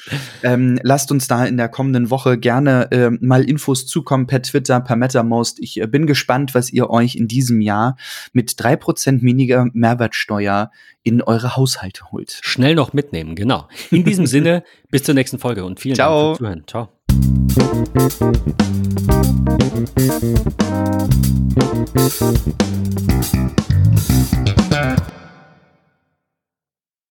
Ähm, 0.43 0.79
lasst 0.83 1.11
uns 1.11 1.29
da 1.29 1.47
in 1.47 1.57
der 1.57 1.71
kommenden 1.71 2.11
Woche 2.11 2.37
gerne 2.37 2.93
äh, 2.93 3.09
mal 3.09 3.49
Infos 3.49 3.87
zukommen 3.87 4.27
per 4.27 4.43
Twitter, 4.43 4.81
per 4.81 4.97
MetaMost. 4.97 5.61
Ich 5.61 5.81
äh, 5.81 5.87
bin 5.87 6.07
gespannt, 6.07 6.55
was 6.55 6.71
ihr 6.71 6.91
euch 6.91 7.17
in 7.17 7.27
diesem 7.27 7.63
Jahr 7.63 7.97
mit 8.35 8.55
drei 8.59 8.77
Prozent 8.77 9.23
weniger 9.23 9.69
Mehrwertsteuer 9.73 10.71
in 11.03 11.23
eure 11.23 11.57
Haushalte 11.57 12.11
holt. 12.13 12.39
Schnell 12.43 12.75
noch 12.75 12.93
mitnehmen, 12.93 13.35
genau. 13.35 13.67
In 13.91 14.05
diesem 14.05 14.27
Sinne, 14.27 14.63
bis 14.91 15.05
zur 15.05 15.15
nächsten 15.15 15.39
Folge 15.39 15.65
und 15.65 15.81
vielen 15.81 15.95
Ciao. 15.95 16.11
Dank 16.11 16.29
fürs 16.29 16.39
Zuhören. 16.39 16.65
Ciao. 16.67 17.02